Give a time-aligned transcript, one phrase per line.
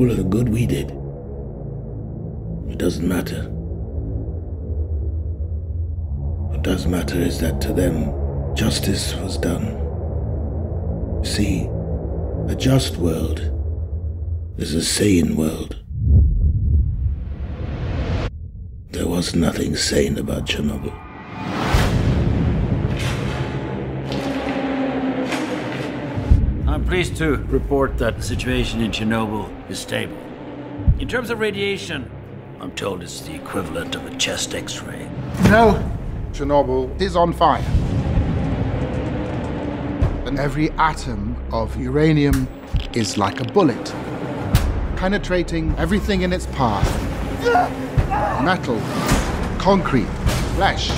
[0.00, 0.90] all of the good we did.
[2.72, 3.42] It doesn't matter.
[6.48, 8.10] What does matter is that to them,
[8.56, 9.76] justice was done.
[11.22, 11.68] See,
[12.48, 13.40] a just world
[14.56, 15.76] is a sane world.
[18.92, 21.09] There was nothing sane about Chernobyl.
[26.90, 30.16] Pleased to report that the situation in Chernobyl is stable.
[30.98, 32.10] In terms of radiation,
[32.58, 35.08] I'm told it's the equivalent of a chest x ray.
[35.44, 35.80] No,
[36.32, 37.62] Chernobyl is on fire.
[40.26, 42.48] And every atom of uranium
[42.92, 43.94] is like a bullet,
[44.96, 46.90] penetrating everything in its path
[48.42, 48.80] metal,
[49.60, 50.10] concrete,
[50.56, 50.88] flesh.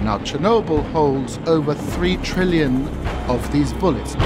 [0.00, 2.88] Now, Chernobyl holds over 3 trillion
[3.28, 4.16] of these bullets.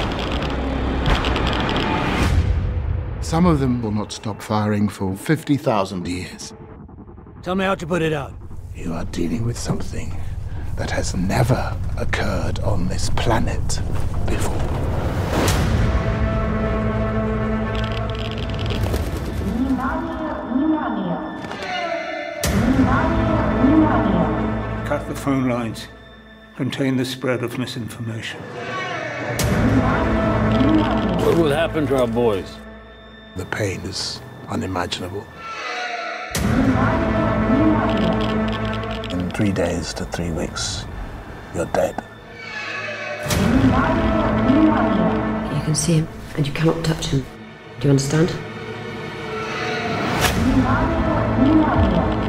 [3.27, 6.55] Some of them will not stop firing for 50,000 years.
[7.43, 8.33] Tell me how to put it out.
[8.77, 10.17] You are dealing with something
[10.77, 13.81] that has never occurred on this planet
[14.27, 14.55] before.
[24.87, 25.89] Cut the phone lines.
[26.55, 28.41] Contain the spread of misinformation.
[31.25, 32.57] What will happen to our boys?
[33.37, 35.27] The pain is unimaginable.
[39.13, 40.87] In three days to three weeks,
[41.55, 42.03] you're dead.
[45.53, 47.27] You can see him, and you cannot touch him.
[47.79, 48.31] Do you understand?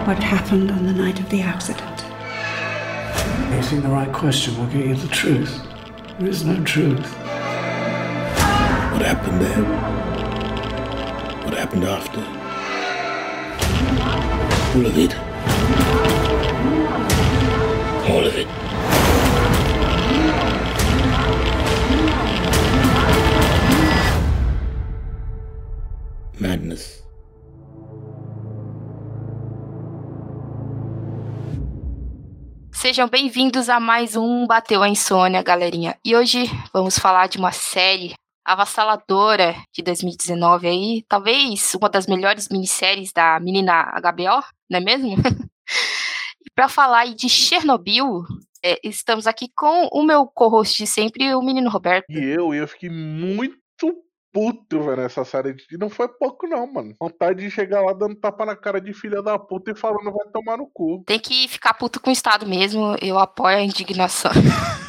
[0.06, 2.04] What happened on the night of the accident?
[3.56, 5.58] Asking the right question will get you the truth.
[6.20, 7.14] There is no truth.
[8.92, 9.64] What happened there?
[9.64, 9.97] What
[11.68, 12.20] happened after?
[14.78, 15.16] All of it.
[18.10, 18.48] All of it.
[26.40, 27.04] Madness.
[32.72, 35.98] Sejam bem-vindos a mais um Bateu a Insônia, galerinha.
[36.06, 38.14] E hoje vamos falar de uma série
[38.48, 45.10] avassaladora de 2019 aí, talvez uma das melhores minisséries da menina HBO, não é mesmo?
[46.46, 48.24] e para falar aí de Chernobyl,
[48.64, 52.06] é, estamos aqui com o meu co-host de sempre, o menino Roberto.
[52.10, 53.58] E eu, e eu fiquei muito
[54.32, 55.56] puto, velho, nessa série.
[55.72, 56.96] E não foi pouco, não, mano.
[57.00, 60.28] Vontade de chegar lá dando tapa na cara de filha da puta e falando vai
[60.32, 61.04] tomar no cu.
[61.06, 64.32] Tem que ficar puto com o Estado mesmo, eu apoio a indignação.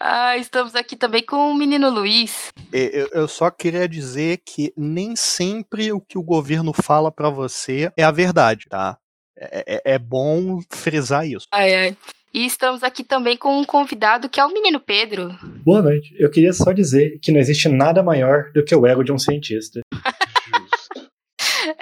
[0.00, 2.48] ah, estamos aqui também com o menino Luiz.
[2.72, 7.90] Eu, eu só queria dizer que nem sempre o que o governo fala pra você
[7.96, 8.96] é a verdade, tá?
[9.36, 11.46] É, é- é bom frisar isso.
[11.52, 11.96] Ai, ai.
[12.34, 15.34] E estamos aqui também com um convidado que é o menino Pedro.
[15.64, 16.14] Boa noite.
[16.18, 19.18] Eu queria só dizer que não existe nada maior do que o ego de um
[19.18, 19.80] cientista.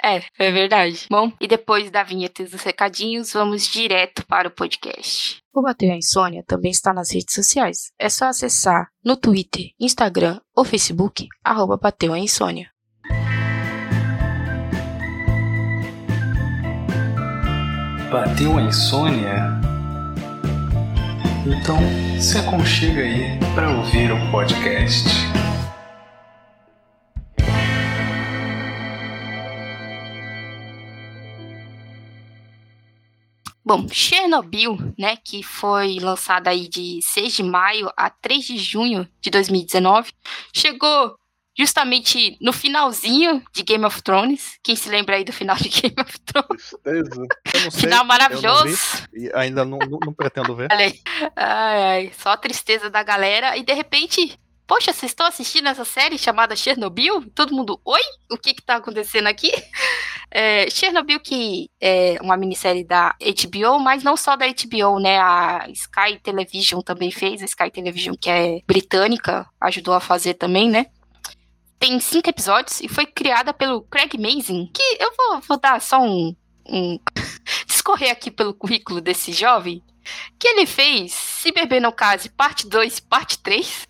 [0.07, 1.05] É, é verdade.
[1.09, 5.41] Bom, e depois da vinheta e dos recadinhos, vamos direto para o podcast.
[5.53, 7.91] O Bateu a Insônia também está nas redes sociais.
[7.99, 12.71] É só acessar no Twitter, Instagram ou Facebook, arroba Bateu a Insônia.
[18.09, 19.59] Bateu a insônia?
[21.45, 21.77] Então
[22.21, 25.09] se aconchega aí para ouvir o podcast.
[33.67, 39.05] Bom, Chernobyl, né, que foi lançada aí de 6 de maio a 3 de junho
[39.19, 40.09] de 2019,
[40.55, 41.15] chegou
[41.59, 44.57] justamente no finalzinho de Game of Thrones.
[44.63, 46.73] Quem se lembra aí do final de Game of Thrones?
[47.71, 48.77] Sei, Final eu não maravilhoso.
[49.11, 50.69] vi, e ainda não, não- não pretendo ver.
[50.71, 51.01] Olha aí.
[51.35, 53.57] Ai, ai, só a tristeza da galera.
[53.57, 57.25] E de repente, poxa, vocês estão assistindo essa série chamada Chernobyl?
[57.35, 58.01] Todo mundo, oi?
[58.31, 59.51] O que que tá acontecendo aqui?
[60.29, 65.17] É, Chernobyl, que é uma minissérie da HBO, mas não só da HBO, né?
[65.19, 70.69] A Sky Television também fez, a Sky Television, que é britânica, ajudou a fazer também,
[70.69, 70.87] né?
[71.79, 76.01] Tem cinco episódios e foi criada pelo Craig Mazin, que eu vou, vou dar só
[76.01, 76.35] um,
[76.67, 76.99] um
[77.67, 79.81] discorrer aqui pelo currículo desse jovem.
[80.39, 83.87] Que ele fez Se Beber No Case, parte 2 parte 3.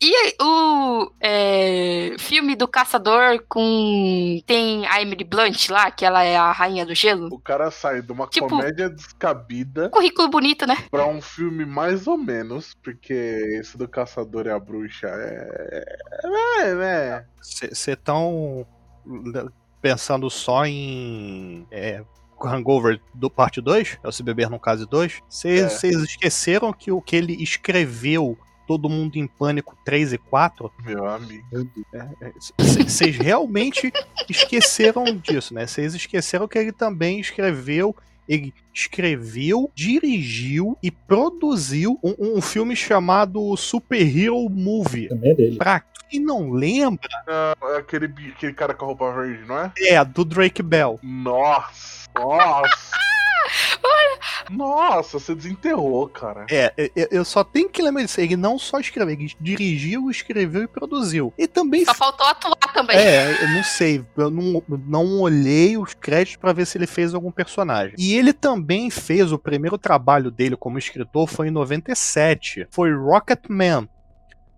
[0.00, 4.40] E o é, filme do Caçador com.
[4.46, 7.28] Tem a Emily Blunt lá, que ela é a rainha do gelo.
[7.32, 10.76] O cara sai de uma Tipo- comédia descabida Currículo bonito, né?
[10.90, 13.12] pra um filme mais ou menos, porque
[13.60, 15.96] esse do Caçador e a Bruxa é.
[16.62, 17.26] É, né?
[17.40, 18.66] Você tão
[19.80, 22.02] pensando só em é,
[22.40, 25.88] Hangover do parte 2, é o Se Beber no Caso 2, vocês É.
[25.88, 31.44] esqueceram que o que ele escreveu Todo Mundo em Pânico 3 e 4, Meu amigo.
[32.58, 33.92] vocês realmente
[34.28, 35.66] esqueceram disso, né?
[35.68, 37.94] Vocês esqueceram que ele também escreveu
[38.28, 45.08] ele escreveu, dirigiu e produziu um, um filme chamado Super Hero Movie.
[45.08, 45.56] Também é dele.
[45.56, 45.78] Pra
[46.10, 49.72] quem não lembra, É aquele, aquele cara com a roupa verde, não é?
[49.80, 50.98] é do Drake Bell.
[51.04, 52.05] Nossa!
[52.18, 52.96] Nossa!
[54.50, 56.46] Nossa, você desenterrou, cara.
[56.50, 58.20] É, eu- eu só tenho que lembrar disso.
[58.20, 61.32] Ele não só escreveu, ele dirigiu, escreveu e produziu.
[61.36, 61.84] E também.
[61.84, 62.96] Só faltou atuar também.
[62.96, 67.12] É, eu não sei, eu não, não olhei os créditos pra ver se ele fez
[67.14, 67.94] algum personagem.
[67.98, 72.68] E ele também fez o primeiro trabalho dele como escritor foi em 97.
[72.70, 73.88] Foi Rocketman.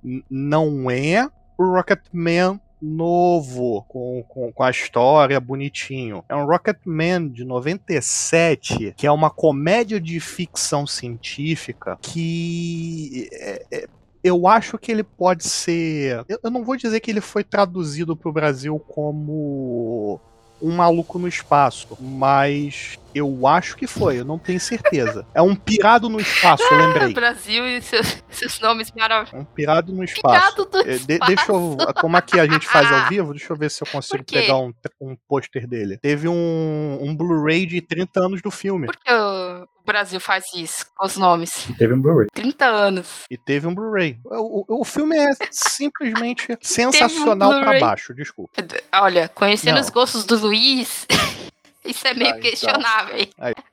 [0.04, 1.26] N- Não é
[1.56, 6.24] o Rocketman novo, com, com, com a história bonitinho.
[6.28, 13.88] É um Rocketman de 97, que é uma comédia de ficção científica que é- é-
[14.22, 16.24] eu acho que ele pode ser.
[16.28, 20.20] Eu, eu não vou dizer que ele foi traduzido para o Brasil como
[20.60, 25.24] um maluco no espaço, mas eu acho que foi, eu não tenho certeza.
[25.34, 27.12] É um pirado no espaço, eu lembrei.
[27.14, 29.34] Brasil e seus, seus nomes maravilhosos.
[29.40, 30.56] Um pirado no espaço.
[30.56, 31.76] Pirado do É, de- deixa eu.
[32.00, 34.72] Como aqui a gente faz ao vivo, deixa eu ver se eu consigo pegar um,
[35.00, 35.96] um pôster dele.
[35.98, 38.86] Teve um, um Blu-ray de 30 anos do filme.
[38.86, 41.66] Por que o Brasil faz isso com os nomes?
[41.76, 42.28] Teve um Blu-ray.
[42.32, 43.08] 30 anos.
[43.30, 44.18] E teve um Blu-ray.
[44.24, 47.80] O, o- o filme é simplesmente sensacional pra Blu-ray.
[47.80, 48.52] baixo, desculpa.
[48.92, 49.80] Olha, conhecendo Não.
[49.82, 51.06] os gostos do Luiz,
[51.84, 52.40] isso é meio Ah, então.
[52.42, 53.16] questionável.
[53.16, 53.30] hein?
[53.38, 53.54] Aí.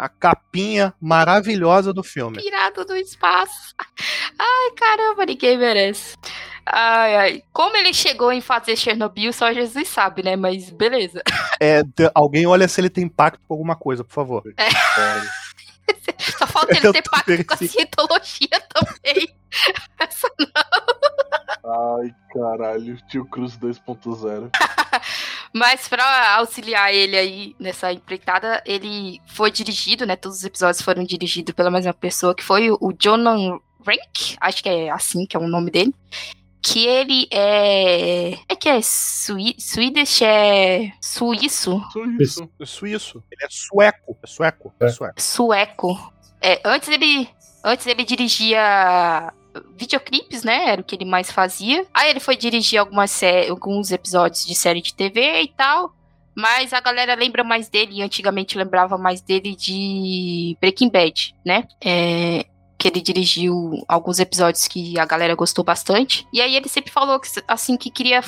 [0.00, 2.42] A capinha maravilhosa do filme.
[2.42, 3.74] Pirado do espaço.
[4.38, 6.16] Ai, caramba, ninguém merece.
[6.64, 7.42] Ai, ai.
[7.52, 10.36] Como ele chegou em fazer Chernobyl, só Jesus sabe, né?
[10.36, 11.22] Mas beleza.
[11.62, 11.82] É,
[12.14, 14.42] alguém olha se ele tem impacto com alguma coisa, por favor.
[16.38, 19.28] Só falta ele ter pacto com a cientologia também.
[19.98, 20.30] Essa
[21.64, 24.50] Ai, caralho, tio Cruz 2.0.
[25.52, 30.16] Mas pra auxiliar ele aí nessa empreitada, ele foi dirigido, né?
[30.16, 34.68] Todos os episódios foram dirigidos pela mesma pessoa, que foi o Jonan Rank, acho que
[34.68, 35.94] é assim que é o nome dele.
[36.62, 38.32] Que ele é.
[38.46, 39.54] É que é Sui...
[39.58, 40.92] Swedish, é.
[41.00, 41.82] Suíço?
[41.90, 42.50] Suíço.
[42.64, 43.24] Suíço.
[43.30, 44.18] Ele é sueco.
[44.22, 44.74] É sueco.
[44.78, 45.22] É sueco.
[45.22, 46.12] Sueco.
[46.40, 47.28] É, antes ele.
[47.64, 49.32] Antes ele dirigia
[49.76, 50.68] videoclipes, né?
[50.68, 51.86] Era o que ele mais fazia.
[51.92, 55.94] Aí ele foi dirigir algumas alguns episódios de série de TV e tal.
[56.34, 61.66] Mas a galera lembra mais dele, antigamente lembrava mais dele de Breaking Bad, né?
[61.84, 62.46] É,
[62.78, 66.26] que ele dirigiu alguns episódios que a galera gostou bastante.
[66.32, 68.22] E aí ele sempre falou que, assim que queria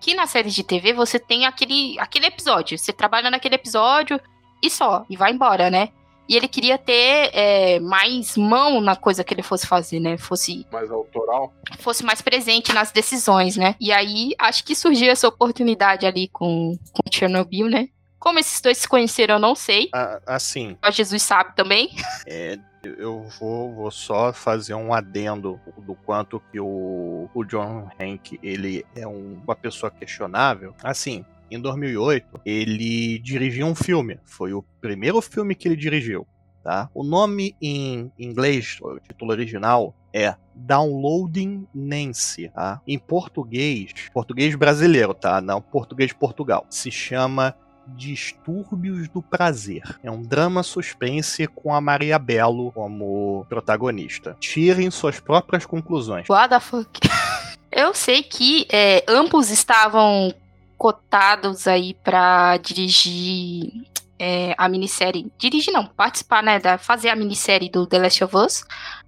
[0.00, 2.78] que na série de TV você tem aquele, aquele episódio.
[2.78, 4.20] Você trabalha naquele episódio
[4.62, 5.90] e só, e vai embora, né?
[6.30, 10.16] E ele queria ter é, mais mão na coisa que ele fosse fazer, né?
[10.16, 11.52] Fosse, Mais autoral.
[11.80, 13.74] fosse mais presente nas decisões, né?
[13.80, 17.88] E aí, acho que surgiu essa oportunidade ali com, com Chernobyl, né?
[18.16, 19.88] Como esses dois se conheceram, eu não sei.
[19.92, 21.90] Ah, Assim, Mas Jesus sabe também.
[22.26, 28.38] é, eu vou, vou só fazer um adendo do quanto que o, o John Hank
[28.42, 30.74] ele é um- uma pessoa questionável.
[30.84, 34.18] Assim, em 2008 ele dirigiu um filme.
[34.24, 36.26] Foi o primeiro filme que ele dirigiu.
[36.62, 36.90] Tá?
[36.94, 42.50] O nome em inglês, o título original é Downloading Nancy.
[42.50, 42.80] Tá?
[42.86, 45.40] Em português, português brasileiro, tá?
[45.40, 46.66] Não português de Portugal.
[46.68, 47.54] Se chama
[47.96, 49.82] Distúrbios do Prazer.
[50.02, 54.36] É um drama suspense com a Maria Bello como protagonista.
[54.38, 56.28] Tirem suas próprias conclusões.
[56.28, 57.00] What the fuck?
[57.72, 60.34] Eu sei que é, ambos estavam
[60.80, 63.70] cotados aí pra dirigir
[64.18, 65.30] é, a minissérie.
[65.36, 66.58] Dirigir não, participar, né?
[66.58, 68.64] Da, fazer a minissérie do The Last of Us.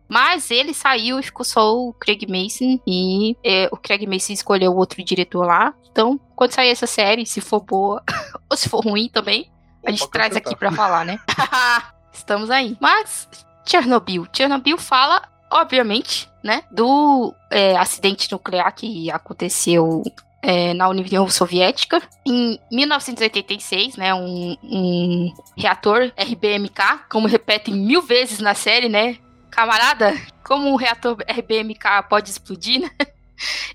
[0.06, 2.78] Mas ele saiu e ficou só o Craig Mason.
[2.86, 5.72] E é, o Craig Mason escolheu outro diretor lá.
[5.90, 8.02] Então, quando sair essa série, se for boa
[8.50, 9.50] ou se for ruim também,
[9.82, 11.18] a gente Opa, traz aqui pra falar, né?
[12.12, 12.76] Estamos aí.
[12.82, 13.26] Mas,
[13.64, 14.26] Chernobyl.
[14.30, 16.64] Chernobyl fala, obviamente, né?
[16.70, 20.02] Do é, acidente nuclear que aconteceu
[20.42, 22.02] é, na União Soviética.
[22.26, 29.16] Em 1986, né, um, um reator RBMK, como repetem mil vezes na série, né,
[29.50, 30.12] camarada,
[30.44, 32.90] como um reator RBMK pode explodir, né?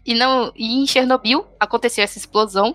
[0.06, 2.74] E, não, e em Chernobyl aconteceu essa explosão.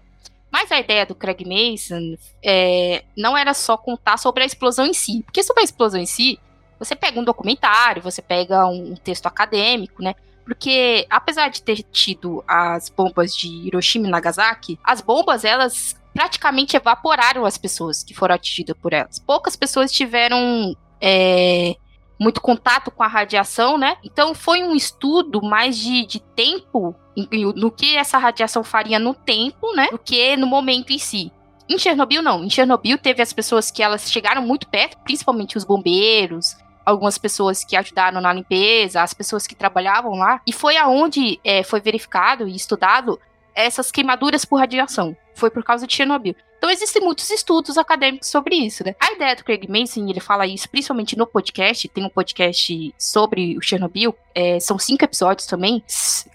[0.51, 4.93] Mas a ideia do Craig Mason é, não era só contar sobre a explosão em
[4.93, 5.23] si.
[5.23, 6.39] Porque sobre a explosão em si,
[6.79, 10.15] você pega um documentário, você pega um texto acadêmico, né?
[10.45, 16.77] Porque apesar de ter tido as bombas de Hiroshima e Nagasaki, as bombas elas praticamente
[16.77, 19.19] evaporaram as pessoas que foram atingidas por elas.
[19.19, 21.75] Poucas pessoas tiveram é,
[22.19, 23.97] muito contato com a radiação, né?
[24.05, 26.95] Então foi um estudo mais de, de tempo
[27.57, 29.89] no que essa radiação faria no tempo, né?
[29.91, 31.33] Do que no momento em si.
[31.69, 32.45] Em Chernobyl, não.
[32.45, 37.65] Em Chernobyl teve as pessoas que elas chegaram muito perto, principalmente os bombeiros, algumas pessoas
[37.65, 40.41] que ajudaram na limpeza, as pessoas que trabalhavam lá.
[40.47, 43.19] E foi aonde é, foi verificado e estudado
[43.55, 45.17] essas queimaduras por radiação.
[45.35, 46.35] Foi por causa de Chernobyl.
[46.63, 48.95] Então existem muitos estudos acadêmicos sobre isso, né?
[49.01, 53.59] A ideia do Craig Mason, ele fala isso principalmente no podcast, tem um podcast sobre
[53.59, 55.83] o Chernobyl, é, são cinco episódios também,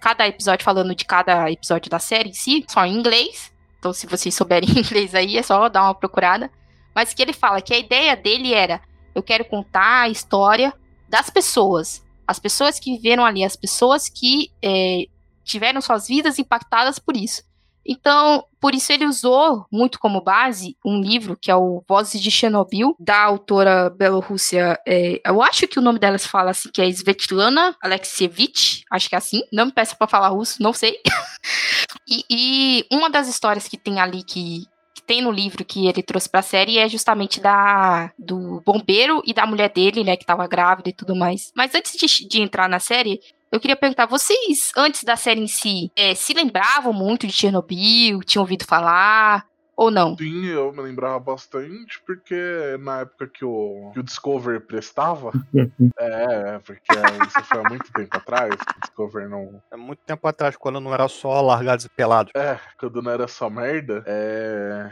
[0.02, 3.54] cada episódio falando de cada episódio da série em si, só em inglês.
[3.80, 6.52] Então se vocês souberem inglês aí, é só dar uma procurada.
[6.94, 8.82] Mas que ele fala que a ideia dele era,
[9.18, 10.72] eu quero contar a história
[11.10, 15.06] das pessoas, as pessoas que viveram ali, as pessoas que é,
[15.44, 17.42] tiveram suas vidas impactadas por isso.
[17.84, 22.30] Então, por isso ele usou muito como base um livro que é o Vozes de
[22.30, 26.82] Chernobyl, da autora belorússia, é, eu acho que o nome dela se fala assim, que
[26.82, 31.00] é Svetlana Alexievich, acho que é assim, não me peça para falar russo, não sei.
[32.08, 34.66] e, e, uma das histórias que tem ali que
[35.08, 39.34] tem no livro que ele trouxe para a série é justamente da do bombeiro e
[39.34, 41.52] da mulher dele, né, que estava grávida e tudo mais.
[41.56, 45.48] Mas antes de, de entrar na série, eu queria perguntar, vocês, antes da série em
[45.48, 48.20] si, é, se lembravam muito de Chernobyl?
[48.20, 49.46] Tinham ouvido falar?
[49.78, 50.18] Ou não?
[50.18, 52.36] Sim, eu me lembrava bastante, porque
[52.80, 55.32] na época que o, que o Discovery prestava.
[56.00, 56.92] é, porque
[57.28, 58.56] isso foi há muito tempo atrás.
[58.56, 59.62] O Discovery não.
[59.70, 62.34] É muito tempo atrás, quando não era só largados e pelados.
[62.36, 64.04] É, quando não era só merda.
[64.08, 64.90] É.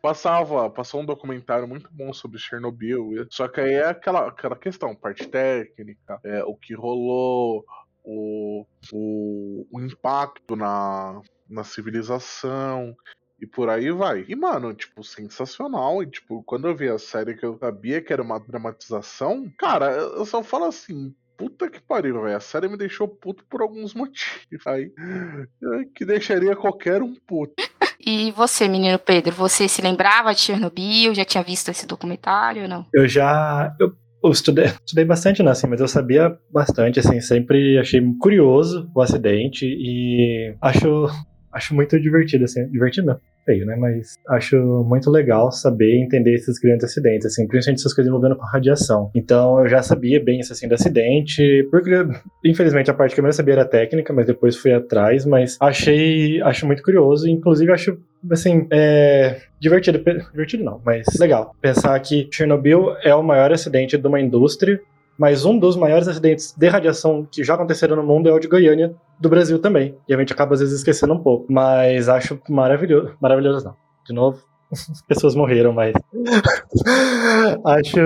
[0.00, 3.26] Passava, passou um documentário muito bom sobre Chernobyl.
[3.28, 7.66] Só que aí é aquela, aquela questão, parte técnica, é, o que rolou,
[8.02, 11.20] o, o, o impacto na,
[11.50, 12.96] na civilização
[13.42, 14.24] e por aí vai.
[14.28, 16.00] E, mano, tipo, sensacional.
[16.00, 19.90] E, tipo, quando eu vi a série que eu sabia que era uma dramatização, cara,
[19.90, 21.12] eu só falo assim.
[21.36, 22.36] Puta que pariu, velho.
[22.36, 24.64] A série me deixou puto por alguns motivos.
[24.64, 24.92] Aí,
[25.92, 27.54] que deixaria qualquer um puto.
[28.04, 31.14] E você, menino Pedro, você se lembrava de Chernobyl?
[31.14, 32.84] Já tinha visto esse documentário ou não?
[32.92, 33.72] Eu já.
[33.78, 33.94] Eu
[34.24, 39.00] eu estudei, estudei bastante, né, assim, mas eu sabia bastante, assim, sempre achei curioso o
[39.00, 41.06] acidente e acho,
[41.52, 46.58] acho muito divertido, assim, divertido não, feio, né, mas acho muito legal saber entender esses
[46.58, 49.10] grandes acidentes, assim, principalmente essas coisas envolvendo radiação.
[49.14, 51.90] Então eu já sabia bem isso, assim, do acidente, porque
[52.44, 56.40] infelizmente a parte que eu mais sabia era técnica, mas depois fui atrás, mas achei,
[56.42, 57.98] acho muito curioso, inclusive acho
[58.30, 59.98] assim, é divertido,
[60.30, 61.54] divertido não, mas legal.
[61.60, 64.80] Pensar que Chernobyl é o maior acidente de uma indústria,
[65.22, 68.48] mas um dos maiores acidentes de radiação que já aconteceram no mundo é o de
[68.48, 69.94] Goiânia, do Brasil também.
[70.08, 71.46] E a gente acaba às vezes esquecendo um pouco.
[71.48, 73.14] Mas acho maravilhoso.
[73.20, 73.76] Maravilhoso não.
[74.04, 74.42] De novo,
[75.06, 75.92] pessoas morreram, mas
[77.64, 77.98] acho,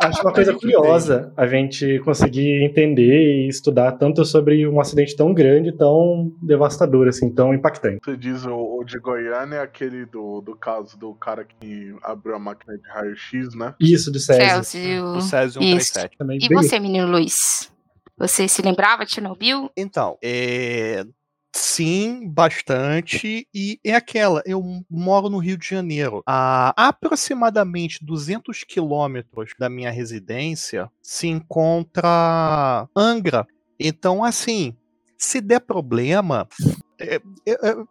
[0.00, 5.32] acho uma coisa curiosa a gente conseguir entender e estudar tanto sobre um acidente tão
[5.32, 7.98] grande, tão devastador, assim, tão impactante.
[8.04, 12.38] Você diz o, o de Goiânia, aquele do, do caso do cara que abriu a
[12.38, 13.74] máquina de raio-x, né?
[13.80, 14.64] Isso, do Césio.
[14.64, 15.12] Césio.
[15.14, 16.18] Do Césio 137.
[16.18, 17.72] Também E bem- você, menino Luiz?
[18.16, 19.68] Você se lembrava de Chernobyl?
[19.76, 21.04] Então, é,
[21.54, 23.46] sim, bastante.
[23.54, 26.22] E é aquela, eu moro no Rio de Janeiro.
[26.26, 33.46] A aproximadamente 200 quilômetros da minha residência se encontra Angra.
[33.78, 34.76] Então, assim,
[35.18, 36.48] se der problema,
[36.98, 37.84] é- é- é-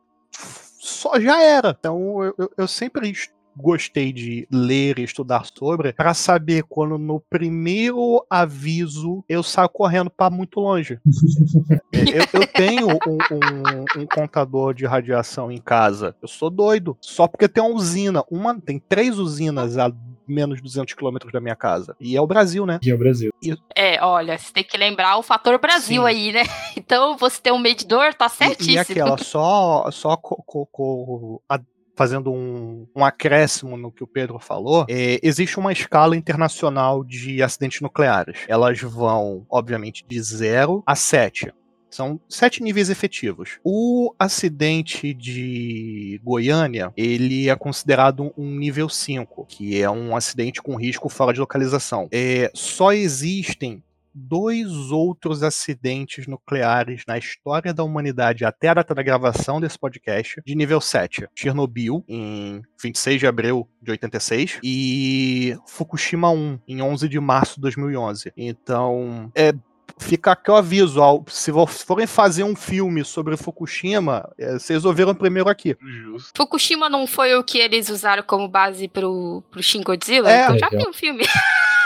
[0.79, 1.75] só já era.
[1.77, 3.13] Então, eu, eu- sempre
[3.55, 10.09] gostei de ler e estudar sobre para saber quando no primeiro aviso eu saio correndo
[10.09, 10.99] para muito longe.
[11.93, 16.15] É, eu, eu tenho um, um- um contador de radiação em casa.
[16.21, 16.97] Eu sou doido.
[16.99, 18.23] Só porque tem uma usina.
[18.31, 19.91] Uma, tem três usinas a
[20.27, 21.95] menos de 200 quilômetros da minha casa.
[21.99, 22.79] E é o Brasil, né?
[22.81, 23.31] E é o Brasil.
[23.43, 26.07] E, É, olha, você tem que lembrar o fator Brasil Sim.
[26.07, 26.41] aí, né?
[26.75, 28.75] Então você tem um medidor, tá e, certíssimo.
[28.75, 31.59] e aquela, só, só co- co- co- a-
[31.95, 37.41] fazendo um, um acréscimo no que o Pedro falou, é, existe uma escala internacional de
[37.41, 38.39] acidentes nucleares.
[38.47, 41.53] Elas vão, obviamente, de 0 a 7.
[41.93, 43.59] São sete níveis efetivos.
[43.63, 50.75] O acidente de Goiânia, ele é considerado um nível 5, que é um acidente com
[50.75, 52.07] risco fora de localização.
[52.11, 53.83] É, só existem
[54.13, 60.41] dois outros acidentes nucleares na história da humanidade até a data da gravação desse podcast
[60.45, 61.27] de nível 7.
[61.35, 67.61] Chernobyl, em 26 de abril de 86, e Fukushima 1, em 11 de março de
[67.61, 68.33] 2011.
[68.37, 69.53] Então, é
[69.97, 71.51] fica aqui o aviso, ó, se
[71.85, 75.75] forem fazer um filme sobre Fukushima, é, vocês ouviram primeiro aqui.
[75.81, 76.31] Justo.
[76.35, 80.31] Fukushima não foi o que eles usaram como base pro, pro Shin Godzilla?
[80.31, 80.43] É.
[80.43, 81.25] então já tem um filme.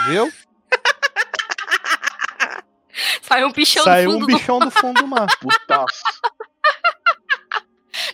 [0.08, 0.30] Viu?
[3.22, 5.26] Saiu um bichão Saiu do um fundo do bichão do fundo do mar.
[5.40, 6.02] Putaço.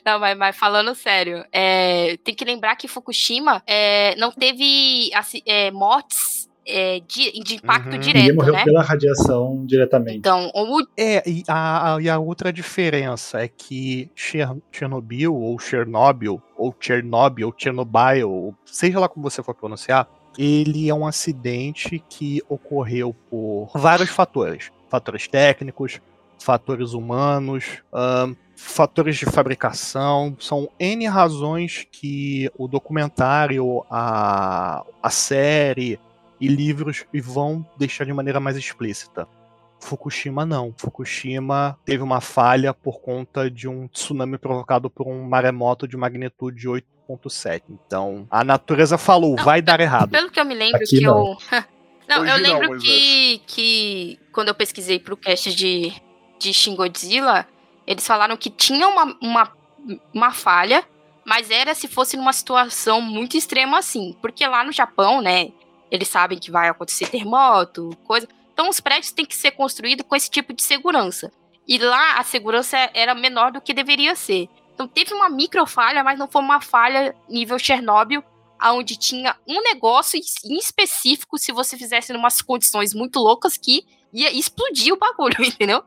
[0.04, 5.40] Não, mas, mas falando sério, é, tem que lembrar que Fukushima é, não teve assim,
[5.46, 7.92] é, mortes é, de, de impacto Uhum.
[7.98, 8.64] Ninguém direto, morreu né?
[8.64, 10.16] pela radiação diretamente.
[10.18, 15.58] Então, o, É, e a, a- e a outra diferença é que Cher- Chernobyl, ou
[15.58, 21.06] Chernobyl, ou Chernobyl, ou Chernobyl, ou seja lá como você for pronunciar, ele é um
[21.06, 24.70] acidente que ocorreu por vários fatores.
[24.88, 26.00] Fatores técnicos,
[26.38, 30.36] fatores humanos, ahn, fatores de fabricação.
[30.38, 35.98] São N razões que o documentário, a, a série
[36.40, 39.26] e livros vão deixar de maneira mais explícita.
[39.80, 40.74] Fukushima não.
[40.76, 46.68] Fukushima teve uma falha por conta de um tsunami provocado por um maremoto de magnitude
[47.08, 47.62] 8.7.
[47.70, 50.11] Então, a natureza falou, vai dar errado.
[50.11, 51.37] pelo que eu me lembro Aqui que não.
[51.50, 51.62] eu.
[52.08, 52.82] não, Hoje eu não, lembro Moisés.
[52.92, 55.92] que, que quando eu pesquisei pro cast de,
[56.38, 57.46] de Shin Godzilla,
[57.87, 59.52] eles falaram que tinha uma, uma,
[60.12, 60.84] uma falha,
[61.25, 64.16] mas era se fosse numa situação muito extrema assim.
[64.20, 65.50] Porque lá no Japão, né,
[65.90, 68.28] eles sabem que vai acontecer terremoto, coisa.
[68.52, 71.30] Então os prédios têm que ser construídos com esse tipo de segurança.
[71.66, 74.49] E lá a segurança era menor do que deveria ser.
[74.74, 78.22] Então teve uma micro falha, mas não foi uma falha nível Chernobyl,
[78.62, 83.84] onde tinha um negócio em específico, se você fizesse em umas condições muito loucas, que
[84.12, 85.82] ia explodir o bagulho, entendeu?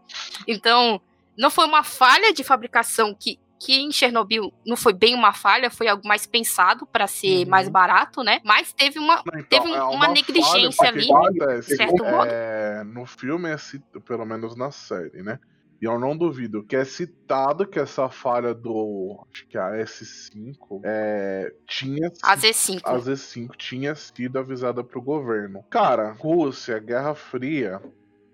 [0.47, 1.01] Então,
[1.37, 5.71] não foi uma falha de fabricação que, que em Chernobyl não foi bem uma falha,
[5.71, 7.49] foi algo mais pensado para ser Uhum.
[7.49, 8.39] mais barato, né?
[8.43, 12.29] Mas teve uma, Não, então, teve um- é uma, negligência falha, ali, de certo modo.
[12.29, 13.55] é, no filme é
[14.01, 15.39] pelo menos na série, né?
[15.81, 19.23] E eu não duvido que é citado que essa falha do.
[19.31, 22.11] Acho que a S5 é, tinha.
[22.23, 22.81] A Z5.
[22.83, 25.63] A Z5 tinha sido avisada pro governo.
[25.69, 27.81] Cara, Rússia, Guerra Fria.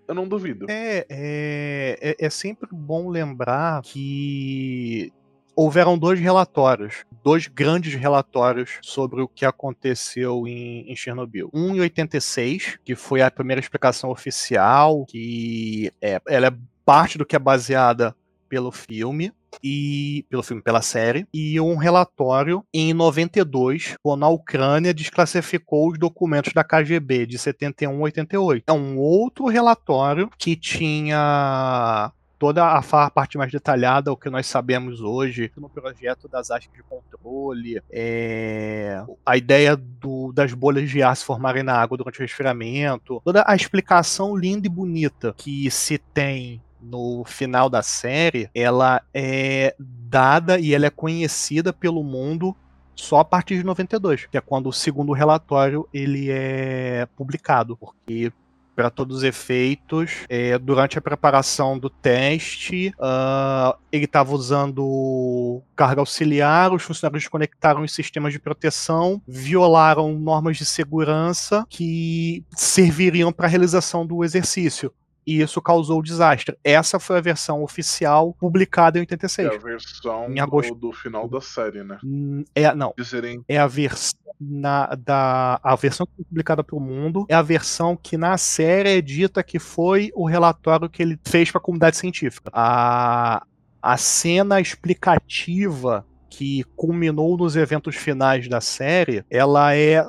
[0.06, 0.66] Eu não duvido.
[0.68, 5.12] É, é, é, é sempre bom lembrar que
[5.56, 11.48] houveram dois relatórios, dois grandes relatórios sobre o que aconteceu em, em Chernobyl.
[11.52, 17.24] Um em 86, que foi a primeira explicação oficial, que é, ela é parte do
[17.26, 18.14] que é baseada
[18.48, 24.92] pelo filme e pelo filme, pela série, e um relatório em 92, quando a Ucrânia
[24.92, 28.64] desclassificou os documentos da KGB de 71 a 88.
[28.66, 35.00] É um outro relatório que tinha toda a parte mais detalhada, o que nós sabemos
[35.00, 41.16] hoje, no projeto das hastes de controle, é, a ideia do- das bolhas de ar
[41.16, 45.96] se formarem na água durante o resfriamento, toda a explicação linda e bonita que se
[45.96, 52.54] tem no final da série, ela é dada e ela é conhecida pelo mundo
[52.94, 58.32] só a partir de 92, que é quando o segundo relatório ele é publicado, porque
[58.74, 66.00] para todos os efeitos, é, durante a preparação do teste, ah, ele estava usando carga
[66.00, 73.46] auxiliar, os funcionários desconectaram os sistemas de proteção, violaram normas de segurança que serviriam para
[73.46, 74.92] a realização do exercício.
[75.26, 76.56] E isso causou o desastre.
[76.62, 79.50] Essa foi a versão oficial publicada em 86.
[79.50, 80.74] É a versão Em agosto.
[80.74, 81.98] do, do final da série, né?
[82.04, 82.92] Hum, É, não.
[82.96, 87.24] De serem É a versão na, da a versão que foi publicada para o mundo
[87.28, 91.50] é a versão que na série é dita que foi o relatório que ele fez
[91.50, 92.50] para a comunidade científica.
[92.52, 93.46] A,
[93.80, 100.04] a cena explicativa que culminou nos eventos finais da série, ela é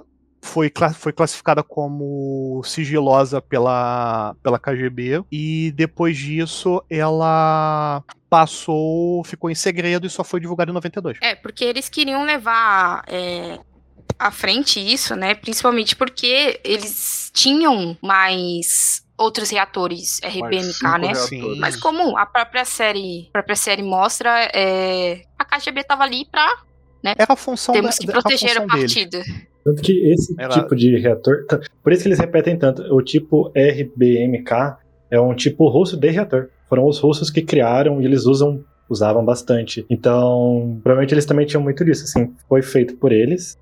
[0.46, 9.56] foi, foi classificada como sigilosa pela, pela KGB e depois disso ela passou, ficou em
[9.56, 11.18] segredo e só foi divulgada em 92.
[11.22, 13.60] É, porque eles queriam levar é,
[14.20, 15.34] à frente isso, né?
[15.36, 21.08] Principalmente porque eles tinham mais outros reatores RBMK, né?
[21.14, 21.58] reatores.
[21.58, 26.48] Mas como a própria série, a própria série mostra, é, a KGB tava ali pra
[27.04, 28.68] Era a função temos da- que a proteger deles.
[28.68, 29.22] partido.
[29.66, 31.46] Tanto que esse Ela- tipo de reator.
[31.84, 32.84] Por isso que eles repetem tanto.
[32.94, 34.78] O tipo RBMK
[35.10, 36.50] é um tipo russo de reator.
[36.70, 39.84] foram os russos que criaram e eles usam usavam bastante.
[39.90, 43.58] Então, provavelmente eles também tinham muito disso, assim, foi feito por eles,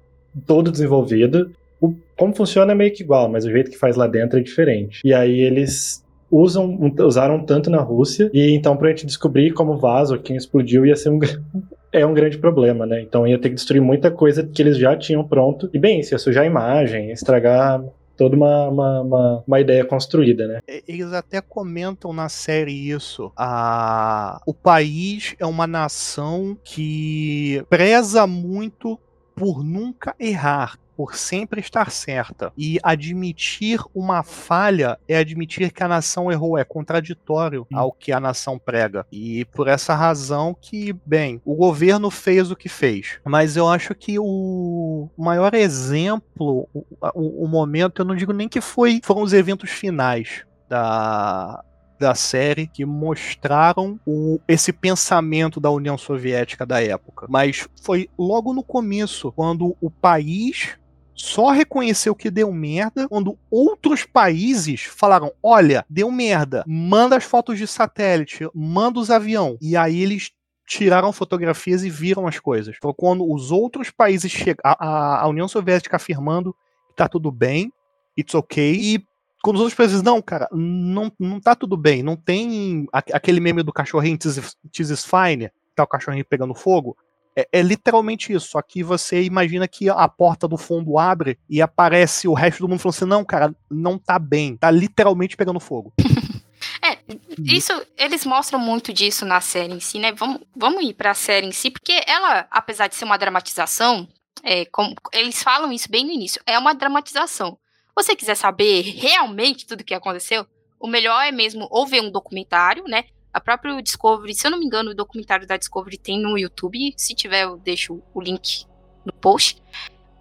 [0.45, 1.49] todo desenvolvido.
[1.81, 4.41] O, como funciona é meio que igual, mas o jeito que faz lá dentro é
[4.41, 4.99] diferente.
[5.03, 10.17] E aí eles usam, usaram tanto na Rússia, e então pra gente descobrir como vaso,
[10.19, 11.19] quem explodiu, ia ser um,
[11.93, 13.01] é um grande problema, né?
[13.01, 15.69] Então ia ter que destruir muita coisa que eles já tinham pronto.
[15.73, 17.81] E bem, isso ia sujar a imagem, estragar
[18.17, 20.59] toda uma, uma, uma, uma, ideia construída, né?
[20.87, 23.31] Eles até comentam na série isso.
[23.37, 24.41] A...
[24.45, 28.99] O país é uma nação que preza muito
[29.35, 32.51] por nunca errar por sempre estar certa.
[32.57, 38.19] E admitir uma falha é admitir que a nação errou, é contraditório ao que a
[38.19, 39.05] nação prega.
[39.11, 43.19] E por essa razão que, bem, o governo fez o que fez.
[43.25, 48.49] Mas eu acho que o maior exemplo, o, o, o momento, eu não digo nem
[48.49, 51.63] que foi, foram os eventos finais da,
[51.99, 57.27] da série que mostraram o, esse pensamento da União Soviética da época.
[57.29, 60.77] Mas foi logo no começo, quando o país
[61.15, 67.57] só reconheceu que deu merda quando outros países falaram: olha, deu merda, manda as fotos
[67.57, 69.57] de satélite, manda os avião.
[69.61, 70.31] E aí eles
[70.65, 72.75] tiraram fotografias e viram as coisas.
[72.77, 76.55] Então, quando os outros países chegam, a, a, União Soviética afirmando
[76.87, 77.71] que tá tudo bem,
[78.17, 79.05] it's okay, e
[79.43, 83.61] quando os outros países, não, cara, não, não tá tudo bem, não tem aquele meme
[83.61, 86.95] do cachorrinho, this is fine, tá o cachorrinho pegando fogo,
[87.35, 92.27] é, é, literalmente isso, que você imagina que a porta do fundo abre e aparece
[92.27, 95.93] o resto do mundo falando assim: não, cara, não tá bem, tá literalmente pegando fogo.
[96.81, 96.97] É,
[97.39, 100.11] isso, eles mostram muito disso na série em si, né?
[100.11, 104.05] Vamos, vamos ir pra série em si, porque ela, apesar de ser uma dramatização,
[104.43, 107.57] é, como, eles falam isso bem no início, é uma dramatização.
[107.95, 110.45] Você quiser saber realmente tudo o que aconteceu,
[110.77, 113.05] o melhor é mesmo ou ver um documentário, né?
[113.33, 116.93] A própria Discovery, se eu não me engano, o documentário da Discovery tem no YouTube.
[116.95, 118.65] Se tiver, eu deixo o link
[119.03, 119.61] no post.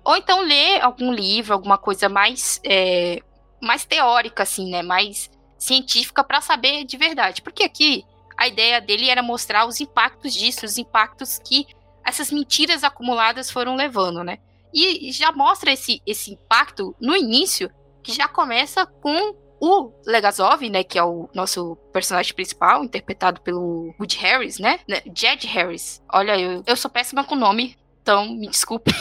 [0.03, 3.21] Ou então ler algum livro, alguma coisa mais, é,
[3.61, 4.83] mais teórica, assim, né?
[4.83, 7.43] Mais científica para saber de verdade.
[7.43, 8.05] Porque aqui
[8.37, 11.67] a ideia dele era mostrar os impactos disso, os impactos que
[12.05, 14.39] essas mentiras acumuladas foram levando, né?
[14.75, 17.71] E já mostra esse, esse impacto no início,
[18.03, 23.95] que já começa com o Legazov, né, que é o nosso personagem principal, interpretado pelo
[23.97, 24.81] Woody Harris, né?
[24.89, 26.03] né Jed Harris.
[26.13, 28.93] Olha, eu, eu sou péssima com nome, então me desculpe.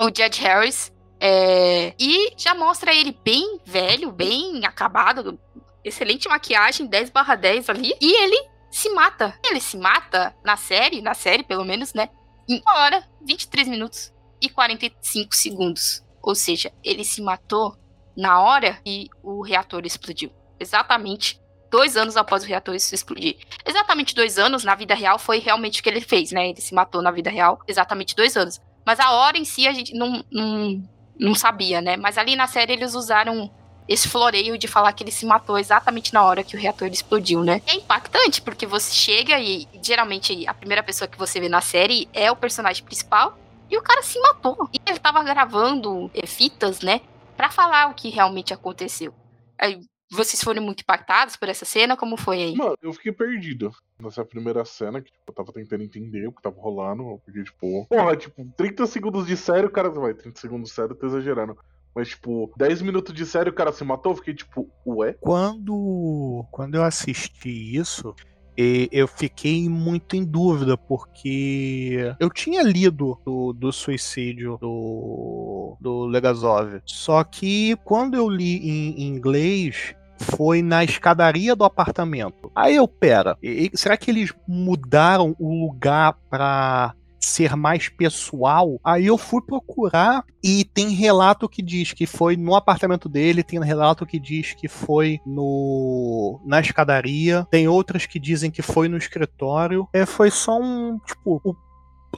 [0.00, 0.90] o Jed Harris.
[1.20, 5.38] É, e já mostra ele bem velho, bem acabado,
[5.84, 7.92] excelente maquiagem, 10 barra 10 ali.
[8.00, 9.38] E ele se mata.
[9.44, 12.08] Ele se mata na série, na série pelo menos, né?
[12.48, 16.02] Em 1 hora, 23 minutos e 45 segundos.
[16.22, 17.76] Ou seja, ele se matou
[18.16, 20.30] na hora que o reator explodiu.
[20.58, 23.36] Exatamente dois anos após o reator explodir.
[23.64, 26.48] Exatamente dois anos na vida real foi realmente o que ele fez, né?
[26.48, 28.60] Ele se matou na vida real, exatamente dois anos.
[28.84, 30.82] Mas a hora em si a gente não, não,
[31.18, 31.96] não sabia, né?
[31.96, 33.50] Mas ali na série eles usaram
[33.88, 37.44] esse floreio de falar que ele se matou exatamente na hora que o reator explodiu,
[37.44, 37.62] né?
[37.66, 42.08] É impactante, porque você chega e geralmente a primeira pessoa que você vê na série
[42.12, 43.38] é o personagem principal
[43.70, 44.68] e o cara se matou.
[44.72, 47.00] E ele tava gravando é, fitas, né?
[47.36, 49.14] Para falar o que realmente aconteceu.
[49.58, 51.96] Aí, vocês foram muito impactados por essa cena?
[51.96, 52.56] Como foi aí?
[52.56, 56.42] Mano, eu fiquei perdido nessa primeira cena, que tipo, eu tava tentando entender o que
[56.42, 60.70] tava rolando, porque, tipo, porra, tipo, 30 segundos de sério, o cara vai, 30 segundos
[60.70, 61.56] de sério, tô exagerando.
[61.94, 65.14] Mas, tipo, 10 minutos de sério, o cara se matou, eu fiquei tipo, ué?
[65.14, 68.14] Quando, quando eu assisti isso,
[68.56, 76.06] e eu fiquei muito em dúvida, porque eu tinha lido do, do suicídio do, do
[76.06, 76.80] Legazov.
[76.84, 82.50] Só que quando eu li em, em inglês, foi na escadaria do apartamento.
[82.54, 83.36] Aí eu, pera,
[83.74, 86.94] será que eles mudaram o lugar pra
[87.26, 92.54] ser mais pessoal, aí eu fui procurar e tem relato que diz que foi no
[92.54, 98.50] apartamento dele, tem relato que diz que foi no na escadaria, tem outras que dizem
[98.50, 99.88] que foi no escritório.
[99.92, 101.56] É, foi só um, tipo, o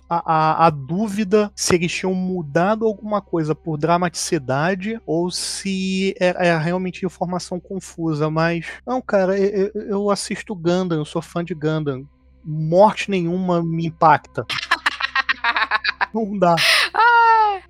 [0.09, 6.45] a, a, a, dúvida se eles tinham mudado alguma coisa por dramaticidade ou se era,
[6.45, 11.55] era realmente informação confusa, mas não, cara, eu, eu assisto Gundam, eu sou fã de
[11.55, 12.07] Gundam.
[12.45, 14.47] Morte nenhuma me impacta.
[16.15, 16.57] Não dá.
[16.95, 17.61] Ah,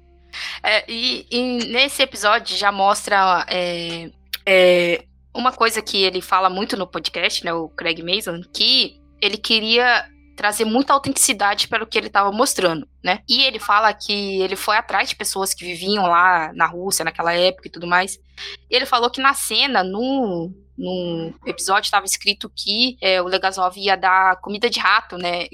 [0.62, 4.10] é, e, e, nesse episódio já mostra é,
[4.46, 9.36] é, uma coisa que ele fala muito no podcast, né, o Craig Mason, que ele
[9.36, 10.04] queria
[10.36, 13.22] trazer muita autenticidade para o que ele estava mostrando, né?
[13.28, 17.34] E ele fala que ele foi atrás de pessoas que viviam lá na Rússia naquela
[17.34, 18.20] época e tudo mais.
[18.70, 23.96] Ele falou que na cena, no, num episódio estava escrito que é, o Legazov ia
[23.96, 25.48] dar comida de rato, né?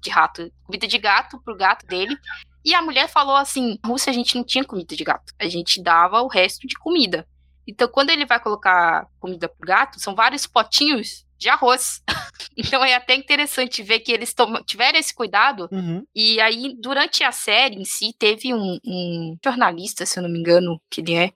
[0.00, 2.16] De rato, comida de gato pro gato dele.
[2.64, 5.82] E a mulher falou assim: Rússia a gente não tinha comida de gato, a gente
[5.82, 7.26] dava o resto de comida.
[7.66, 12.02] Então, quando ele vai colocar comida pro gato, são vários potinhos de arroz.
[12.56, 15.68] então é até interessante ver que eles tiveram esse cuidado.
[15.72, 16.04] Uhum.
[16.14, 20.38] E aí, durante a série em si, teve um, um, jornalista, se eu não me
[20.38, 21.32] engano, que ele é,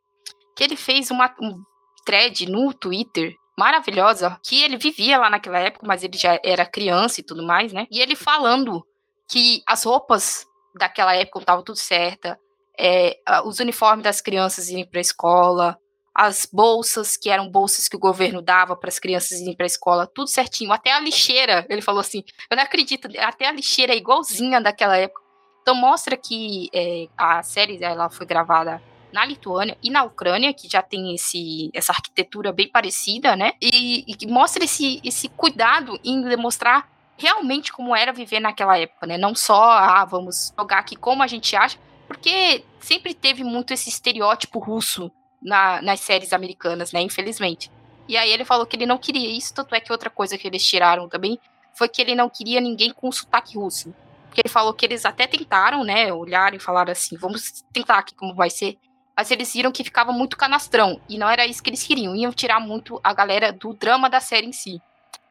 [0.57, 1.63] que ele fez uma um
[2.05, 7.21] thread no Twitter maravilhosa, que ele vivia lá naquela época, mas ele já era criança
[7.21, 7.87] e tudo mais, né?
[7.91, 8.83] E ele falando
[9.29, 12.39] que as roupas daquela época estavam tudo certa,
[12.79, 15.79] é, os uniformes das crianças irem para a escola,
[16.15, 19.75] as bolsas, que eram bolsas que o governo dava para as crianças irem para a
[19.75, 20.73] escola, tudo certinho.
[20.73, 24.97] Até a lixeira, ele falou assim: eu não acredito, até a lixeira é igualzinha daquela
[24.97, 25.21] época.
[25.61, 30.69] Então mostra que é, a série ela foi gravada na Lituânia e na Ucrânia, que
[30.69, 33.53] já tem esse, essa arquitetura bem parecida, né?
[33.61, 39.19] E, e mostra esse, esse cuidado em demonstrar realmente como era viver naquela época, né?
[39.19, 43.89] Não só, ah, vamos jogar aqui como a gente acha, porque sempre teve muito esse
[43.89, 45.11] estereótipo russo
[45.43, 47.01] na, nas séries americanas, né?
[47.01, 47.71] Infelizmente.
[48.09, 50.49] E aí ele falou que ele não queria isso, tanto é que outra coisa que
[50.49, 51.39] eles tiraram também
[51.75, 53.95] foi que ele não queria ninguém com sotaque russo.
[54.27, 56.13] Porque ele falou que eles até tentaram, né?
[56.13, 58.79] Olharam e falaram assim: vamos tentar aqui como vai ser.
[59.21, 60.99] Mas eles viram que ficava muito canastrão.
[61.07, 62.17] E não era isso que eles queriam.
[62.17, 64.81] Iam tirar muito a galera do drama da série em si.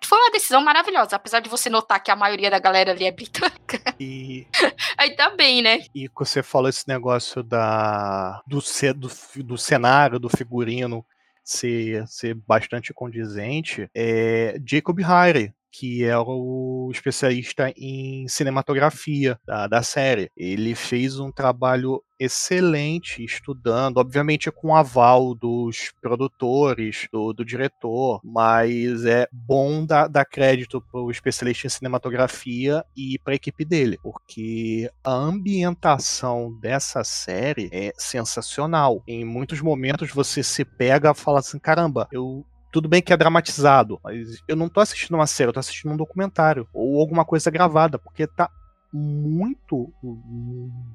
[0.06, 3.12] Foi uma decisão maravilhosa, apesar de você notar que a maioria da galera ali é
[3.12, 3.95] britânica.
[3.99, 4.45] E.
[4.95, 5.80] Aí tá bem, né?
[5.95, 8.60] E você falou esse negócio da do,
[8.95, 11.04] do, do cenário, do figurino
[11.43, 13.89] ser, ser bastante condizente.
[13.95, 20.32] É Jacob Hyre, que é o especialista em cinematografia da, da série.
[20.36, 28.20] Ele fez um trabalho excelente estudando, obviamente com o aval dos produtores, do, do diretor,
[28.24, 33.64] mas é bom dar, dar crédito para o especialista em cinematografia e para a equipe
[33.64, 39.02] dele, porque a ambientação dessa série é sensacional.
[39.08, 43.18] Em muitos momentos você se pega e fala assim: caramba, eu tudo bem que é
[43.18, 47.26] dramatizado, mas eu não tô assistindo uma série, eu tô assistindo um documentário ou alguma
[47.26, 48.50] coisa gravada, porque tá
[48.92, 49.94] muito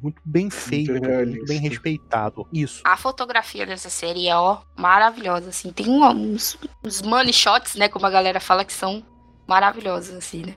[0.03, 2.47] muito bem feito, muito, muito, bem respeitado.
[2.53, 2.83] Isso.
[2.85, 5.73] A fotografia dessa série é ó maravilhosa assim.
[5.73, 9.05] Tem uns, uns money shots, né, como a galera fala que são
[9.47, 10.57] maravilhosos assim, né?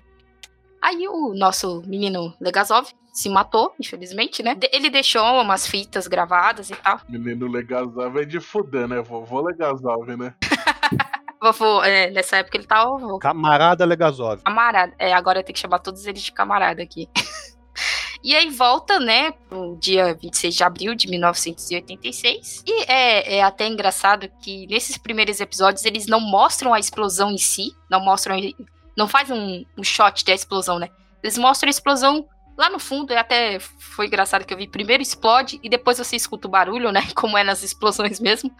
[0.81, 4.55] Aí o nosso menino Legazov se matou, infelizmente, né?
[4.71, 7.01] Ele deixou umas fitas gravadas e tal.
[7.09, 9.01] Menino Legazov é de fuder, né?
[9.01, 10.35] Vovô Legazov, né?
[11.41, 13.19] Vovô, é, nessa época ele tava vovô.
[13.19, 14.41] Camarada Legazov.
[14.41, 14.93] Camarada.
[14.97, 17.07] É, agora tem que chamar todos eles de camarada aqui.
[18.23, 22.63] E aí volta, né, pro dia 26 de abril de 1986.
[22.65, 27.37] E é, é, até engraçado que nesses primeiros episódios eles não mostram a explosão em
[27.37, 28.35] si, não mostram,
[28.97, 30.89] não faz um, um shot da explosão, né?
[31.23, 32.27] Eles mostram a explosão
[32.57, 36.15] lá no fundo, é até foi engraçado que eu vi primeiro explode e depois você
[36.15, 38.51] escuta o barulho, né, como é nas explosões mesmo.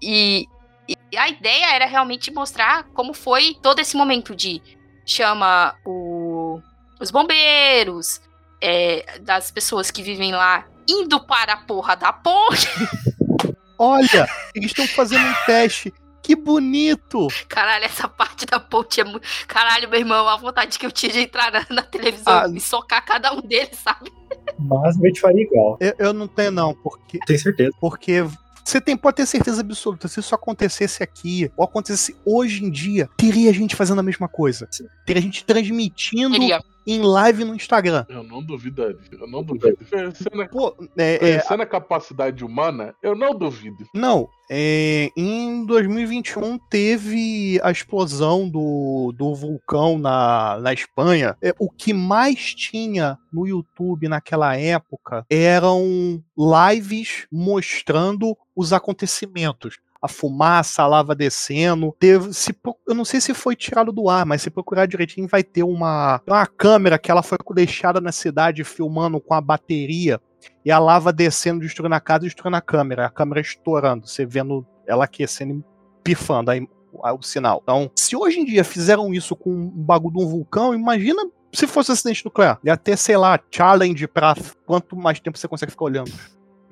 [0.00, 0.46] E,
[0.88, 4.60] e a ideia era realmente mostrar como foi todo esse momento de
[5.06, 6.60] chama o,
[7.00, 8.20] os bombeiros,
[8.60, 12.68] é, das pessoas que vivem lá indo para a porra da ponte.
[13.78, 15.92] Olha, eles estão fazendo um teste.
[16.22, 17.28] Que bonito!
[17.48, 19.26] Caralho, essa parte da ponte é muito.
[19.46, 22.60] Caralho, meu irmão, a vontade que eu tinha de entrar na, na televisão ah, e
[22.60, 24.10] socar cada um deles, sabe?
[24.58, 25.76] Mas a gente faria igual.
[25.78, 27.18] Eu, eu não tenho, não, porque.
[27.26, 27.72] Tenho certeza.
[27.78, 28.24] Porque
[28.64, 33.08] você tem, pode ter certeza absoluta, se isso acontecesse aqui, ou acontecesse hoje em dia,
[33.16, 34.68] teria gente fazendo a mesma coisa.
[35.04, 36.62] Teria gente transmitindo teria.
[36.86, 38.04] Em live no Instagram.
[38.08, 39.76] Eu não duvidaria, eu não duvido.
[39.76, 43.84] Pensando, Pô, é, é, a capacidade humana, eu não duvido.
[43.94, 51.36] Não, é, em 2021 teve a explosão do, do vulcão na, na Espanha.
[51.42, 60.08] É, o que mais tinha no YouTube naquela época eram lives mostrando os acontecimentos a
[60.08, 61.96] fumaça, a lava descendo.
[61.98, 62.54] Teve, se,
[62.86, 66.20] eu não sei se foi tirado do ar, mas se procurar direitinho, vai ter uma,
[66.26, 70.20] uma câmera que ela foi deixada na cidade filmando com a bateria
[70.62, 73.06] e a lava descendo, destruindo a casa e destruindo a câmera.
[73.06, 75.64] A câmera estourando, você vendo ela aquecendo e
[76.04, 77.60] pifando aí, o sinal.
[77.62, 81.66] Então, se hoje em dia fizeram isso com um bagulho de um vulcão, imagina se
[81.66, 82.58] fosse um acidente nuclear.
[82.62, 84.34] Ia ter, sei lá, challenge pra
[84.66, 86.12] quanto mais tempo você consegue ficar olhando.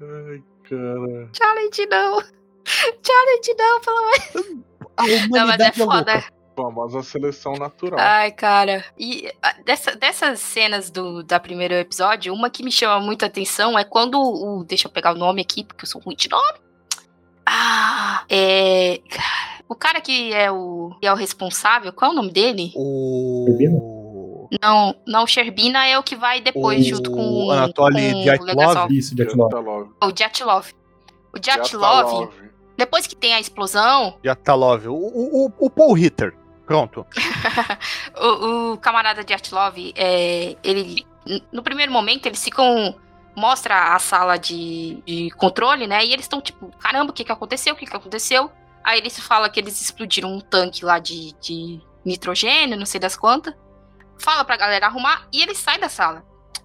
[0.02, 1.30] Ai, cara.
[1.32, 2.41] Challenge não.
[2.64, 4.64] Challenge não, pelo menos.
[4.96, 6.24] A não, mas é, é foda.
[6.54, 7.98] Famosa seleção natural.
[7.98, 8.84] Ai, cara.
[8.98, 9.32] E
[9.64, 14.20] dessa- dessas cenas do da primeiro episódio, uma que me chama muita atenção é quando
[14.20, 14.62] o.
[14.64, 16.58] Deixa eu pegar o nome aqui, porque eu sou ruim de nome.
[17.46, 19.00] Ah, é.
[19.68, 22.72] O cara que é o, que é o responsável, qual é o nome dele?
[22.76, 24.48] O.
[24.62, 27.50] Não, não, Sherbina é o que vai depois, junto com.
[27.50, 28.46] Anatoly com o Dyatlov?
[28.48, 28.92] Legasov.
[28.92, 29.48] Isso, Dyatlov.
[29.50, 29.88] Dyatlov.
[30.02, 30.66] O Dyatlov.
[31.34, 32.51] O Dyatlov, Dyatlov.
[32.82, 34.86] Depois que tem a explosão, Yatalov.
[34.88, 36.34] O, o, o- o Paul Ritter.
[36.66, 37.06] Pronto.
[38.20, 41.06] o, o camarada Dyatlov, é, ele.
[41.52, 42.94] No primeiro momento, eles ficam.
[43.34, 46.04] Mostra a sala de, de controle, né?
[46.04, 47.72] E eles estão tipo, caramba, o que que aconteceu?
[47.72, 48.50] O que que aconteceu?
[48.84, 53.16] Aí eles falam que eles explodiram um tanque lá de, de nitrogênio, não sei das
[53.16, 53.54] quantas.
[54.18, 56.22] Fala pra galera arrumar e ele sai da sala.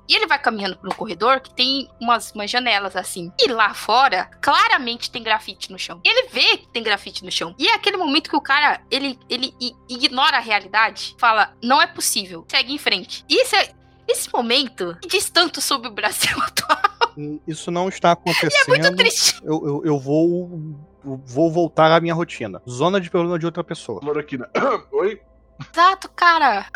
[0.07, 3.31] E ele vai caminhando um corredor que tem umas, umas janelas assim.
[3.39, 5.99] E lá fora, claramente tem grafite no chão.
[6.03, 7.53] E ele vê que tem grafite no chão.
[7.59, 9.53] E é aquele momento que o cara, ele, ele
[9.89, 11.15] ignora a realidade.
[11.19, 12.45] Fala, não é possível.
[12.49, 13.25] Segue em frente.
[13.27, 13.73] E esse, é-
[14.07, 16.77] esse momento diz tanto sobre o Brasil atual.
[17.47, 18.75] Isso não está acontecendo.
[18.75, 19.41] É muito triste.
[19.43, 20.75] Eu, eu, eu vou.
[21.03, 22.61] vou voltar à minha rotina.
[22.69, 23.99] Zona de problema de outra pessoa.
[23.99, 24.47] Cloroquina.
[24.93, 25.19] Oi?
[25.73, 26.67] Exato, cara.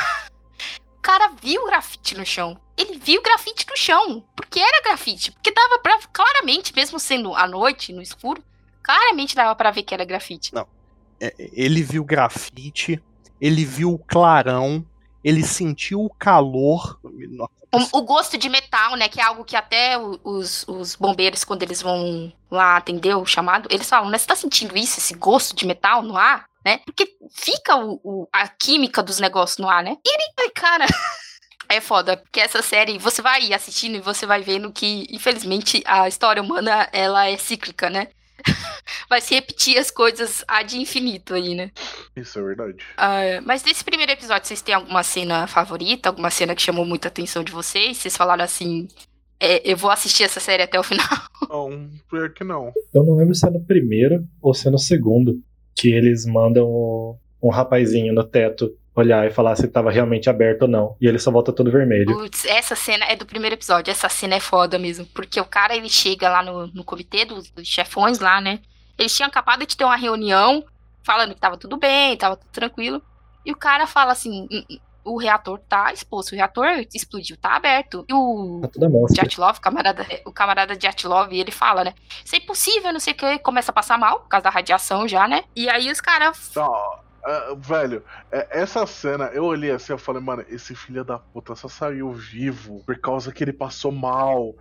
[0.97, 2.59] O cara viu grafite no chão.
[2.81, 4.23] Ele viu grafite no chão.
[4.35, 5.31] Porque era grafite.
[5.31, 5.97] Porque dava pra.
[6.11, 8.43] Claramente, mesmo sendo à noite, no escuro,
[8.83, 10.53] claramente dava pra ver que era grafite.
[10.53, 10.67] Não.
[11.19, 13.01] É, ele viu grafite,
[13.39, 14.83] ele viu o clarão,
[15.23, 16.99] ele sentiu o calor.
[17.73, 19.07] O, o gosto de metal, né?
[19.07, 23.67] Que é algo que até os, os bombeiros, quando eles vão lá atender o chamado,
[23.71, 24.17] eles falam, né?
[24.17, 26.79] Você tá sentindo isso, esse gosto de metal no ar, né?
[26.79, 29.95] Porque fica o, o- a química dos negócios no ar, né?
[30.05, 30.09] E
[30.41, 30.85] ele, cara.
[31.71, 36.07] É foda, porque essa série você vai assistindo e você vai vendo que, infelizmente, a
[36.07, 38.07] história humana ela é cíclica, né?
[39.07, 41.69] Vai se repetir as coisas ad infinito aí, né?
[42.15, 42.77] Isso é verdade.
[42.97, 46.09] Ah, mas desse primeiro episódio, vocês têm alguma cena favorita?
[46.09, 47.97] Alguma cena que chamou muita atenção de vocês?
[47.97, 48.87] Vocês falaram assim,
[49.39, 51.05] é, eu vou assistir essa série até o final.
[51.49, 52.71] Não, pior que não.
[52.93, 55.39] Eu não lembro se é no primeiro ou se é no segundo
[55.75, 60.63] que eles mandam o- um rapazinho no teto olhar e falar se tava realmente aberto
[60.63, 60.95] ou não.
[60.99, 62.17] E ele só volta todo vermelho.
[62.17, 63.91] Putz, essa cena é do primeiro episódio.
[63.91, 65.05] Essa cena é foda mesmo.
[65.07, 68.59] Porque o cara, ele chega lá no, no comitê dos, dos chefões lá, né?
[68.97, 70.63] Eles tinham acabado de ter uma reunião
[71.03, 73.01] falando que tava tudo bem, tava tudo tranquilo.
[73.45, 77.55] E o cara fala assim: "Hum, hum, o reator tá exposto, o reator explodiu, tá
[77.55, 78.05] aberto.
[78.07, 79.23] E o Tá tudo a mostra.
[79.23, 81.93] Dyatlov, o camarada, o camarada Dyatlov, ele fala, né?
[82.23, 85.07] Isso é impossível, não sei o que, começa a passar mal, por causa da radiação
[85.07, 85.43] já, né?
[85.55, 86.51] E aí os caras.
[86.55, 91.17] Não, ah, velho, é- essa cena, eu olhei assim, eu falei, mano, esse filho da
[91.17, 94.55] puta só saiu vivo por causa que ele passou mal.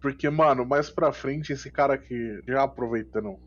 [0.00, 3.38] Porque, mano, mais pra frente, esse cara que, já aproveitando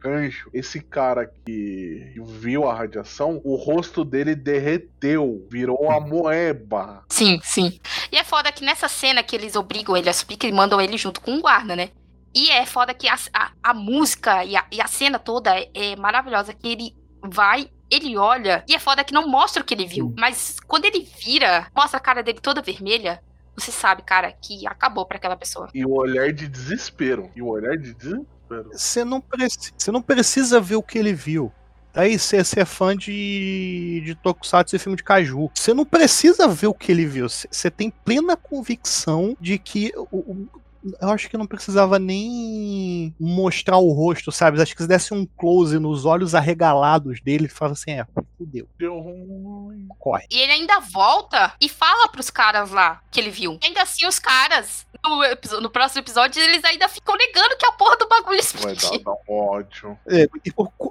[0.00, 7.04] gancho, esse cara que viu a radiação, o rosto dele derreteu, virou uma moeba.
[7.10, 7.78] Sim, sim.
[8.10, 10.96] E é foda que nessa cena que eles obrigam ele a subir, que mandam ele
[10.96, 11.90] junto com o guarda, né?
[12.34, 15.68] E é foda que a, a, a música e a, e a cena toda é,
[15.74, 17.68] é maravilhosa, que ele vai.
[17.90, 20.14] Ele olha, e é foda que não mostra o que ele viu.
[20.16, 23.22] Mas quando ele vira, mostra a cara dele toda vermelha.
[23.56, 25.68] Você sabe, cara, que acabou pra aquela pessoa.
[25.74, 27.30] E o olhar de desespero.
[27.34, 28.70] E o olhar de desespero.
[28.72, 31.52] Você não, preci- você não precisa ver o que ele viu.
[31.92, 35.50] Aí você você é fã de, de Tokusatsu e filme de Caju.
[35.54, 37.28] Você não precisa ver o que ele viu.
[37.28, 39.92] Você você tem plena convicção de que.
[39.96, 40.48] O, o-
[41.00, 44.60] eu acho que não precisava nem mostrar o rosto, sabe?
[44.60, 48.06] Acho que se desse um close nos olhos arregalados dele, falava assim: é,
[48.38, 48.68] fudeu.
[48.78, 49.86] Deu ruim.
[49.98, 50.26] Corre.
[50.30, 53.58] E ele ainda volta e fala pros caras lá que ele viu.
[53.62, 57.96] Ainda assim, os caras, no, no próximo episódio, eles ainda ficam negando que a porra
[57.96, 58.90] do bagulho Vai explodiu.
[58.90, 59.98] dar, dar um ódio.
[60.08, 60.26] É,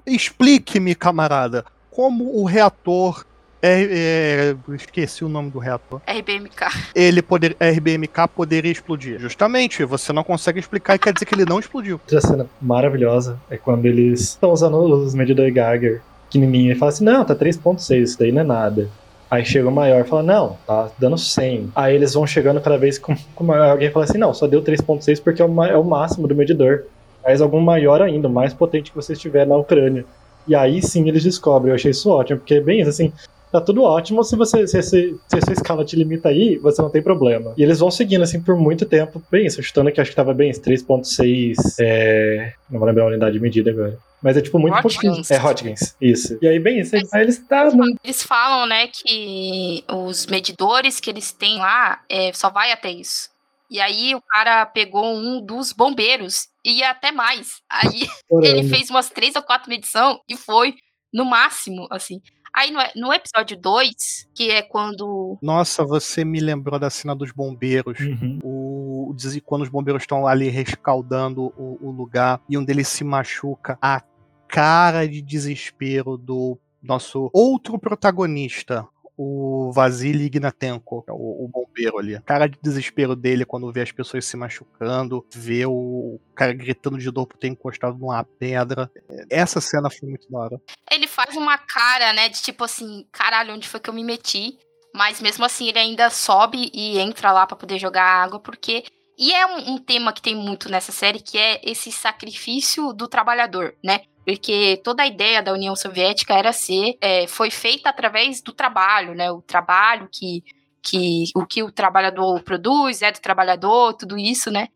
[0.06, 3.26] Explique-me, camarada, como o reator.
[3.62, 6.02] É, é, esqueci o nome do reator.
[6.08, 6.92] RBMK.
[6.96, 9.20] Ele poder, RBMK poderia explodir.
[9.20, 11.96] Justamente, você não consegue explicar e quer dizer que ele não explodiu.
[11.96, 17.04] Outra cena maravilhosa é quando eles estão usando os medidores Geiger pequenininho e fala assim,
[17.04, 18.90] não, tá 3.6, isso daí não é nada.
[19.30, 21.72] Aí chega o maior e fala, não, tá dando 100.
[21.76, 23.70] Aí eles vão chegando cada vez com, com o maior.
[23.72, 26.86] Alguém fala assim, não, só deu 3.6 porque é o, é o máximo do medidor.
[27.22, 30.06] Faz algum maior ainda, o mais potente que você estiver na Ucrânia.
[30.48, 33.14] E aí sim eles descobrem, eu achei isso ótimo, porque é bem isso, assim,
[33.52, 36.82] tá tudo ótimo, se você se, se, se a sua escala te limita aí, você
[36.82, 37.54] não tem problema.
[37.58, 40.34] E eles vão seguindo, assim, por muito tempo, bem isso, chutando que acho que tava
[40.34, 42.54] bem, esse 3.6, é...
[42.70, 43.98] não vou lembrar a unidade de medida agora.
[44.22, 45.22] Mas é tipo muito pouquinho.
[45.30, 46.38] É Hodgkins, isso.
[46.42, 47.70] E aí, bem isso, aí, aí eles tá,
[48.04, 53.30] Eles falam, né, que os medidores que eles têm lá é, só vai até isso.
[53.70, 57.62] E aí o cara pegou um dos bombeiros e ia até mais.
[57.70, 58.02] Aí
[58.42, 58.70] ele chorando.
[58.70, 60.76] fez umas três ou quatro medição e foi
[61.14, 62.22] no máximo, assim.
[62.54, 65.38] Aí no, no episódio 2, que é quando.
[65.42, 68.00] Nossa, você me lembrou da cena dos bombeiros.
[68.00, 68.40] Uhum.
[68.44, 73.78] O, quando os bombeiros estão ali rescaldando o, o lugar e um deles se machuca.
[73.82, 74.02] A
[74.48, 78.88] cara de desespero do nosso outro protagonista.
[79.22, 82.16] O Vasily Ignatenko, é o, o bombeiro ali.
[82.16, 86.98] A cara de desespero dele quando vê as pessoas se machucando, vê o cara gritando
[86.98, 88.90] de dor por ter encostado numa pedra.
[89.30, 90.62] Essa cena foi muito da hora.
[90.90, 94.58] Ele faz uma cara, né, de tipo assim, caralho, onde foi que eu me meti?
[94.96, 98.86] Mas mesmo assim, ele ainda sobe e entra lá pra poder jogar água, porque.
[99.18, 103.06] E é um, um tema que tem muito nessa série, que é esse sacrifício do
[103.06, 104.00] trabalhador, né?
[104.30, 106.98] Porque toda a ideia da União Soviética era ser.
[107.02, 109.32] é, foi feita através do trabalho, né?
[109.32, 110.44] O trabalho que,
[110.84, 111.32] que.
[111.36, 114.68] O que o trabalhador produz é do trabalhador, tudo isso, né?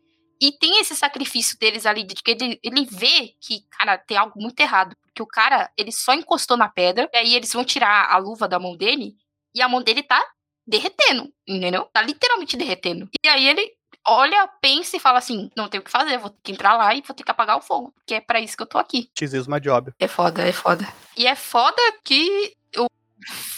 [0.42, 4.40] E tem esse sacrifício deles ali, de que ele, ele vê que, cara, tem algo
[4.40, 4.96] muito errado.
[5.04, 8.48] Porque o cara, ele só encostou na pedra, e aí eles vão tirar a luva
[8.48, 9.14] da mão dele,
[9.54, 10.20] e a mão dele tá
[10.66, 11.84] derretendo, entendeu?
[11.92, 13.08] Tá literalmente derretendo.
[13.24, 13.72] E aí ele
[14.06, 16.94] olha, pensa e fala assim: não tenho o que fazer, vou ter que entrar lá
[16.94, 19.08] e vou ter que apagar o fogo, porque é pra isso que eu tô aqui.
[19.18, 19.92] X is my job.
[19.98, 20.86] É foda, é foda.
[21.16, 22.86] E é foda que o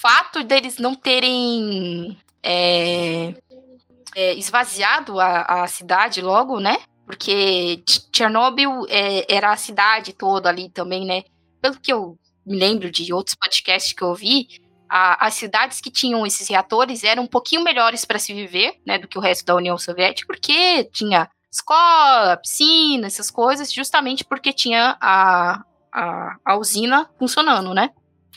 [0.01, 3.35] fato deles não terem é,
[4.15, 6.77] é, esvaziado a, a cidade logo, né?
[7.05, 11.23] Porque Ch- Chernobyl é, era a cidade toda ali também, né?
[11.61, 14.49] Pelo que eu me lembro de outros podcasts que eu ouvi,
[14.89, 18.99] a- as cidades que tinham esses reatores eram um pouquinho melhores para se viver, né,
[18.99, 24.53] do que o resto da União Soviética, porque tinha escola, piscina, essas coisas, justamente porque
[24.53, 25.63] tinha a,
[25.93, 27.91] a, a usina funcionando, né?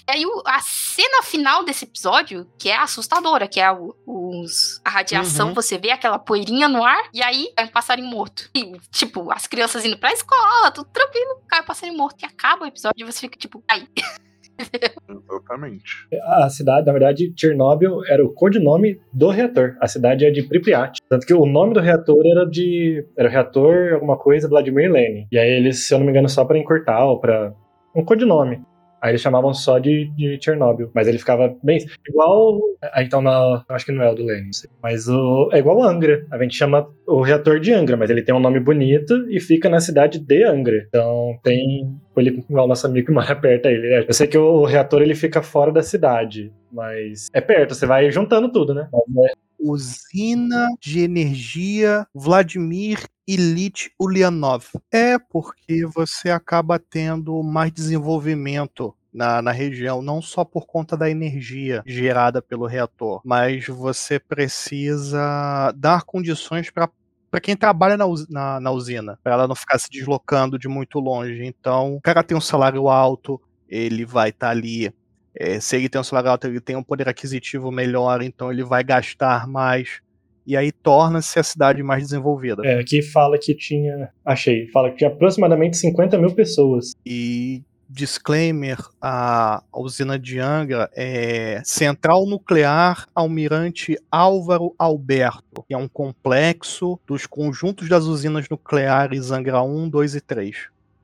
[0.07, 4.89] E aí a cena final desse episódio, que é assustadora, que é o- os, a
[4.89, 5.53] radiação, Uhum.
[5.53, 8.49] você vê aquela poeirinha no ar, e aí cai um passarinho morto.
[8.55, 12.23] E, tipo, as crianças indo pra escola, tudo tranquilo, cai um passarinho morto.
[12.23, 13.87] E acaba o episódio e você fica, tipo, aí.
[15.09, 16.07] Exatamente.
[16.23, 19.75] A cidade, na verdade, Chernobyl era o codinome do reator.
[19.81, 20.99] A cidade é de Pripyat.
[21.09, 23.05] Tanto que o nome do reator era de.
[23.17, 25.27] Era o reator alguma coisa Vladimir Lenin.
[25.31, 27.53] E aí eles, se eu não me engano, só pra encurtar ou pra.
[27.95, 28.61] Um codinome.
[29.01, 30.91] Aí eles chamavam só de, de Chernobyl.
[30.93, 31.79] Mas ele ficava bem.
[32.07, 32.59] Igual.
[32.97, 33.23] Então,
[33.69, 34.49] acho que não é o do Lenin.
[34.81, 36.25] Mas o, é igual o Angra.
[36.31, 39.69] A gente chama o reator de Angra, mas ele tem um nome bonito e fica
[39.69, 40.85] na cidade de Angra.
[40.87, 41.89] Então tem.
[42.17, 43.73] Ele, igual nosso amigo que mora perto aí.
[43.75, 46.51] Ele, eu sei que o reator ele fica fora da cidade.
[46.71, 48.87] Mas é perto, você vai juntando tudo, né?
[48.91, 54.65] Mas é- Usina de Energia Vladimir Ilyich Ulyanov.
[54.91, 61.09] É porque você acaba tendo mais desenvolvimento na, na região, não só por conta da
[61.09, 66.89] energia gerada pelo reator, mas você precisa dar condições para
[67.31, 70.99] para quem trabalha na, na, na usina, para ela não ficar se deslocando de muito
[70.99, 71.45] longe.
[71.45, 74.91] Então, o cara tem um salário alto, ele vai estar ali
[75.35, 78.63] é, se ele tem um salário alto, ele tem um poder aquisitivo melhor, então ele
[78.63, 80.01] vai gastar mais.
[80.45, 82.65] E aí torna-se a cidade mais desenvolvida.
[82.65, 84.09] é, aqui fala que tinha.
[84.25, 84.67] Achei.
[84.69, 86.93] Fala que tinha aproximadamente 50 mil pessoas.
[87.05, 95.87] E disclaimer: a usina de Angra é Central Nuclear Almirante Álvaro Alberto, que é um
[95.87, 100.55] complexo dos conjuntos das usinas nucleares Angra 1, 2 e 3.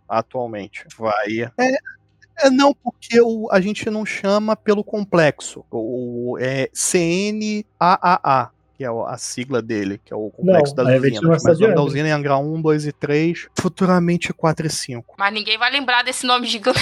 [0.08, 0.86] Atualmente.
[0.98, 1.52] Vai.
[1.60, 1.78] É,
[2.40, 5.66] é, não, porque o, a gente não chama pelo complexo.
[5.72, 11.02] O, é CNAAA, que é o- a sigla dele, que é o complexo Não, das
[11.02, 11.44] gente usinas.
[11.44, 13.48] Mas o nome da usina é Angra 1, 2 e 3.
[13.58, 15.16] Futuramente 4 e 5.
[15.18, 16.80] Mas ninguém vai lembrar desse nome gigante.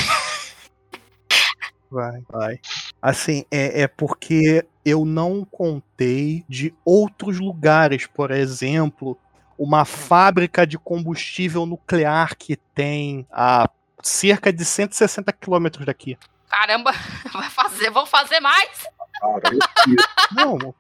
[1.89, 2.59] Vai, vai.
[2.99, 9.15] Assim, é, é porque eu não contei de outros lugares, por exemplo,
[9.57, 13.69] uma fábrica de combustível nuclear que tem a
[14.03, 16.17] cerca de 160 quilômetros daqui.
[16.49, 16.91] Caramba,
[17.33, 18.87] vai fazer, vão fazer mais?
[20.35, 20.75] Não,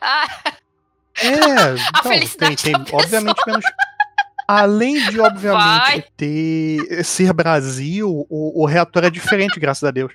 [0.00, 0.64] Ah, é.
[1.24, 3.64] A então, felicidade tem, tem obviamente menos.
[4.46, 6.04] Além de, obviamente, Vai.
[6.16, 10.12] ter ser Brasil, o, o reator é diferente, graças a Deus.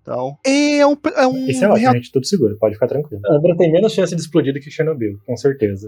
[0.00, 3.20] Então, é um, é um Isso é ótimo, reator gente, tudo seguro, pode ficar tranquilo.
[3.30, 5.86] Angra tem menos chance de explodir do que Chernobyl, com certeza.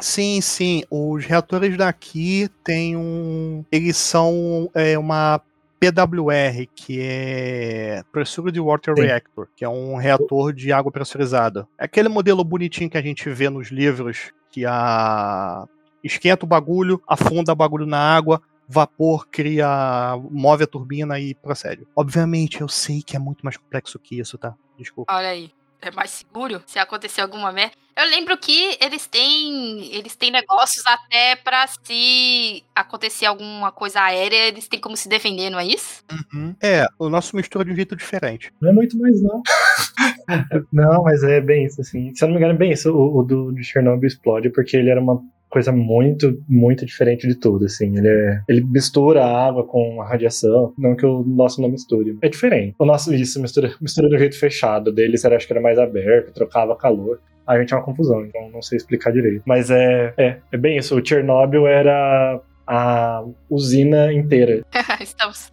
[0.00, 0.82] Sim, sim.
[0.90, 3.64] Os reatores daqui têm um.
[3.70, 5.40] Eles são é, uma
[5.80, 9.02] PWR, que é Pressurized Water Sim.
[9.02, 11.68] Reactor, que é um reator de água pressurizada.
[11.78, 15.66] É aquele modelo bonitinho que a gente vê nos livros, que a
[16.02, 21.86] esquenta o bagulho, afunda o bagulho na água, vapor cria, move a turbina e procede.
[21.94, 24.54] Obviamente, eu sei que é muito mais complexo que isso, tá?
[24.76, 25.12] Desculpa.
[25.12, 25.50] olha aí.
[25.82, 27.74] É mais seguro se acontecer alguma merda.
[27.96, 34.48] Eu lembro que eles têm eles têm negócios até pra se acontecer alguma coisa aérea,
[34.48, 36.04] eles têm como se defender, não é isso?
[36.32, 36.54] Uhum.
[36.62, 38.52] É, o nosso mistura de um jeito diferente.
[38.60, 39.42] Não é muito mais, não.
[40.72, 42.14] não, mas é bem isso, assim.
[42.14, 42.92] Se eu não me engano, é bem isso.
[42.94, 47.34] O, o do, do Chernobyl explode porque ele era uma coisa muito, muito diferente de
[47.34, 47.96] tudo, assim.
[47.96, 52.18] Ele, é, ele mistura a água com a radiação, não que o nosso não misture.
[52.22, 52.74] É diferente.
[52.78, 54.92] O nosso, isso, mistura, mistura do jeito fechado.
[54.92, 57.20] Deles era, acho que era mais aberto, trocava calor.
[57.46, 59.42] A gente é uma confusão, então não sei explicar direito.
[59.46, 60.94] Mas é, é, é bem isso.
[60.94, 64.62] O Chernobyl era a usina inteira.
[65.00, 65.50] Estamos.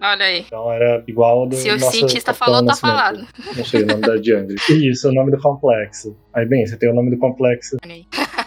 [0.00, 0.40] Olha aí.
[0.40, 3.26] Então era igual do Se o cientista falou, tá falado.
[3.56, 4.56] Não sei o nome da Jungle.
[4.68, 6.16] Isso, o nome do complexo.
[6.32, 7.76] Aí, bem, você tem o nome do complexo.
[7.84, 8.06] Olha aí.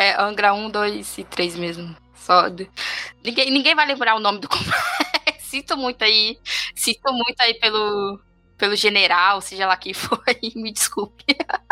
[0.00, 1.94] É Angra 1, 2 e 3 mesmo.
[2.14, 2.44] Só.
[3.22, 4.48] Ninguém, ninguém vai lembrar o nome do.
[5.40, 6.38] Sinto muito aí.
[6.74, 8.18] Sinto muito aí pelo,
[8.56, 11.24] pelo general, seja lá quem for aí, me desculpe.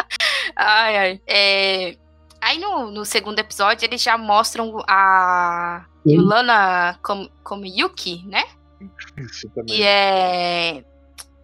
[0.55, 1.21] ai, ai.
[1.27, 1.97] É,
[2.41, 8.45] Aí no, no segundo episódio eles já mostram a Yulana como, como Yuki, né?
[9.67, 10.85] E é,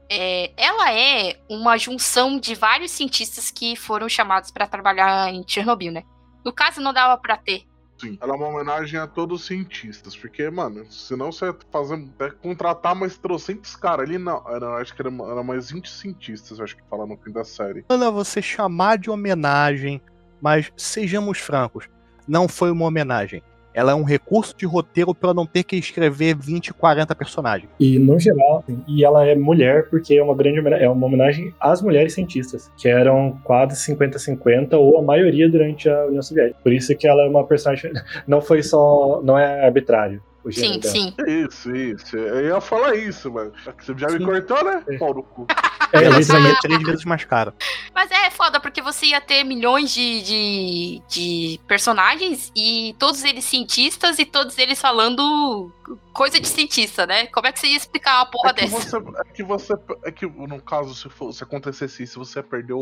[0.09, 5.91] é- Ela é uma junção de vários cientistas que foram chamados para trabalhar em Chernobyl,
[5.93, 6.05] né?
[6.45, 7.65] No caso, não dava para ter.
[7.99, 8.19] Sim.
[8.21, 10.17] Ela é uma homenagem a todos os cientistas.
[10.17, 14.43] Porque, mano, senão você ia fazer, é, contratar mais trocentos caras ali, não.
[14.49, 17.85] Era, acho que era, era mais 20 cientistas, acho que fala no fim da série.
[17.89, 20.03] Ana, você chamar de homenagem,
[20.41, 21.89] mas sejamos francos,
[22.27, 23.43] não foi uma homenagem.
[23.75, 27.69] Ela é um recurso de roteiro para não ter que escrever 20, 40 personagens.
[27.79, 31.53] E no geral, assim, e ela é mulher porque é uma grande é uma homenagem
[31.61, 36.59] às mulheres cientistas, que eram quase 50-50 ou a maioria durante a União Soviética.
[36.63, 37.93] Por isso que ela é uma personagem
[38.27, 40.23] não foi só não é arbitrário.
[40.45, 41.25] O gênero Sim, dela.
[41.29, 41.45] sim.
[41.47, 42.17] Isso, isso.
[42.17, 43.53] Eu ia falar isso, mano.
[43.79, 44.25] Você já me Sim.
[44.27, 44.85] cortou, né?
[44.99, 45.47] Pau no cu.
[45.93, 47.55] É, ela seria três vezes mais cara.
[47.95, 53.45] Mas é foda, porque você ia ter milhões de, de, de personagens e todos eles
[53.45, 55.71] cientistas e todos eles falando
[56.13, 57.27] coisa de cientista, né?
[57.29, 58.99] Como é que você ia explicar uma porra É que, dessa?
[58.99, 59.75] você, é que você.
[60.05, 62.73] É que, no caso, se, for, se acontecesse isso, você ia perder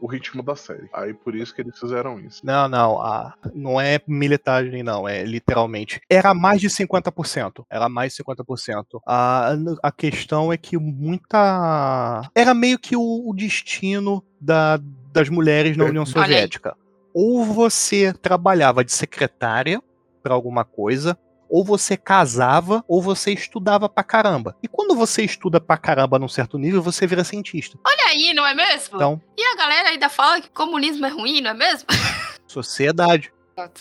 [0.00, 0.88] o, ritmo da série.
[0.92, 2.44] Aí por isso que eles fizeram isso.
[2.44, 6.00] Não, não, a- não é militagem, não, é literalmente.
[6.10, 7.64] Era mais de 50%.
[7.70, 9.00] Era mais de 50%.
[9.06, 12.30] A, a questão é que muita.
[12.34, 14.78] Era meio que o, o destino da-
[15.12, 16.04] das mulheres na União.
[16.06, 16.76] Soviética.
[17.14, 19.82] Ou você trabalhava de secretária
[20.22, 21.16] pra alguma coisa,
[21.48, 24.56] ou você casava, ou você estudava pra caramba.
[24.62, 27.78] E quando você estuda pra caramba num certo nível, você vira cientista.
[27.86, 28.96] Olha aí, não é mesmo?
[28.96, 31.86] Então, E a galera ainda fala que comunismo é ruim, não é mesmo?
[32.46, 33.32] sociedade.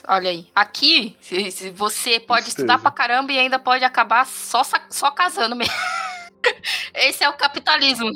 [0.07, 0.47] Olha aí.
[0.55, 1.17] Aqui,
[1.75, 2.47] você pode Tristeza.
[2.49, 5.73] estudar pra caramba e ainda pode acabar só, só casando mesmo.
[6.95, 8.09] Esse é o capitalismo.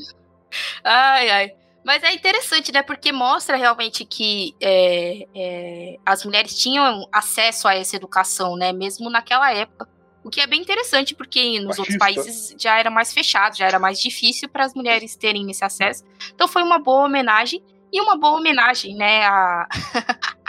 [0.83, 1.51] Ai, ai.
[1.83, 2.83] Mas é interessante, né?
[2.83, 8.73] Porque mostra realmente que é, é, as mulheres tinham acesso a essa educação, né?
[8.73, 9.87] Mesmo naquela época.
[10.23, 12.23] O que é bem interessante, porque nos outros Machista.
[12.23, 16.03] países já era mais fechado, já era mais difícil para as mulheres terem esse acesso.
[16.35, 17.63] Então foi uma boa homenagem.
[17.91, 19.25] E uma boa homenagem, né?
[19.25, 19.67] A...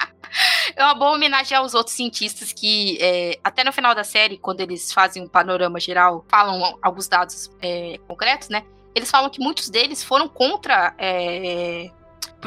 [0.77, 4.61] É uma boa homenagem aos outros cientistas que, é, até no final da série, quando
[4.61, 8.65] eles fazem um panorama geral, falam alguns dados é, concretos, né?
[8.95, 11.91] Eles falam que muitos deles foram contra é,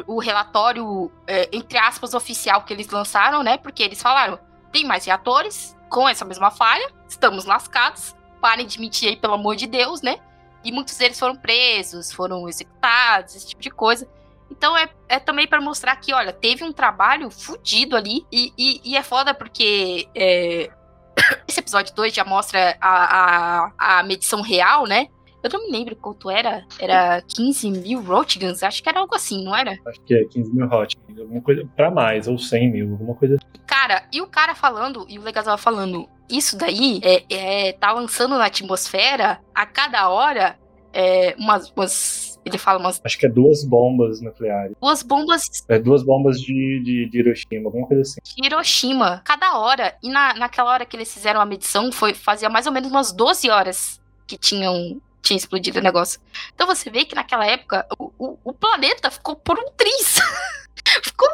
[0.07, 3.57] o relatório, é, entre aspas, oficial que eles lançaram, né?
[3.57, 4.39] Porque eles falaram:
[4.71, 9.55] tem mais reatores com essa mesma falha, estamos lascados, parem de mentir aí, pelo amor
[9.55, 10.17] de Deus, né?
[10.63, 14.07] E muitos deles foram presos, foram executados, esse tipo de coisa.
[14.49, 18.25] Então é, é também para mostrar que, olha, teve um trabalho fudido ali.
[18.31, 20.71] E, e, e é foda porque é,
[21.47, 25.09] esse episódio 2 já mostra a, a, a medição real, né?
[25.43, 26.65] Eu não me lembro quanto era.
[26.79, 28.63] Era 15 mil Rotgans?
[28.63, 29.77] Acho que era algo assim, não era?
[29.85, 33.37] Acho que é 15 mil hot, alguma coisa pra mais, ou 100 mil, alguma coisa.
[33.67, 37.23] Cara, e o cara falando, e o Legazawa falando, isso daí é,
[37.67, 40.57] é, tá lançando na atmosfera a cada hora
[40.93, 42.39] é, umas, umas.
[42.45, 44.75] Ele fala umas Acho que é duas bombas nucleares.
[44.81, 48.19] duas bombas É duas bombas de, de, de Hiroshima, alguma coisa assim.
[48.37, 49.95] Hiroshima cada hora.
[50.03, 53.11] E na, naquela hora que eles fizeram a medição, foi, fazia mais ou menos umas
[53.11, 56.19] 12 horas que tinham tinha explodido o negócio.
[56.53, 60.19] Então você vê que naquela época o, o, o planeta ficou por um triz.
[61.01, 61.27] ficou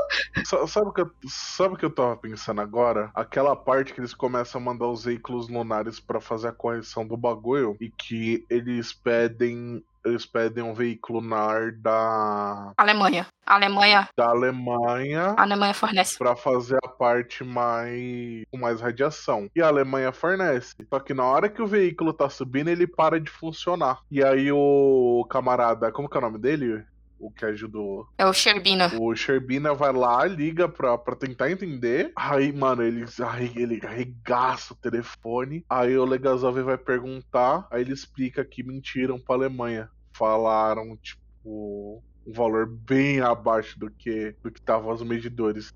[0.45, 3.11] Sa- Sabe o que, eu- sabe que eu tava pensando agora?
[3.15, 7.17] Aquela parte que eles começam a mandar os veículos lunares pra fazer a correção do
[7.17, 13.27] bagulho e que eles pedem eles pedem um veículo NAR da, Alemanha.
[13.45, 14.07] Alemanha.
[14.15, 16.17] da Alemanha A Alemanha fornece.
[16.17, 19.49] pra fazer a parte mais com mais radiação.
[19.55, 20.75] E a Alemanha fornece.
[20.89, 23.99] Só que na hora que o veículo tá subindo, ele para de funcionar.
[24.11, 26.83] E aí o camarada, como que é o nome dele?
[27.19, 28.07] O que ajudou.
[28.17, 28.89] É o Sherbina.
[28.99, 32.11] O Sherbina vai lá, liga pra, pra tentar entender.
[32.15, 35.65] Aí, mano, ele, aí, ele arregaça o telefone.
[35.69, 37.67] Aí o Legazov vai perguntar.
[37.69, 39.89] Aí ele explica que mentiram pra Alemanha.
[40.13, 45.73] Falaram, tipo, um valor bem abaixo do que do que estavam os medidores.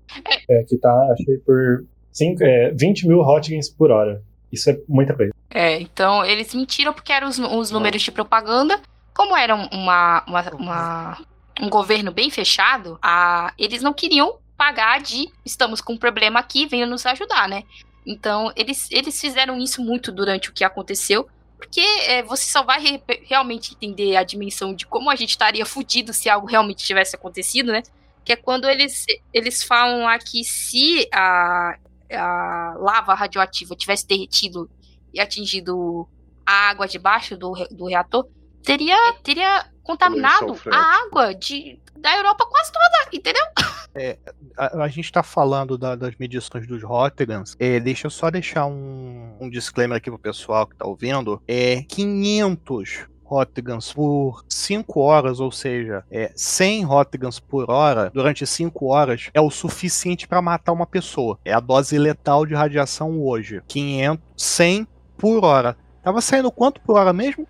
[0.48, 4.22] É, que tá, achei por cinco, é, 20 mil hotgains por hora.
[4.52, 5.32] Isso é muita coisa.
[5.50, 8.80] É, então eles mentiram porque eram os, os números de propaganda.
[9.14, 11.18] Como era uma, uma, uma-
[11.60, 16.66] um governo bem fechado, a, eles não queriam pagar de estamos com um problema aqui,
[16.66, 17.64] venham nos ajudar, né?
[18.06, 22.80] Então eles, eles fizeram isso muito durante o que aconteceu, porque é, você só vai
[22.80, 27.16] re- realmente entender a dimensão de como a gente estaria fudido se algo realmente tivesse
[27.16, 27.82] acontecido, né?
[28.24, 31.76] Que é quando eles, eles falam lá que se a,
[32.12, 34.70] a lava radioativa tivesse derretido
[35.12, 36.08] e atingido
[36.44, 38.26] a água debaixo do, do reator,
[38.62, 43.44] teria, teria contaminado a água de, da Europa quase toda, entendeu?
[43.94, 44.18] É,
[44.56, 47.54] a, a gente tá falando da- das medições dos Rotterdams.
[47.60, 51.40] É, deixa eu só deixar um, um disclaimer aqui pro pessoal que tá ouvindo.
[51.46, 58.86] É 500 Rotterdams por 5 horas, ou seja, é 100 Rotterdams por hora durante 5
[58.86, 61.38] horas é o suficiente para matar uma pessoa.
[61.44, 63.62] É a dose letal de radiação hoje.
[63.66, 65.76] 500, 100 por hora.
[66.04, 67.48] Tava saindo quanto por hora mesmo?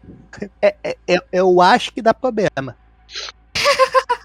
[0.63, 2.77] É, é- é- eu acho que dá problema.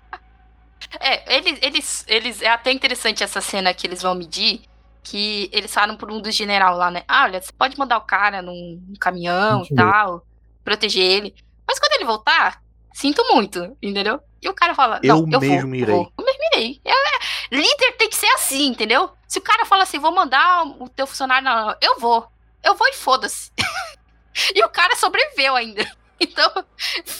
[0.99, 2.41] É, eles, eles, eles.
[2.41, 4.61] É até interessante essa cena que eles vão medir.
[5.03, 7.03] Que eles falam por um dos general lá, né?
[7.07, 9.75] Ah, olha, você pode mandar o cara num, num caminhão e Entendi.
[9.75, 10.25] tal,
[10.63, 11.35] proteger ele.
[11.67, 12.61] Mas quando ele voltar,
[12.93, 14.19] sinto muito, entendeu?
[14.41, 15.95] E o cara fala, Eu não, eu mesmo vou, irei.
[15.95, 16.11] vou.
[16.17, 16.81] Eu mesmo irei.
[16.83, 17.19] É, é,
[17.55, 19.11] líder tem que ser assim, entendeu?
[19.27, 22.27] Se o cara fala assim, vou mandar o teu funcionário, não, eu vou.
[22.63, 23.51] Eu vou e foda-se.
[24.55, 25.85] e o cara sobreviveu ainda.
[26.21, 26.51] Então,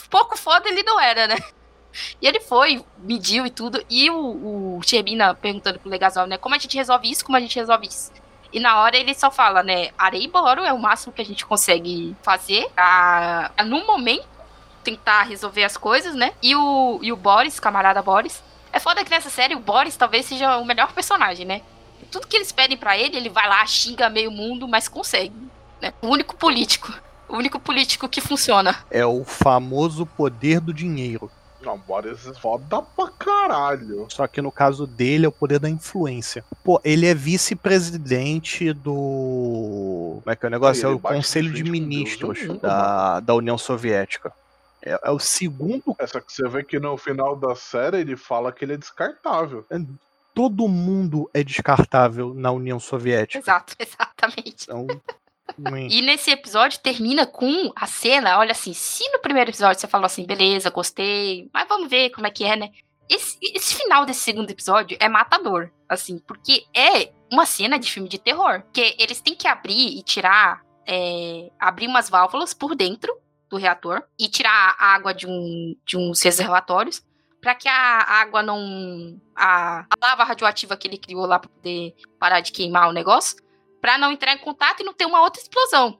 [0.09, 1.37] pouco foda ele não era, né?
[2.21, 3.81] E ele foi, mediu e tudo.
[3.89, 6.37] E o, o Sherbina perguntando pro Legazol, né?
[6.37, 7.23] Como a gente resolve isso?
[7.23, 8.11] Como a gente resolve isso?
[8.51, 9.91] E na hora ele só fala, né?
[9.97, 12.69] Areia e boro é o máximo que a gente consegue fazer.
[12.71, 14.27] Pra, no momento,
[14.83, 16.33] tentar resolver as coisas, né?
[16.41, 18.43] E o, e o Boris, camarada Boris.
[18.71, 21.61] É foda que nessa série o Boris talvez seja o melhor personagem, né?
[22.11, 25.33] Tudo que eles pedem pra ele, ele vai lá, xinga meio mundo, mas consegue.
[25.81, 25.93] Né?
[26.01, 26.93] O único político.
[27.27, 28.75] O único político que funciona.
[28.89, 31.29] É o famoso poder do dinheiro.
[31.61, 34.07] Não, Boris é foda pra caralho.
[34.09, 36.43] Só que no caso dele é o poder da influência.
[36.63, 40.21] Pô, ele é vice-presidente do.
[40.23, 40.87] Como é que é o negócio?
[40.87, 44.31] Ele É o Conselho de Ministros mundo, da, da União Soviética.
[44.81, 45.95] É, é o segundo.
[45.99, 48.77] É só que você vê que no final da série ele fala que ele é
[48.77, 49.65] descartável.
[50.33, 53.39] Todo mundo é descartável na União Soviética.
[53.39, 54.63] Exato, exatamente.
[54.63, 54.87] Então,
[55.89, 60.05] E nesse episódio termina com a cena, olha assim, se no primeiro episódio você falou
[60.05, 62.71] assim, beleza, gostei, mas vamos ver como é que é, né?
[63.09, 68.07] Esse, esse final desse segundo episódio é matador, assim, porque é uma cena de filme
[68.07, 68.63] de terror.
[68.71, 73.11] Que eles têm que abrir e tirar, é, abrir umas válvulas por dentro
[73.49, 77.03] do reator e tirar a água de, um, de uns reservatórios
[77.41, 79.19] para que a água não.
[79.35, 83.37] A, a lava radioativa que ele criou lá para poder parar de queimar o negócio,
[83.81, 85.99] para não entrar em contato e não ter uma outra explosão.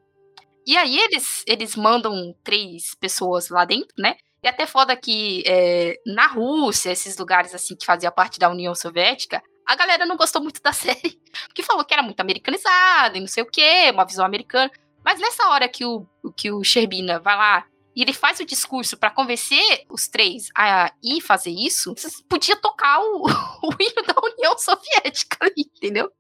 [0.65, 4.17] E aí eles, eles mandam três pessoas lá dentro, né?
[4.41, 8.73] E até foda que é, na Rússia, esses lugares assim que fazia parte da União
[8.73, 13.21] Soviética, a galera não gostou muito da série, porque falou que era muito americanizada e
[13.21, 14.71] não sei o quê, uma visão americana.
[15.03, 16.05] Mas nessa hora que o,
[16.36, 17.65] que o Sherbina vai lá
[17.95, 21.93] e ele faz o discurso para convencer os três a ir fazer isso,
[22.30, 23.25] podia tocar o,
[23.63, 26.11] o hino da União Soviética ali, entendeu?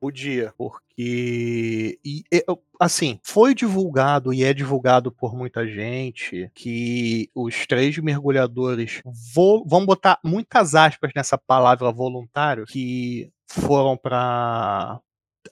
[0.00, 1.98] Podia, porque.
[2.04, 2.44] E, e,
[2.80, 9.00] assim, foi divulgado e é divulgado por muita gente que os três mergulhadores.
[9.34, 15.00] Vo, vamos botar muitas aspas nessa palavra voluntário, que foram para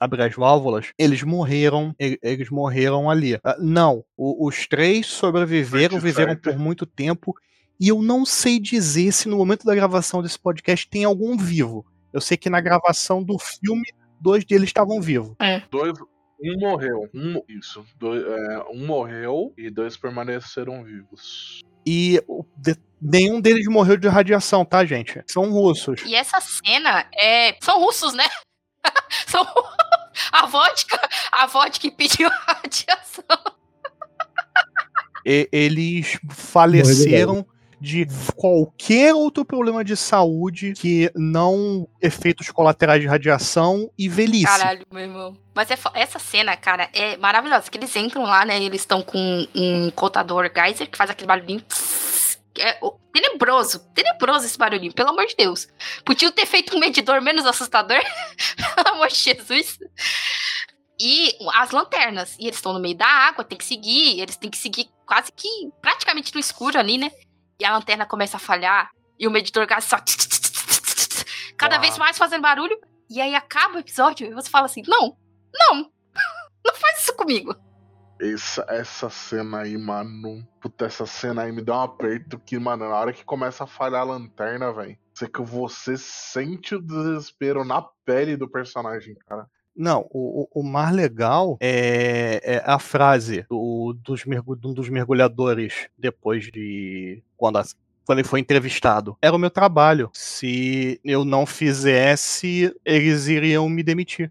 [0.01, 3.39] abrir as válvulas, eles morreram, eles morreram ali.
[3.43, 7.35] Ah, Não, os três sobreviveram, viveram por muito tempo.
[7.79, 11.85] E eu não sei dizer se no momento da gravação desse podcast tem algum vivo.
[12.13, 13.85] Eu sei que na gravação do filme,
[14.21, 15.35] dois deles estavam vivos.
[15.71, 15.99] Dois,
[16.41, 17.09] um morreu.
[17.15, 17.85] Um, isso.
[17.99, 21.61] Dois, é, um morreu e dois permaneceram vivos.
[21.87, 22.21] E
[22.57, 25.23] de- nenhum deles morreu de radiação, tá, gente?
[25.29, 26.03] São russos.
[26.05, 27.57] E essa cena é.
[27.63, 28.25] São russos, né?
[29.27, 29.45] São.
[30.33, 30.99] A vodka,
[31.31, 33.25] a vodka impediu a radiação.
[35.27, 37.47] E- eles faleceram
[37.81, 44.47] de qualquer outro problema de saúde que não efeitos colaterais de radiação e velhice.
[44.47, 45.37] Caralho, meu irmão.
[45.55, 47.71] Mas é essa cena, cara, é maravilhosa.
[47.71, 48.63] Que eles entram lá, né?
[48.63, 51.63] Eles estão com um contador geyser que faz aquele barulhinho.
[52.59, 52.79] É
[53.13, 55.69] tenebroso, tenebroso esse barulhinho, pelo amor de Deus.
[56.05, 58.01] Podiam ter feito um medidor menos assustador,
[58.75, 59.79] pelo amor de Jesus.
[60.99, 62.37] E as lanternas.
[62.39, 64.21] E eles estão no meio da água, tem que seguir.
[64.21, 65.49] Eles têm que seguir quase que
[65.81, 67.11] praticamente no escuro ali, né?
[67.59, 68.91] E a lanterna começa a falhar.
[69.19, 69.97] E o medidor gás só.
[71.57, 72.79] Cada vez mais fazendo barulho.
[73.09, 75.17] E aí acaba o episódio e você fala assim: Não,
[75.55, 75.91] não,
[76.65, 77.55] não faz isso comigo.
[78.21, 80.47] Essa, essa cena aí, mano.
[80.61, 83.67] Puta, essa cena aí me dá um aperto que, mano, na hora que começa a
[83.67, 84.99] falhar a lanterna, velho.
[85.13, 89.47] Você que você sente o desespero na pele do personagem, cara.
[89.77, 96.45] Não, o, o- mais legal é, é a frase do, dos, um dos mergulhadores depois
[96.51, 97.23] de.
[97.37, 97.65] Quando, a-
[98.07, 99.17] quando ele foi entrevistado.
[99.21, 100.11] Era o meu trabalho.
[100.15, 104.31] Se eu não fizesse, eles iriam me demitir.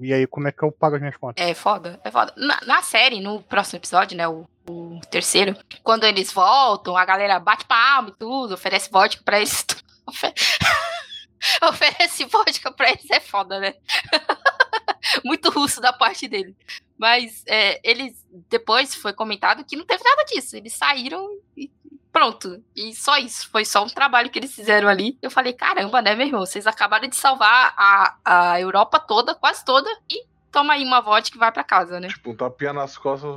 [0.00, 1.44] E aí, como é que eu pago as minhas contas?
[1.46, 2.32] É foda, é foda.
[2.36, 4.26] Na, na série, no próximo episódio, né?
[4.26, 9.38] O, o terceiro, quando eles voltam, a galera bate palma e tudo, oferece vodka pra
[9.38, 9.64] eles.
[10.06, 10.34] Ofe-
[11.68, 13.74] oferece vodka pra eles, é foda, né?
[15.24, 16.56] Muito russo da parte dele.
[16.98, 18.24] Mas é, eles.
[18.48, 20.56] Depois foi comentado que não teve nada disso.
[20.56, 21.70] Eles saíram e
[22.12, 22.62] pronto.
[22.76, 23.48] E só isso.
[23.50, 25.18] Foi só um trabalho que eles fizeram ali.
[25.20, 26.46] Eu falei, caramba, né, meu irmão?
[26.46, 31.36] Vocês acabaram de salvar a, a Europa toda, quase toda, e toma aí uma vodka
[31.36, 32.08] e vai pra casa, né?
[32.08, 33.34] Tipo, um tapinha nas costas,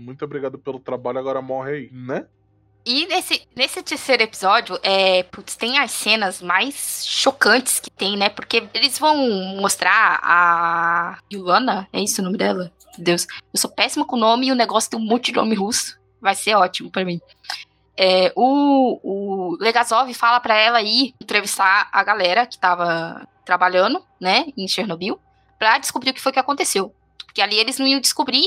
[0.00, 2.26] muito obrigado pelo trabalho, agora morre aí, né?
[2.86, 8.28] E nesse, nesse terceiro episódio, é, putz, tem as cenas mais chocantes que tem, né?
[8.28, 9.16] Porque eles vão
[9.56, 12.70] mostrar a Yulana, é isso o nome dela?
[12.98, 15.98] Deus, eu sou péssima com nome e o negócio tem um monte de nome russo.
[16.20, 17.20] Vai ser ótimo pra mim.
[17.96, 24.46] É, o, o Legazov fala pra ela ir entrevistar a galera que tava trabalhando, né,
[24.56, 25.18] em Chernobyl,
[25.58, 26.94] pra descobrir o que foi que aconteceu.
[27.24, 28.44] Porque ali eles não iam descobrir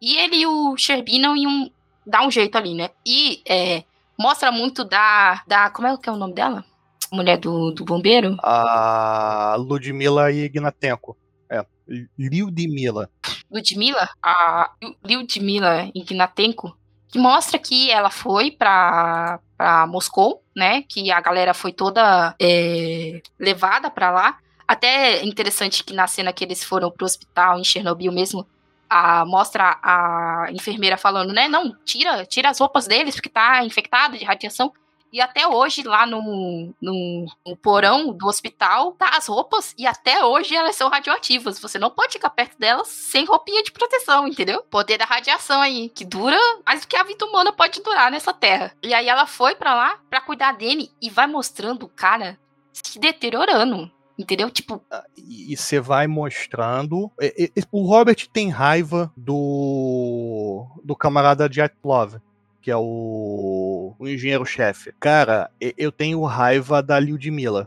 [0.00, 1.70] e ele e o Sherbin não iam
[2.06, 2.90] dar um jeito ali, né?
[3.06, 3.84] E é,
[4.18, 5.70] mostra muito da, da.
[5.70, 6.64] Como é que é o nome dela?
[7.12, 8.36] Mulher do, do bombeiro?
[8.42, 11.16] A Ludmila Ignatenko.
[11.48, 11.64] É,
[12.16, 13.10] Lyudmila.
[13.50, 14.70] Ludmilla, a
[15.04, 16.76] Lyudmila Ignatenko,
[17.08, 20.82] que mostra que ela foi pra, pra Moscou, né?
[20.82, 24.38] Que a galera foi toda é, levada pra lá.
[24.68, 28.46] Até é interessante que na cena que eles foram pro hospital em Chernobyl mesmo,
[28.90, 31.46] a, mostra a enfermeira falando, né?
[31.46, 34.72] Não, tira, tira as roupas deles, porque tá infectado de radiação.
[35.12, 40.24] E até hoje, lá no, no, no porão do hospital, tá as roupas, e até
[40.24, 41.58] hoje elas são radioativas.
[41.58, 44.62] Você não pode ficar perto delas sem roupinha de proteção, entendeu?
[44.70, 48.32] Poder da radiação aí, que dura mais do que a vida humana pode durar nessa
[48.32, 48.72] terra.
[48.82, 52.38] E aí ela foi pra lá pra cuidar dele e vai mostrando o cara
[52.72, 53.90] se deteriorando.
[54.20, 54.50] Entendeu?
[54.50, 54.82] Tipo,
[55.16, 57.10] E você vai mostrando.
[57.72, 60.66] O Robert tem raiva do.
[60.84, 61.48] do camarada
[61.82, 62.18] Love,
[62.60, 64.92] que é o, o engenheiro-chefe.
[65.00, 67.66] Cara, e- eu tenho raiva da Lyudmila.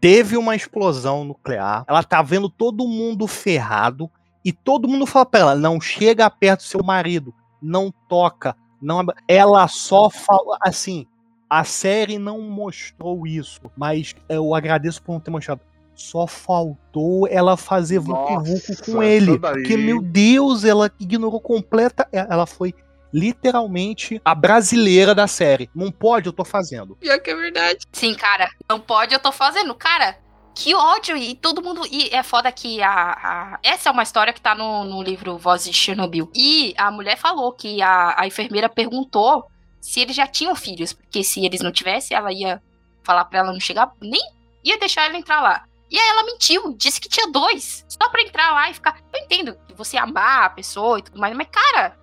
[0.00, 4.10] Teve uma explosão nuclear, ela tá vendo todo mundo ferrado
[4.44, 9.00] e todo mundo fala pra ela: não chega perto do seu marido, não toca, não.
[9.00, 11.06] ab-" Ela só fala assim.
[11.48, 15.60] A série não mostrou isso, mas eu agradeço por não ter mostrado.
[15.96, 19.38] Só faltou ela fazer vucu Nossa, com ele.
[19.38, 22.06] Porque, meu Deus, ela ignorou completa.
[22.12, 22.74] Ela foi
[23.12, 25.70] literalmente a brasileira da série.
[25.74, 26.94] Não pode, eu tô fazendo.
[26.96, 27.86] Pior que é verdade.
[27.90, 29.74] Sim, cara, não pode, eu tô fazendo.
[29.74, 30.18] Cara,
[30.54, 31.16] que ódio!
[31.16, 31.82] E todo mundo.
[31.90, 32.90] E é foda que a.
[32.90, 36.30] a- essa é uma história que tá no, no livro Vozes de Chernobyl.
[36.34, 39.46] E a mulher falou que a, a enfermeira perguntou
[39.80, 40.92] se eles já tinham filhos.
[40.92, 42.62] Porque se eles não tivessem, ela ia
[43.02, 43.92] falar pra ela não chegar.
[44.00, 44.20] Nem
[44.64, 45.64] ia deixar ela entrar lá.
[45.90, 47.84] E aí ela mentiu, disse que tinha dois.
[47.88, 48.98] Só pra entrar lá e ficar.
[49.12, 51.96] Eu entendo que você amar a pessoa e tudo mais, mas, cara.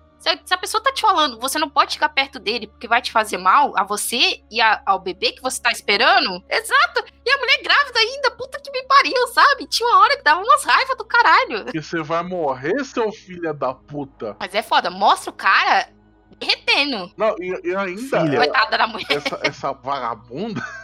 [0.46, 3.12] Se a, pessoa tá te falando, você não pode ficar perto dele porque vai te
[3.12, 6.42] fazer mal a você e a- ao bebê que você tá esperando.
[6.48, 7.04] Exato.
[7.26, 9.66] E a mulher grávida ainda, puta que me pariu, sabe?
[9.66, 11.66] Tinha uma hora que dava umas raivas do caralho.
[11.74, 14.34] E você vai morrer, seu filho da puta.
[14.40, 15.90] Mas é foda, mostra o cara
[16.38, 17.12] derretendo.
[17.18, 18.20] Não, e, e ainda.
[18.22, 18.38] Filha.
[18.38, 19.06] Coitada da mulher.
[19.10, 20.62] essa, essa vagabunda,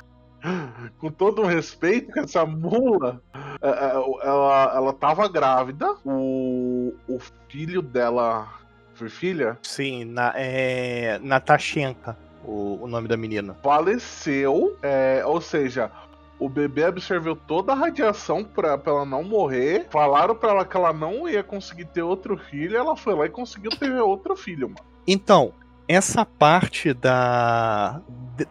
[0.99, 3.20] com todo o respeito, essa mula,
[3.62, 3.91] é, é,
[4.26, 7.18] ela, ela tava grávida, o, o
[7.49, 8.49] filho dela.
[8.95, 9.59] Foi filha?
[9.62, 13.55] Sim, na, é, Natashenka, o, o nome da menina.
[13.62, 15.91] Faleceu, é, ou seja.
[16.38, 19.86] O bebê absorveu toda a radiação pra, pra ela não morrer.
[19.91, 22.78] Falaram pra ela que ela não ia conseguir ter outro filho.
[22.78, 24.80] Ela foi lá e conseguiu ter outro filho, mano.
[25.07, 25.53] Então,
[25.91, 28.01] essa parte da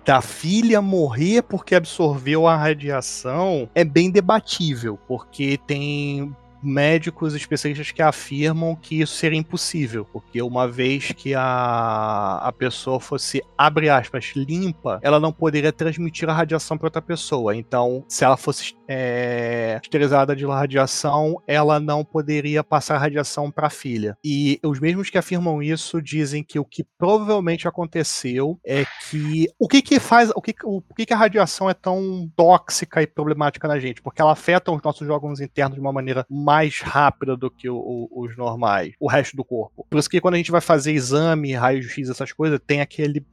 [0.05, 8.01] da filha morrer porque absorveu a radiação é bem debatível, porque tem médicos especialistas que
[8.01, 14.33] afirmam que isso seria impossível, porque uma vez que a, a pessoa fosse, abre aspas,
[14.35, 17.55] limpa, ela não poderia transmitir a radiação para outra pessoa.
[17.55, 23.67] Então, se ela fosse é, esterilizada de radiação, ela não poderia passar a radiação para
[23.67, 24.17] a filha.
[24.23, 29.67] E os mesmos que afirmam isso dizem que o que provavelmente aconteceu é que o
[29.67, 33.07] que que faz, o que, o, o que que a radiação é tão tóxica e
[33.07, 34.01] problemática na gente?
[34.01, 37.77] Porque ela afeta os nossos órgãos internos de uma maneira mais rápida do que o,
[37.77, 39.85] o, os normais, o resto do corpo.
[39.87, 43.23] Por isso que quando a gente vai fazer exame, raio-x, essas coisas, tem aquele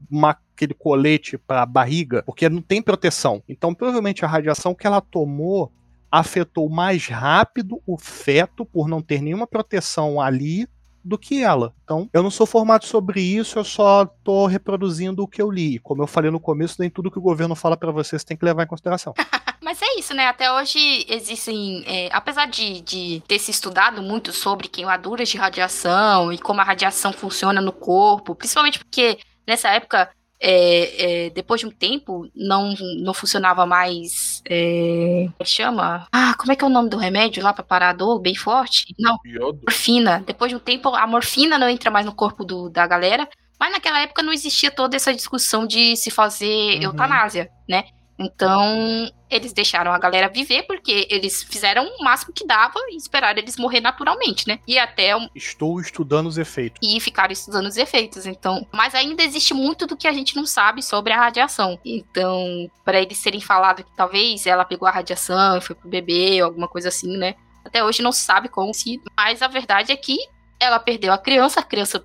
[0.53, 3.43] aquele colete para barriga, porque não tem proteção.
[3.49, 5.73] Então, provavelmente a radiação que ela tomou
[6.13, 10.69] afetou mais rápido o feto por não ter nenhuma proteção ali
[11.03, 11.73] do que ela.
[11.85, 15.79] Então, eu não sou formado sobre isso, eu só tô reproduzindo o que eu li.
[15.79, 18.37] Como eu falei no começo, nem tudo que o governo fala para você, você tem
[18.37, 19.15] que levar em consideração.
[19.61, 20.27] Mas é isso, né?
[20.27, 26.33] Até hoje existem, é, apesar de, de ter se estudado muito sobre queimaduras de radiação
[26.33, 31.67] e como a radiação funciona no corpo, principalmente porque nessa época é, é, depois de
[31.67, 34.43] um tempo, não, não funcionava mais.
[34.49, 36.07] É, como é chama?
[36.13, 38.35] Ah, como é que é o nome do remédio lá para parar a dor bem
[38.35, 38.95] forte?
[38.99, 39.61] Não, Iodo.
[39.67, 40.23] morfina.
[40.27, 43.29] Depois de um tempo, a morfina não entra mais no corpo do, da galera.
[43.59, 46.83] Mas naquela época não existia toda essa discussão de se fazer uhum.
[46.83, 47.85] eutanásia, né?
[48.19, 53.39] Então, eles deixaram a galera viver porque eles fizeram o máximo que dava e esperaram
[53.39, 54.59] eles morrer naturalmente, né?
[54.67, 55.13] E até.
[55.35, 56.79] Estou estudando os efeitos.
[56.83, 58.27] E ficaram estudando os efeitos.
[58.27, 58.67] Então.
[58.73, 61.79] Mas ainda existe muito do que a gente não sabe sobre a radiação.
[61.85, 66.41] Então, para eles serem falado que talvez ela pegou a radiação e foi pro bebê
[66.41, 67.35] ou alguma coisa assim, né?
[67.65, 69.01] Até hoje não se sabe como se.
[69.17, 70.17] Mas a verdade é que
[70.59, 72.03] ela perdeu a criança, a criança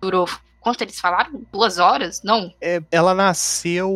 [0.00, 0.28] durou
[0.60, 1.42] quanto eles falaram?
[1.50, 2.22] Duas horas?
[2.22, 2.52] Não?
[2.60, 3.90] É, ela nasceu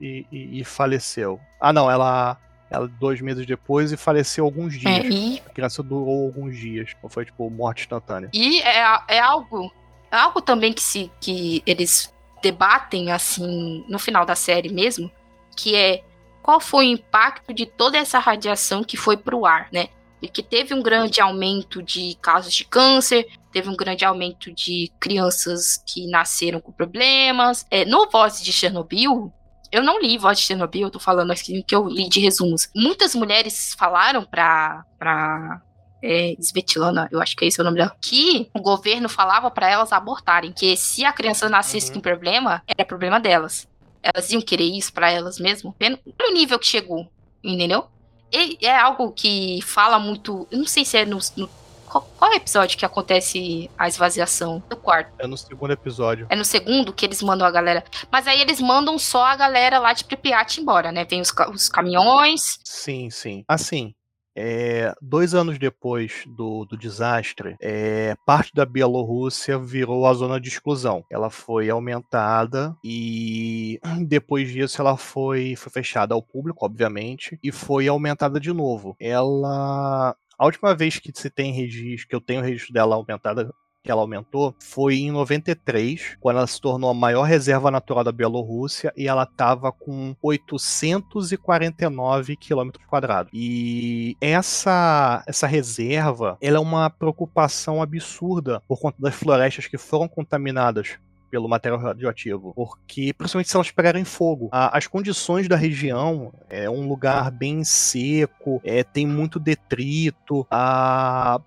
[0.00, 1.40] e, e, e, faleceu.
[1.60, 2.38] Ah, não, ela.
[2.70, 5.04] Ela dois meses depois e faleceu alguns dias.
[5.04, 5.40] É, e...
[5.46, 6.90] A criança durou alguns dias.
[7.02, 8.30] Não foi, tipo, morte instantânea.
[8.32, 9.72] E é, é algo.
[10.10, 15.10] É algo também que, se, que eles debatem, assim, no final da série mesmo,
[15.56, 16.02] que é
[16.42, 19.88] qual foi o impacto de toda essa radiação que foi pro ar, né?
[20.20, 24.92] E que teve um grande aumento de casos de câncer, teve um grande aumento de
[25.00, 27.64] crianças que nasceram com problemas.
[27.70, 29.32] É, no Voz de Chernobyl,
[29.70, 32.68] eu não li Voz de Chernobyl, eu tô falando aqui que eu li de resumos.
[32.74, 35.60] Muitas mulheres falaram pra, pra
[36.02, 39.70] é, Svetlana, eu acho que é esse o nome dela, que o governo falava para
[39.70, 41.94] elas abortarem, que se a criança nascesse uhum.
[41.94, 43.66] com problema, era problema delas.
[44.02, 47.08] Elas iam querer isso para elas mesmo, pelo nível que chegou,
[47.42, 47.86] entendeu?
[48.30, 51.48] E é algo que fala muito, eu não sei se é no, no
[51.94, 55.12] qual, qual é o episódio que acontece a esvaziação do quarto?
[55.18, 56.26] É no segundo episódio.
[56.28, 57.84] É no segundo que eles mandam a galera.
[58.10, 61.04] Mas aí eles mandam só a galera lá de Pripyat embora, né?
[61.04, 62.58] Vem os, os caminhões.
[62.64, 63.44] Sim, sim.
[63.46, 63.94] Assim,
[64.36, 70.48] é, dois anos depois do, do desastre, é, parte da Bielorrússia virou a zona de
[70.48, 71.04] exclusão.
[71.08, 77.86] Ela foi aumentada e depois disso ela foi, foi fechada ao público, obviamente, e foi
[77.86, 78.96] aumentada de novo.
[78.98, 83.52] Ela a última vez que se tem registro, que eu tenho registro dela aumentada,
[83.84, 88.10] que ela aumentou, foi em 93, quando ela se tornou a maior reserva natural da
[88.10, 93.30] Bielorrússia e ela estava com 849 quilômetros quadrados.
[93.34, 100.08] E essa essa reserva, ela é uma preocupação absurda por conta das florestas que foram
[100.08, 100.96] contaminadas
[101.34, 104.48] pelo material radioativo, porque principalmente se elas pegarem fogo.
[104.52, 111.40] A, as condições da região é um lugar bem seco, é, tem muito detrito, a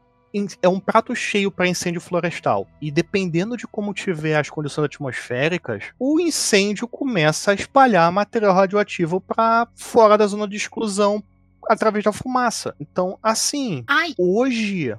[0.61, 2.67] é um prato cheio para incêndio florestal.
[2.81, 9.21] E dependendo de como tiver as condições atmosféricas, o incêndio começa a espalhar material radioativo
[9.21, 11.23] para fora da zona de exclusão
[11.67, 12.75] através da fumaça.
[12.77, 14.13] Então, assim, Ai.
[14.17, 14.93] hoje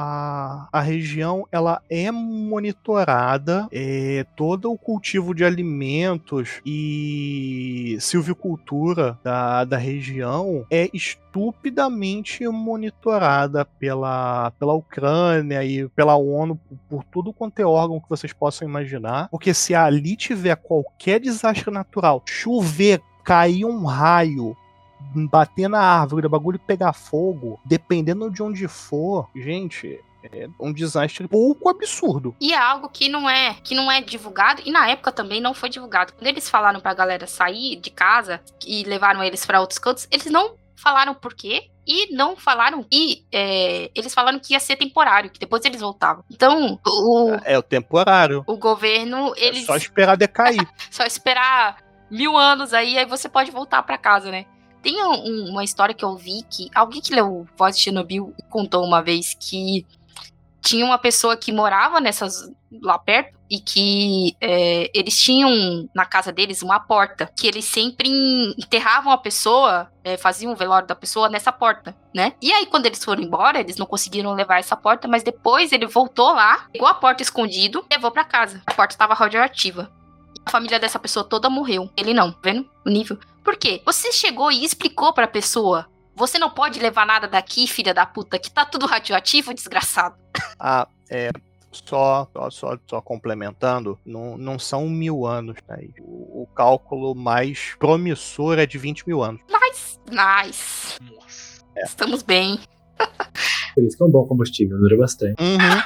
[0.00, 9.64] a, a região ela é monitorada, é, todo o cultivo de alimentos e silvicultura da,
[9.64, 17.58] da região é estupidamente monitorada pela, pela Ucrânia e pela ONU, por, por tudo quanto
[17.58, 19.28] é órgão que vocês possam imaginar.
[19.30, 24.56] Porque se ali tiver qualquer desastre natural, chover, cair um raio,
[25.30, 30.00] bater na árvore, o bagulho pegar fogo, dependendo de onde for, gente,
[30.32, 32.34] é um desastre pouco absurdo.
[32.40, 35.54] E é algo que não é, que não é divulgado e na época também não
[35.54, 36.12] foi divulgado.
[36.12, 40.26] Quando eles falaram pra galera sair de casa e levaram eles para outros cantos, eles
[40.26, 43.24] não falaram por quê E não falaram que.
[43.32, 46.22] é, eles falaram que ia ser temporário, que depois eles voltavam.
[46.30, 48.44] Então, o, É o temporário.
[48.46, 49.64] o governo, É eles.
[49.66, 50.60] só esperar decair.
[50.90, 51.78] só esperar
[52.10, 54.44] mil anos aí, aí você pode voltar pra casa, né?
[54.82, 58.34] Tem um- um- uma história que eu vi que alguém que leu Voz de Chernobyl
[58.48, 59.86] contou uma vez que
[60.60, 62.50] tinha uma pessoa que morava nessas
[62.82, 68.08] lá perto e que é, eles tinham na casa deles uma porta que eles sempre
[68.58, 72.34] enterravam a pessoa, é, faziam o velório da pessoa nessa porta, né?
[72.42, 75.86] E aí quando eles foram embora, eles não conseguiram levar essa porta, mas depois ele
[75.86, 78.60] voltou lá, pegou a porta escondido, e levou pra casa.
[78.66, 79.90] A porta estava radioativa.
[80.44, 81.90] A família dessa pessoa toda morreu.
[81.96, 82.68] Ele não, tá vendo?
[82.84, 83.18] O nível.
[83.44, 83.82] Por quê?
[83.84, 85.86] Você chegou e explicou pra pessoa.
[86.14, 90.16] Você não pode levar nada daqui, filha da puta, que tá tudo radioativo, desgraçado.
[90.60, 91.30] Ah, é.
[91.70, 95.88] Só, só, só, só complementando, não, não são mil anos, né?
[96.00, 99.40] O, o cálculo mais promissor é de 20 mil anos.
[99.48, 100.98] Nice, nice.
[101.84, 102.58] Estamos bem.
[103.74, 105.40] Por isso que é um bom combustível, dura bastante.
[105.40, 105.82] Uhum.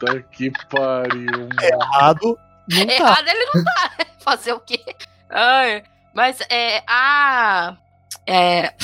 [0.00, 1.30] Puta que pariu.
[1.30, 1.48] mano.
[1.62, 2.38] Errado
[2.68, 2.92] não tá.
[2.92, 4.06] Errado ele não tá, né?
[4.20, 4.80] Fazer o quê?
[5.28, 5.82] Ai,
[6.14, 7.76] mas é a.
[8.26, 8.74] É.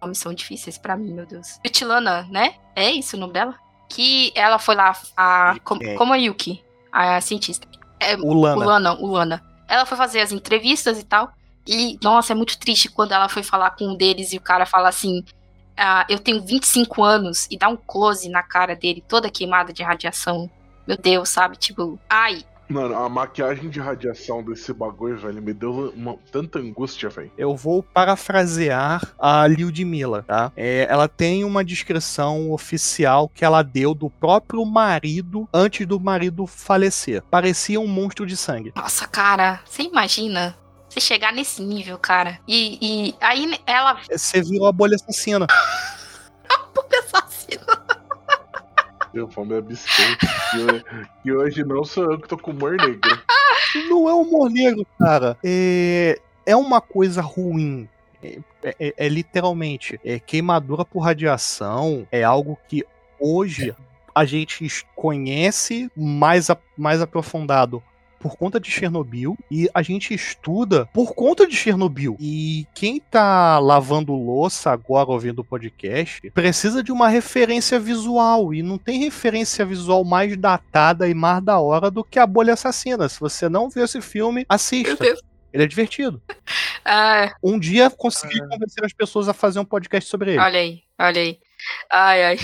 [0.00, 1.58] Nomes são difíceis pra mim, meu Deus.
[1.64, 2.54] Yutilana, né?
[2.74, 3.54] É isso o nome dela?
[3.88, 5.96] Que ela foi lá, a, com- Quem?
[5.96, 6.62] como a Yuki,
[6.92, 7.66] a cientista.
[8.00, 8.56] É, Ulana.
[8.64, 9.44] Ulana, Ulana.
[9.66, 11.32] Ela foi fazer as entrevistas e tal.
[11.66, 14.64] E, nossa, é muito triste quando ela foi falar com um deles e o cara
[14.64, 15.24] fala assim:
[15.76, 19.82] ah, Eu tenho 25 anos e dá um close na cara dele, toda queimada de
[19.82, 20.50] radiação.
[20.88, 21.58] Meu Deus, sabe?
[21.58, 22.42] Tipo, ai.
[22.66, 27.30] Mano, a maquiagem de radiação desse bagulho, velho, me deu uma, tanta angústia, velho.
[27.36, 30.50] Eu vou parafrasear a Lyudmila, tá?
[30.56, 36.46] É, ela tem uma descrição oficial que ela deu do próprio marido antes do marido
[36.46, 37.22] falecer.
[37.30, 38.72] Parecia um monstro de sangue.
[38.74, 40.56] Nossa, cara, você imagina
[40.88, 42.38] você chegar nesse nível, cara?
[42.48, 44.00] E, e aí ela.
[44.10, 45.46] Você virou a bolha assassina.
[47.12, 47.64] assassina.
[47.68, 47.97] Eu vou
[49.26, 50.18] me abster.
[50.54, 53.00] E ho- E hoje não sou eu que tô com humor negro.
[53.90, 55.36] Não é humor negro, cara.
[55.44, 57.86] É, é uma coisa ruim.
[58.22, 58.38] É,
[58.80, 62.06] é- é literalmente é, queimadura por radiação.
[62.10, 62.82] É algo que
[63.20, 63.74] hoje
[64.14, 67.82] a gente conhece mais, a- mais aprofundado
[68.20, 72.16] por conta de Chernobyl e a gente estuda por conta de Chernobyl.
[72.20, 78.62] E quem tá lavando louça agora ouvindo o podcast precisa de uma referência visual e
[78.62, 83.08] não tem referência visual mais datada e mais da hora do que a Bolha Assassina.
[83.08, 85.04] Se você não viu esse filme, assista.
[85.52, 86.20] Ele é divertido.
[86.90, 90.40] Ah, Um dia consegui convencer as pessoas a fazer um podcast sobre ele.
[90.40, 91.38] olha aí, olha aí.
[91.90, 92.38] Ai, ai.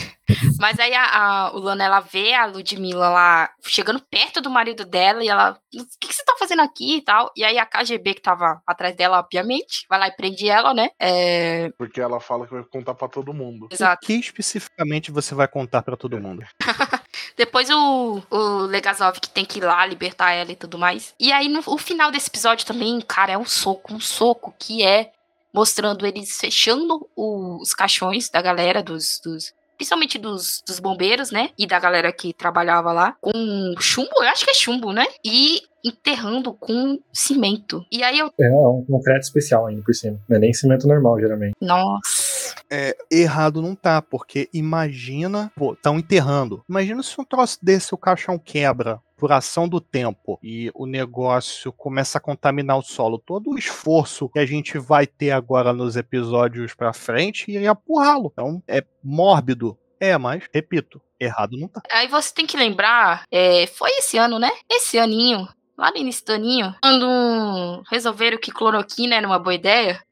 [0.58, 5.22] Mas aí a, a Lana, ela vê a Ludmilla lá chegando perto do marido dela
[5.22, 5.58] e ela.
[5.74, 7.30] O que, que você tá fazendo aqui e tal?
[7.36, 10.90] E aí a KGB, que tava atrás dela, obviamente, vai lá e prende ela, né?
[10.98, 11.70] É.
[11.76, 13.68] Porque ela fala que vai contar pra todo mundo.
[13.70, 14.04] Exato.
[14.04, 16.44] O que especificamente você vai contar pra todo mundo?
[17.36, 21.14] Depois o, o Legazov que tem que ir lá libertar ela e tudo mais.
[21.18, 24.84] E aí, no o final desse episódio também, cara, é um soco, um soco que
[24.84, 25.12] é
[25.55, 29.20] mostrando eles fechando o- os caixões da galera, dos.
[29.24, 31.50] dos principalmente dos, dos bombeiros, né?
[31.59, 33.32] E da galera que trabalhava lá, com
[33.80, 35.05] chumbo, eu acho que é chumbo, né?
[35.24, 37.84] E enterrando com cimento.
[37.90, 38.30] E aí eu.
[38.40, 40.18] É um concreto especial ainda por cima.
[40.28, 41.55] Não é nem cimento normal, geralmente.
[41.61, 42.34] Nossa.
[42.70, 46.64] É, errado não tá, porque imagina, pô, estão enterrando.
[46.68, 51.72] Imagina se um troço desse o caixão quebra por ação do tempo e o negócio
[51.72, 53.18] começa a contaminar o solo.
[53.18, 58.30] Todo o esforço que a gente vai ter agora nos episódios pra frente iria empurrá-lo.
[58.32, 59.78] Então é mórbido.
[60.00, 61.80] É, mas, repito, errado não tá.
[61.90, 64.50] Aí você tem que lembrar, é, foi esse ano, né?
[64.68, 65.48] Esse aninho,
[65.78, 70.02] lá no início do aninho, quando resolveram que cloroquina era uma boa ideia,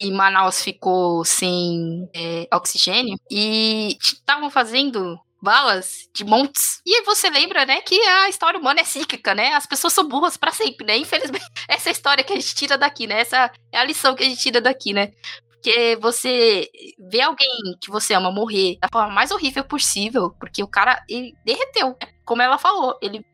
[0.00, 6.80] e Manaus ficou sem é, oxigênio, e estavam fazendo balas de montes.
[6.84, 9.52] E aí você lembra, né, que a história humana é cíclica, né?
[9.52, 10.96] As pessoas são burras pra sempre, né?
[10.96, 13.20] Infelizmente, essa é a história que a gente tira daqui, né?
[13.20, 15.12] Essa é a lição que a gente tira daqui, né?
[15.50, 16.68] Porque você
[17.10, 17.48] vê alguém
[17.80, 21.88] que você ama morrer da forma mais horrível possível, porque o cara, ele derreteu.
[21.88, 22.08] né?
[22.24, 23.24] Como ela falou, ele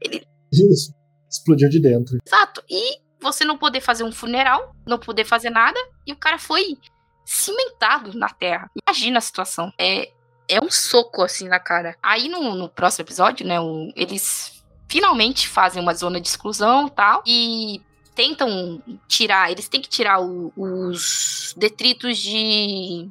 [0.00, 0.26] ele.
[0.52, 0.92] Isso.
[1.30, 2.18] Explodiu de dentro.
[2.26, 2.62] Exato.
[2.70, 6.76] E você não poder fazer um funeral, não poder fazer nada, e o cara foi
[7.24, 8.70] cimentado na terra.
[8.86, 9.72] Imagina a situação.
[9.78, 10.10] É,
[10.48, 11.96] é um soco assim na cara.
[12.02, 17.22] Aí no, no próximo episódio, né, o- eles finalmente fazem uma zona de exclusão tal,
[17.26, 17.82] e
[18.14, 23.08] tentam tirar, eles têm que tirar o- os detritos de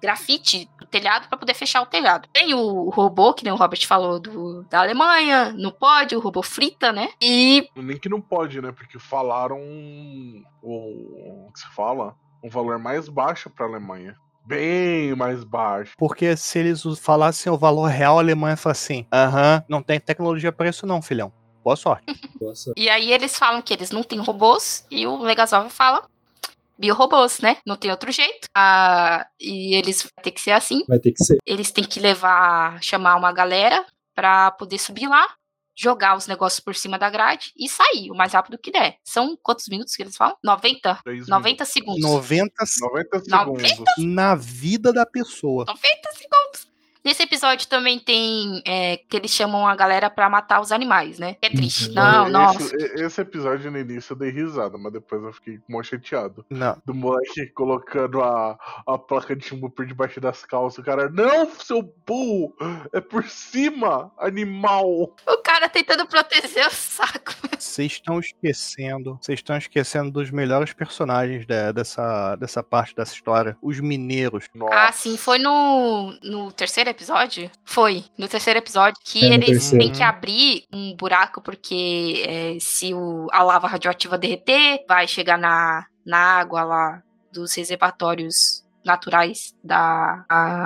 [0.00, 2.28] grafite do telhado para poder fechar o telhado.
[2.32, 6.42] Tem o robô, que nem o Robert falou, do, da Alemanha, não pode, o robô
[6.42, 7.08] frita, né?
[7.20, 8.72] E Nem que não pode, né?
[8.72, 9.58] Porque falaram.
[10.62, 11.46] O.
[11.48, 12.16] o que se fala?
[12.42, 14.16] um valor mais baixo pra Alemanha.
[14.44, 15.92] Bem mais baixo.
[15.98, 20.50] Porque se eles falassem o valor real, a Alemanha fala assim: aham, não tem tecnologia
[20.50, 21.32] pra isso, não, filhão.
[21.62, 22.04] Boa sorte.
[22.40, 22.72] Nossa.
[22.76, 26.06] E aí eles falam que eles não têm robôs e o Legazov fala
[26.78, 27.56] biorobôs, né?
[27.66, 28.48] Não tem outro jeito.
[28.54, 30.84] Ah, e eles vão ter que ser assim.
[30.88, 31.38] Vai ter que ser.
[31.46, 35.26] Eles têm que levar, chamar uma galera pra poder subir lá,
[35.76, 38.96] jogar os negócios por cima da grade e sair o mais rápido que der.
[39.04, 40.36] São quantos minutos que eles falam?
[40.42, 41.00] 90?
[41.04, 42.02] Três 90 segundos.
[42.02, 43.68] 90 90 Noventa?
[43.68, 43.94] segundos.
[43.98, 45.64] na vida da pessoa.
[45.66, 46.67] 90 segundos.
[47.08, 51.38] Nesse episódio também tem é, que eles chamam a galera pra matar os animais, né?
[51.40, 51.88] É triste.
[51.88, 51.94] Uhum.
[51.94, 52.76] Não, esse, nossa.
[53.02, 56.44] Esse episódio no início eu dei risada, mas depois eu fiquei mó chateado.
[56.50, 56.76] Não.
[56.84, 60.80] Do moleque colocando a, a placa de chumbo por debaixo das calças.
[60.80, 62.54] O cara, não, seu burro!
[62.92, 65.14] É por cima, animal!
[65.26, 67.32] O cara tentando proteger o saco.
[67.58, 69.18] Vocês estão esquecendo.
[69.22, 73.56] Vocês estão esquecendo dos melhores personagens de- dessa, dessa parte dessa história.
[73.62, 74.44] Os mineiros.
[74.54, 74.74] Nossa.
[74.74, 76.97] Ah, sim, foi no, no terceiro episódio?
[77.64, 82.92] Foi, no terceiro episódio, que É, eles têm que abrir um buraco, porque é, se
[82.94, 90.24] o, a lava radioativa derreter, vai chegar na, na água lá dos reservatórios naturais da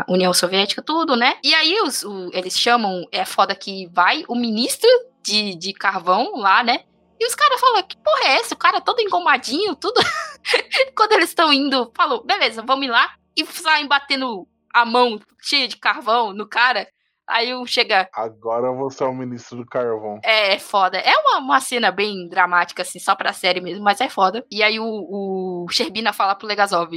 [0.09, 1.37] União Soviética, tudo, né?
[1.43, 4.89] E aí os, o- eles chamam, é foda que vai o ministro
[5.23, 6.85] de, de carvão lá, né?
[7.19, 8.55] E os caras falam, que porra é essa?
[8.55, 10.01] O cara todo engomadinho, tudo.
[10.97, 13.11] Quando eles estão indo, falou, beleza, vamos ir lá.
[13.37, 16.89] E saem batendo a mão cheia de carvão no cara.
[17.29, 20.21] Aí um chega, Agora você é o ministro do carvão.
[20.25, 20.99] é, é foda.
[20.99, 24.45] É uma, uma cena bem dramática, assim, só pra série mesmo, mas é foda.
[24.51, 26.91] E aí o, o Sherbina fala pro Legazov: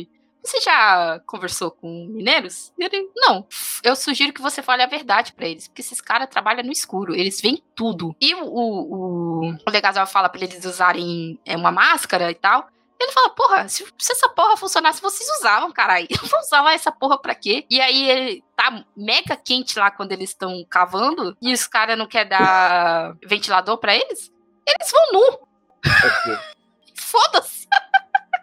[0.44, 2.74] Você já conversou com mineiros?
[2.78, 3.46] E ele, não.
[3.84, 7.14] Eu sugiro que você fale a verdade pra eles, porque esses caras trabalham no escuro,
[7.16, 8.16] eles veem tudo.
[8.20, 12.68] E o, o, o, o Legazov fala pra eles usarem é, uma máscara e tal.
[13.00, 16.08] Ele fala, porra, se, se essa porra funcionasse, vocês usavam, caralho.
[16.12, 17.66] Eu vou usar essa porra pra quê?
[17.70, 22.08] E aí ele tá mega quente lá quando eles estão cavando e os caras não
[22.08, 24.32] querem dar ventilador pra eles.
[24.66, 25.40] Eles vão nu.
[25.84, 26.40] Aqui,
[26.96, 27.68] Foda-se.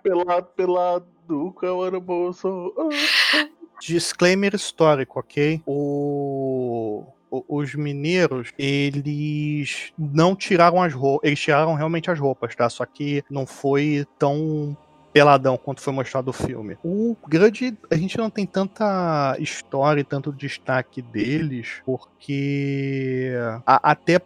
[0.02, 2.74] pelado, pelado, qual era o bolso?
[2.78, 3.48] Ah.
[3.80, 5.60] Disclaimer histórico, ok?
[5.66, 7.04] O-
[7.48, 11.26] os mineiros, eles não tiraram as roupas.
[11.26, 12.68] Eles tiraram realmente as roupas, tá?
[12.68, 14.76] Só que não foi tão
[15.12, 16.76] peladão quanto foi mostrado no filme.
[16.82, 17.76] O grande.
[17.90, 23.32] A gente não tem tanta história e tanto destaque deles, porque.
[23.66, 24.20] a- até.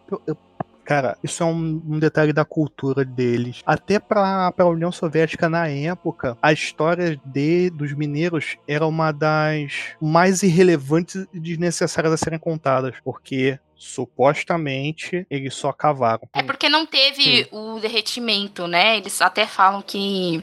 [0.87, 3.61] Cara, isso é um, um detalhe da cultura deles.
[3.65, 9.97] Até pra, pra União Soviética na época, a história de, dos mineiros era uma das
[10.01, 12.95] mais irrelevantes e desnecessárias a serem contadas.
[13.03, 16.29] Porque supostamente eles só cavaram.
[16.33, 18.95] É porque não teve o derretimento, né?
[18.95, 20.41] Eles até falam que,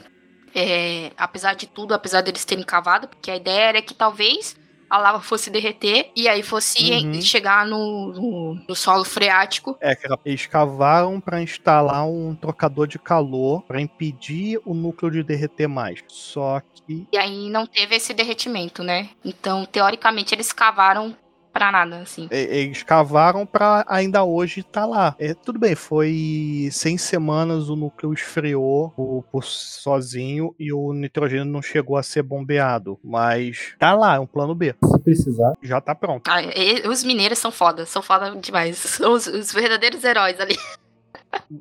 [0.53, 4.55] é, apesar de tudo, apesar deles terem cavado, porque a ideia era que talvez
[4.89, 7.21] a lava fosse derreter e aí fosse Uhum.
[7.21, 9.77] chegar no, no, no solo freático.
[9.81, 15.67] É, eles cavaram para instalar um trocador de calor para impedir o núcleo de derreter
[15.67, 15.99] mais.
[16.07, 19.09] Só que E aí não teve esse derretimento, né?
[19.23, 21.15] Então, teoricamente, eles cavaram
[21.55, 22.27] pra nada, assim.
[22.29, 25.15] eles cavaram para ainda hoje estar lá.
[25.17, 31.45] É, tudo bem, foi 100 semanas o núcleo esfriou por, por sozinho e o nitrogênio
[31.45, 34.75] não chegou a ser bombeado, mas tá lá, é um plano B.
[34.83, 36.27] Se precisar, Já tá pronto.
[36.29, 38.77] Ah, e- os mineiros são foda, são foda demais.
[38.77, 40.57] São os, os verdadeiros heróis ali.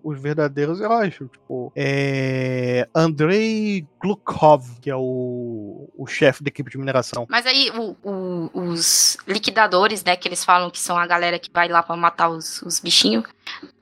[0.02, 1.14] Os verdadeiros heróis.
[1.14, 2.88] Tipo, é...
[2.94, 7.26] Andrei Glukov, que é o, o chefe da equipe de mineração.
[7.28, 11.50] Mas aí, o- o- os liquidadores, né, que eles falam que são a galera que
[11.52, 13.24] vai lá pra matar os, os bichinhos.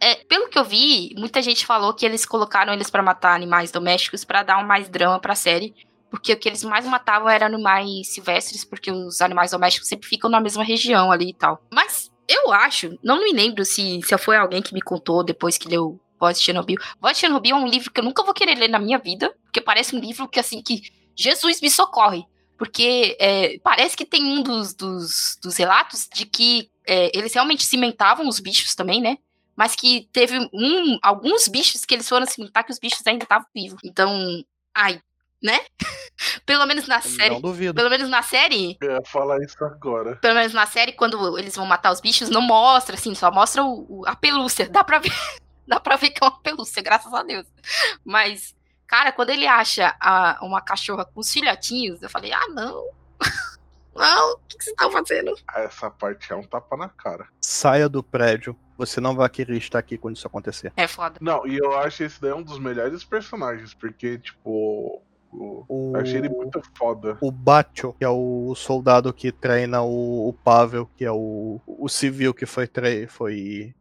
[0.01, 3.71] É, pelo que eu vi, muita gente falou que eles colocaram eles pra matar animais
[3.71, 5.75] domésticos pra dar um mais drama pra série.
[6.11, 10.29] Porque o que eles mais matavam eram animais silvestres, porque os animais domésticos sempre ficam
[10.29, 11.63] na mesma região ali e tal.
[11.73, 15.69] Mas eu acho, não me lembro se, se foi alguém que me contou depois que
[15.69, 16.79] leu Voz de Chernobyl.
[17.01, 19.35] Voz de Chernobyl é um livro que eu nunca vou querer ler na minha vida,
[19.43, 20.83] porque parece um livro que, assim, que
[21.17, 22.25] Jesus me socorre.
[22.57, 27.65] Porque é, parece que tem um dos, dos, dos relatos de que é, eles realmente
[27.67, 29.19] cimentavam os bichos também, né?
[29.57, 33.49] Mas que teve um, alguns bichos que eles foram cimentar que os bichos ainda estavam
[33.53, 33.81] vivos.
[33.85, 35.01] Então, ai,
[35.43, 35.59] né?
[36.47, 37.31] Pelo menos na série.
[37.35, 37.75] Não duvido.
[37.75, 40.17] Pelo menos na série, Eu ia falar isso agora.
[40.17, 43.63] pelo menos na série, quando eles vão matar os bichos, não mostra, assim, só mostra
[43.65, 44.69] o- o- a pelúcia.
[44.69, 45.11] Dá pra ver.
[45.67, 47.47] Dá pra ver que é uma pelúcia, graças a Deus.
[48.05, 48.55] Mas,
[48.87, 52.89] cara, quando ele acha a- uma cachorra com os filhotinhos, eu falei, ah, não.
[53.95, 55.35] Não, o que, que você tá fazendo?
[55.55, 57.29] Essa parte é um tapa na cara.
[57.43, 58.57] Saia do prédio.
[58.79, 60.73] Você não vai querer estar aqui quando isso acontecer.
[60.79, 61.19] É foda.
[61.21, 65.03] Não, e eu acho esse daí um dos melhores personagens, porque, tipo,
[65.33, 65.65] O...
[65.69, 67.17] O- Achei ele muito foda.
[67.21, 71.89] O Batio, que é o soldado que treina o, o Pavel, que é o, o
[71.89, 73.75] civil que foi, tre- foi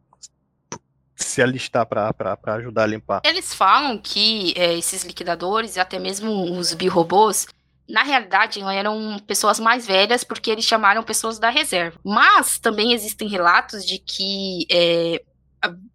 [1.14, 3.20] se alistar pra, pra, pra ajudar a limpar.
[3.24, 7.46] Eles falam que é, esses liquidadores e até mesmo os biorobôs,
[7.88, 11.98] na realidade, não eram pessoas mais velhas porque eles chamaram pessoas da reserva.
[12.04, 15.22] Mas também existem relatos de que é,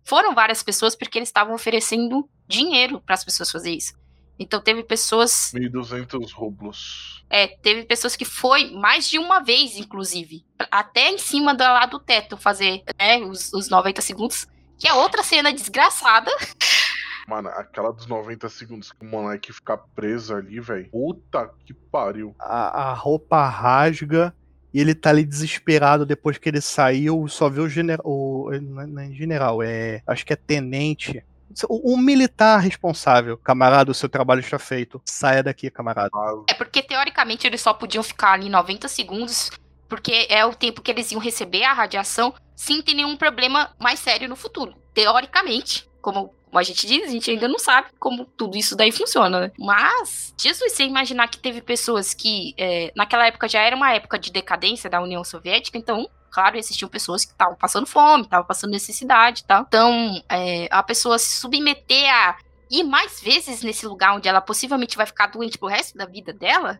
[0.04, 3.94] foram várias pessoas porque eles estavam oferecendo dinheiro para as pessoas fazer isso.
[4.40, 7.24] Então teve pessoas 1.200 rublos.
[7.30, 10.46] é, teve pessoas que foi mais de uma vez, inclusive.
[10.72, 14.48] Até em cima do, lá do teto fazer né, os, os 90 segundos.
[14.80, 16.30] Que é outra cena desgraçada.
[17.28, 20.90] Mano, aquela dos 90 segundos que o moleque fica preso ali, velho.
[20.90, 22.34] Puta que pariu.
[22.40, 24.34] A, a roupa rasga
[24.74, 27.28] e ele tá ali desesperado depois que ele saiu.
[27.28, 28.06] Só vê o general.
[28.06, 30.02] O, não é- não é general, é.
[30.08, 31.22] Acho que é tenente.
[31.68, 33.38] O, o militar responsável.
[33.38, 35.02] Camarada, o seu trabalho está feito.
[35.06, 36.10] Saia daqui, camarada.
[36.50, 39.50] É porque, teoricamente, eles só podiam ficar ali 90 segundos,
[39.88, 44.00] porque é o tempo que eles iam receber a radiação sem ter nenhum problema mais
[44.00, 44.74] sério no futuro.
[44.94, 48.92] Teoricamente, como, como a gente diz, a gente ainda não sabe como tudo isso daí
[48.92, 49.52] funciona, né?
[49.60, 54.18] Mas, Jesus, você imaginar que teve pessoas que, é, naquela época já era uma época
[54.18, 58.72] de decadência da União Soviética, então claro, existiam pessoas que estavam passando fome, estavam passando
[58.72, 59.64] necessidade e tal.
[59.68, 62.38] Então, é, a pessoa se submeter a
[62.70, 66.34] ir mais vezes nesse lugar onde ela possivelmente vai ficar doente pro resto da vida
[66.34, 66.80] dela,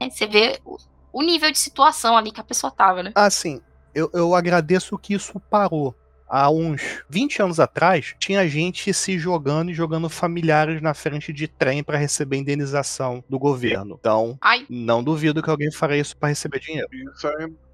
[0.00, 0.76] né, você vê o,
[1.12, 3.12] o nível de situação ali que a pessoa tava, né?
[3.14, 3.60] Assim,
[3.94, 5.94] eu, eu agradeço que isso parou.
[6.26, 11.46] Há uns 20 anos atrás, tinha gente se jogando e jogando familiares na frente de
[11.46, 13.96] trem para receber indenização do governo.
[14.00, 14.66] Então, Ai.
[14.68, 16.88] não duvido que alguém faria isso para receber dinheiro.
[16.92, 17.28] Isso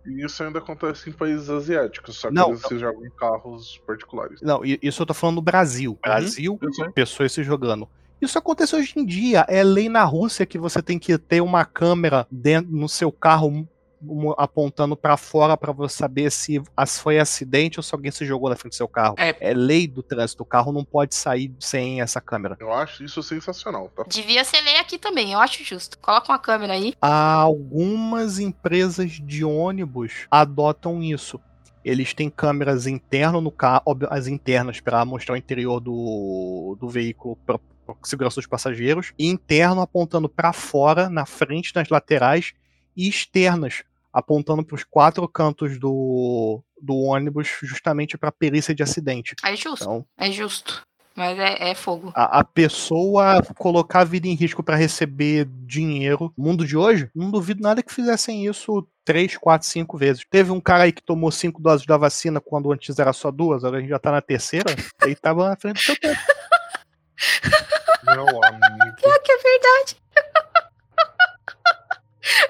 [0.07, 3.81] ainda, isso ainda acontece em países asiáticos, só que Não, eles se jogam em carros
[3.87, 4.41] particulares.
[4.41, 5.99] Não, isso eu tô falando do Brasil.
[6.03, 6.91] Brasil, eu sei.
[6.91, 7.89] pessoas se jogando.
[8.21, 9.47] Isso acontece hoje em dia.
[9.49, 13.67] É lei na Rússia que você tem que ter uma câmera dentro no seu carro
[14.37, 16.63] apontando pra fora pra você saber se
[17.01, 19.15] foi acidente ou se alguém se jogou na frente do seu carro.
[19.19, 19.53] É.
[19.55, 20.43] lei do trânsito.
[20.43, 22.57] O carro não pode sair sem essa câmera.
[22.59, 24.05] Eu acho isso sensacional, tá?
[24.09, 25.99] Devia ser lei aqui também, eu acho justo.
[25.99, 26.95] Coloca uma câmera aí.
[27.01, 31.41] Algumas empresas de ônibus adotam isso.
[31.85, 37.37] Eles têm câmeras internas no carro, as internas para mostrar o interior do, do veículo
[37.47, 37.59] para
[38.05, 42.53] segurança dos passageiros, e interno apontando para fora, na frente, nas laterais,
[42.97, 43.83] e externas
[44.13, 49.35] apontando para os quatro cantos do, do ônibus, justamente para perícia de acidente.
[49.45, 49.83] É justo.
[49.85, 50.83] Então, É justo.
[51.17, 52.13] Mas é, é fogo.
[52.15, 56.33] a, a pessoa colocar a vida em risco para receber dinheiro.
[56.39, 60.25] No mundo de hoje, não duvido nada que fizessem isso três, quatro, cinco vezes.
[60.31, 63.65] Teve um cara aí que tomou cinco doses da vacina quando antes era só duas,
[63.65, 64.75] agora a gente já tá na terceira.
[65.03, 66.21] Aí tava na frente do seu tempo.
[68.05, 68.97] Meu amigo.
[68.97, 69.97] Pior que é verdade.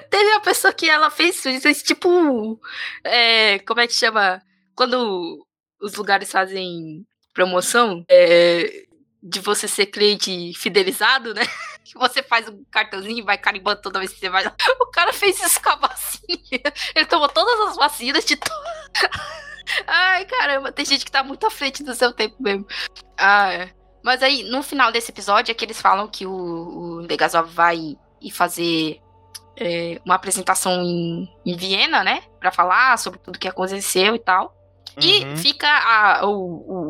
[0.09, 2.59] Teve uma pessoa que ela fez isso, isso, tipo.
[3.03, 4.41] é, como é que chama?
[4.75, 5.45] Quando
[5.79, 8.85] os lugares fazem promoção é,
[9.21, 11.41] de você ser cliente fidelizado, né?
[11.83, 14.55] Que você faz um cartãozinho e vai carimbando toda vez que você vai lá.
[14.79, 16.73] O cara fez isso com a vacina.
[16.95, 18.51] Ele tomou todas as vacinas de to...
[19.87, 22.67] Ai, caramba, tem gente que tá muito à frente do seu tempo mesmo.
[23.17, 23.73] Ah, é.
[24.03, 27.97] Mas aí, no final desse episódio, é que eles falam que o, o Legasov vai
[28.21, 29.01] ir fazer
[29.63, 32.21] é, uma apresentação em, em Viena, né?
[32.39, 34.53] Pra falar sobre tudo que aconteceu e tal.
[35.01, 35.37] E Uhum.
[35.37, 36.33] fica a- o,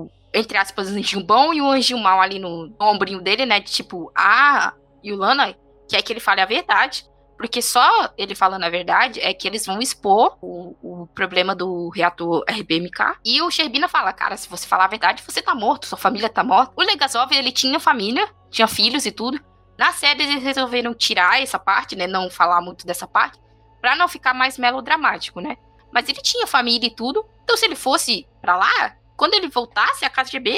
[0.06, 3.46] o, entre aspas, o anjinho bom e o anjinho mal ali no, no ombrinho dele,
[3.46, 3.60] né?
[3.60, 4.74] De tipo, a
[5.06, 5.56] Yulana
[5.90, 7.06] quer que ele fale a verdade.
[7.38, 11.90] Porque só ele falando a verdade é que eles vão expor o, o problema do
[11.90, 13.16] reator RBMK.
[13.26, 16.30] E o Sherbina fala, cara, se você falar a verdade, você tá morto, sua família
[16.30, 16.72] tá morta.
[16.76, 19.40] O Legasov, ele tinha família, tinha filhos e tudo.
[19.82, 22.06] Na série, eles resolveram tirar essa parte, né?
[22.06, 23.40] Não falar muito dessa parte,
[23.82, 25.58] pra não ficar mais melodramático, né?
[25.92, 27.26] Mas ele tinha família e tudo.
[27.44, 30.56] Então, se ele fosse pra lá, quando ele voltasse, a KGB,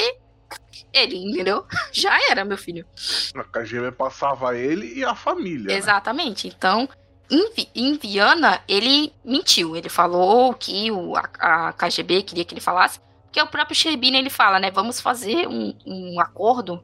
[0.91, 1.65] ele, entendeu?
[1.93, 2.85] Já era, meu filho.
[3.33, 5.67] A KGB passava ele e a família.
[5.67, 5.73] né?
[5.73, 6.49] Exatamente.
[6.49, 6.89] Então,
[7.31, 9.77] em, em Viana, ele mentiu.
[9.77, 12.99] Ele falou que o, a, a KGB queria que ele falasse.
[13.23, 14.69] Porque o próprio Sherbina, ele fala, né?
[14.69, 16.83] Vamos fazer um, um acordo,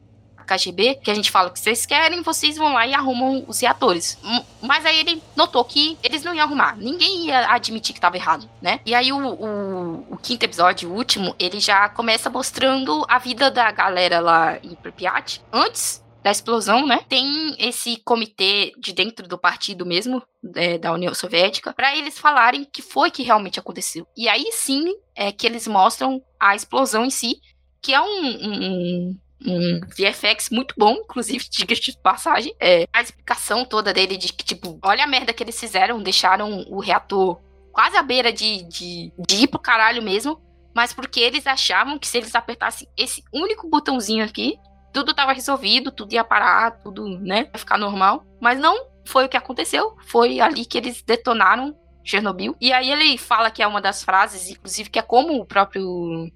[0.56, 4.18] KGB, que a gente fala que vocês querem, vocês vão lá e arrumam os reatores.
[4.24, 6.76] Hum, Mas aí ele notou que eles não iam arrumar.
[6.76, 8.80] Ninguém ia admitir que estava errado, né?
[8.84, 13.50] E aí o, o, o quinto episódio, o último, ele já começa mostrando a vida
[13.50, 15.40] da galera lá em Pripyat.
[15.52, 17.00] Antes da explosão, né?
[17.08, 20.22] Tem esse comitê de dentro do partido mesmo,
[20.54, 24.06] é, da União Soviética, para eles falarem o que foi que realmente aconteceu.
[24.16, 27.40] E aí sim é que eles mostram a explosão em si,
[27.80, 32.54] que é um, um- um VFX muito bom, inclusive, diga de passagem.
[32.60, 36.64] É, a explicação toda dele de que, tipo, olha a merda que eles fizeram, deixaram
[36.68, 37.40] o reator
[37.72, 40.40] quase à beira de, de, de ir pro caralho mesmo,
[40.74, 44.58] mas porque eles achavam que se eles apertassem esse único botãozinho aqui,
[44.92, 48.24] tudo tava resolvido, tudo ia parar, tudo, né, ia ficar normal.
[48.40, 52.56] Mas não foi o que aconteceu, foi ali que eles detonaram Chernobyl.
[52.60, 56.30] E aí ele fala que é uma das frases, inclusive, que é como o próprio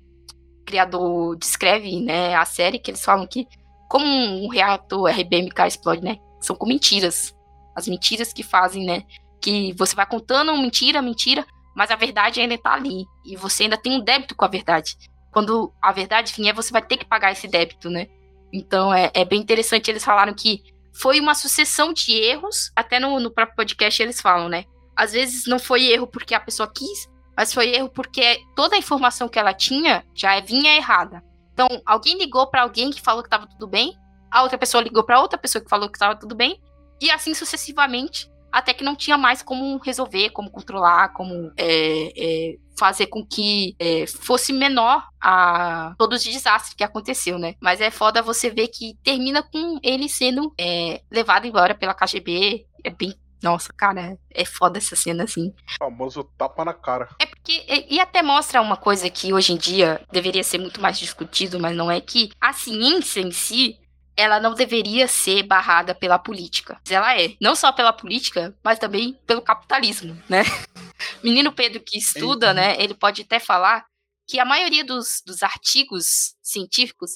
[0.64, 3.46] criador descreve, né, a série, que eles falam que
[3.88, 7.34] como um reator RBMK explode, né, são com mentiras.
[7.76, 9.04] As mentiras que fazem, né,
[9.40, 13.04] que você vai contando mentira, mentira, mas a verdade ainda tá ali.
[13.24, 14.96] E você ainda tem um débito com a verdade.
[15.30, 18.06] Quando a verdade vier, você vai ter que pagar esse débito, né?
[18.52, 19.90] Então é, é bem interessante.
[19.90, 20.62] Eles falaram que
[20.92, 22.70] foi uma sucessão de erros.
[22.76, 24.64] Até no, no próprio podcast eles falam, né?
[24.96, 28.78] Às vezes não foi erro porque a pessoa quis, mas foi erro porque toda a
[28.78, 31.22] informação que ela tinha já vinha errada.
[31.52, 33.96] Então, alguém ligou para alguém que falou que estava tudo bem,
[34.30, 36.60] a outra pessoa ligou para outra pessoa que falou que estava tudo bem,
[37.00, 42.56] e assim sucessivamente, até que não tinha mais como resolver, como controlar, como é, é,
[42.78, 47.54] fazer com que é, fosse menor a todos os desastres que aconteceu, né?
[47.60, 52.64] Mas é foda você ver que termina com ele sendo é, levado embora pela KGB.
[52.84, 53.14] É bem
[53.44, 55.48] nossa, cara, é foda essa cena, assim.
[55.48, 57.10] O famoso tapa na cara.
[57.20, 57.62] É porque.
[57.90, 61.76] E até mostra uma coisa que hoje em dia deveria ser muito mais discutido, mas
[61.76, 63.78] não é que a ciência em si
[64.16, 66.80] ela não deveria ser barrada pela política.
[66.88, 70.42] Ela é, não só pela política, mas também pelo capitalismo, né?
[71.22, 73.84] Menino Pedro que estuda, né, ele pode até falar
[74.26, 77.10] que a maioria dos, dos artigos científicos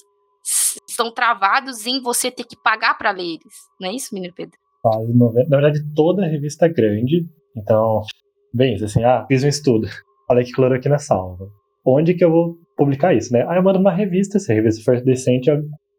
[0.89, 3.55] estão travados em você ter que pagar para ler eles.
[3.81, 4.59] Não é isso, menino Pedro?
[4.85, 7.27] Na verdade, toda revista é grande.
[7.57, 8.03] Então,
[8.55, 9.87] bem, assim, ah, fiz um estudo.
[10.31, 11.47] Olha que cloroquina salva.
[11.85, 13.45] Onde que eu vou publicar isso, né?
[13.49, 14.39] Ah, eu mando uma revista.
[14.39, 15.51] Se a revista for decente,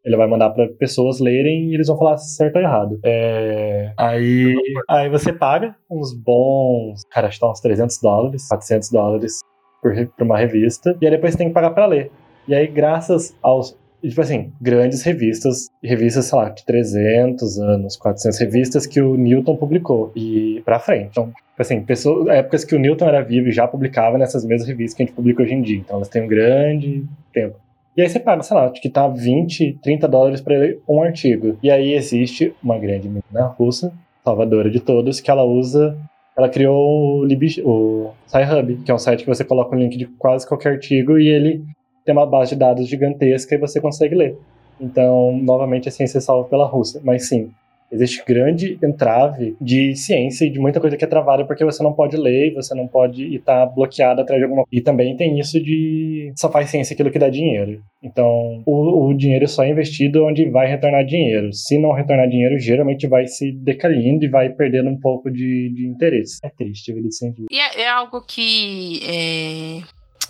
[0.06, 2.99] ele vai mandar para pessoas lerem e eles vão falar certo ou errado.
[3.03, 4.56] É, aí,
[4.89, 9.39] aí você paga uns bons, cara, acho que tá uns 300 dólares, 400 dólares
[9.81, 12.11] por, por uma revista, e aí depois você tem que pagar para ler.
[12.47, 18.39] E aí, graças aos tipo assim, grandes revistas, revistas, sei lá, de 300 anos, 400
[18.39, 21.09] revistas que o Newton publicou e pra frente.
[21.11, 24.67] Então, tipo assim, pessoas, épocas que o Newton era vivo e já publicava nessas mesmas
[24.67, 25.77] revistas que a gente publica hoje em dia.
[25.77, 27.03] Então, elas têm um grande
[27.34, 27.55] tempo.
[27.97, 31.01] E aí você paga, sei lá, acho que tá 20, 30 dólares para ler um
[31.01, 31.57] artigo.
[31.61, 33.91] E aí existe uma grande menina russa,
[34.23, 35.97] salvadora de todos, que ela usa.
[36.38, 39.97] Ela criou o, Lib, o SciHub, que é um site que você coloca o link
[39.97, 41.61] de quase qualquer artigo e ele
[42.10, 44.36] tem uma base de dados gigantesca e você consegue ler.
[44.81, 46.99] Então, novamente, a ciência é salva pela Rússia.
[47.03, 47.52] Mas sim,
[47.91, 51.91] Existe grande entrave de ciência e de muita coisa que é travada porque você não
[51.91, 55.60] pode ler, você não pode estar tá bloqueado atrás de alguma E também tem isso
[55.60, 57.81] de só faz ciência aquilo que dá dinheiro.
[58.02, 61.52] Então, o, o dinheiro só é investido onde vai retornar dinheiro.
[61.52, 65.88] Se não retornar dinheiro, geralmente vai se decaindo e vai perdendo um pouco de, de
[65.88, 66.40] interesse.
[66.44, 67.48] É triste a vida de cientista.
[67.52, 69.81] E é, é algo que é,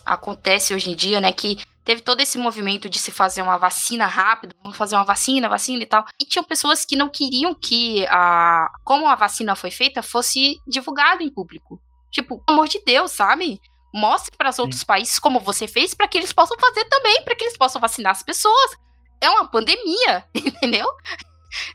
[0.09, 1.31] acontece hoje em dia, né?
[1.31, 5.47] Que teve todo esse movimento de se fazer uma vacina rápido, vamos fazer uma vacina,
[5.47, 6.05] vacina e tal.
[6.19, 11.23] E tinham pessoas que não queriam que a como a vacina foi feita fosse divulgado
[11.23, 11.79] em público.
[12.11, 13.61] Tipo, pelo amor de Deus, sabe?
[13.93, 17.35] Mostre para os outros países como você fez para que eles possam fazer também, para
[17.35, 18.71] que eles possam vacinar as pessoas.
[19.21, 20.87] É uma pandemia, entendeu?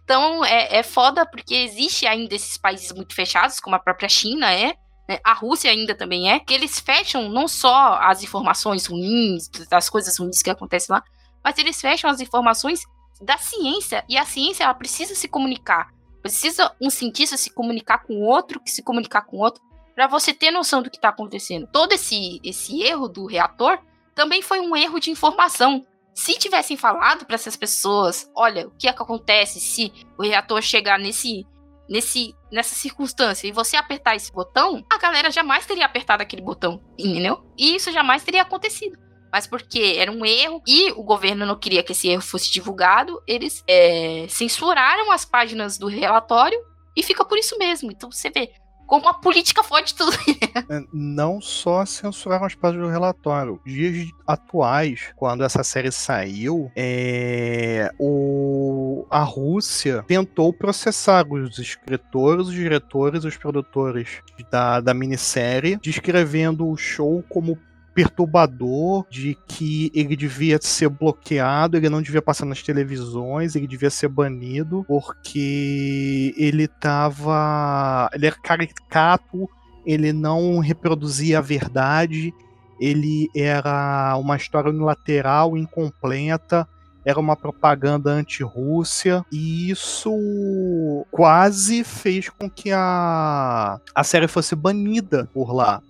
[0.02, 4.52] Então é, é foda porque existe ainda esses países muito fechados, como a própria China
[4.52, 4.74] é,
[5.08, 9.88] né, a Rússia ainda também é, que eles fecham não só as informações ruins, das
[9.90, 11.02] coisas ruins que acontecem lá,
[11.42, 12.84] mas eles fecham as informações
[13.20, 15.92] da ciência, e a ciência ela precisa se comunicar.
[16.20, 19.62] Precisa um cientista se comunicar com outro, que se comunicar com outro,
[19.94, 21.68] para você ter noção do que está acontecendo.
[21.70, 23.78] Todo esse, esse erro do reator
[24.14, 25.86] também foi um erro de informação.
[26.14, 30.62] Se tivessem falado para essas pessoas, olha, o que é que acontece se o reator
[30.62, 31.46] chegar nesse
[31.88, 36.82] nesse, nessa circunstância e você apertar esse botão, a galera jamais teria apertado aquele botão,
[36.98, 37.44] entendeu?
[37.56, 38.98] E isso jamais teria acontecido.
[39.32, 43.20] Mas porque era um erro e o governo não queria que esse erro fosse divulgado,
[43.26, 46.58] eles é, censuraram as páginas do relatório
[46.96, 47.90] e fica por isso mesmo.
[47.90, 48.52] Então você vê,
[48.86, 50.12] como a política fode tudo.
[50.70, 53.60] É, não só censuraram as páginas do relatório.
[53.66, 62.54] Dias atuais, quando essa série saiu, é, o, a Rússia tentou processar os escritores, os
[62.54, 67.58] diretores, os produtores da, da minissérie, descrevendo o show como
[67.94, 73.90] perturbador de que ele devia ser bloqueado, ele não devia passar nas televisões, ele devia
[73.90, 79.48] ser banido porque ele tava, ele era caricato,
[79.86, 82.34] ele não reproduzia a verdade,
[82.80, 86.68] ele era uma história unilateral, incompleta
[87.04, 95.28] era uma propaganda anti-Rússia, e isso quase fez com que a, a série fosse banida
[95.34, 95.82] por lá.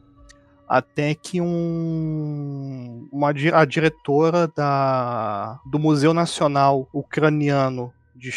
[0.74, 8.32] Até que um, uma, a diretora da, do Museu Nacional Ucraniano de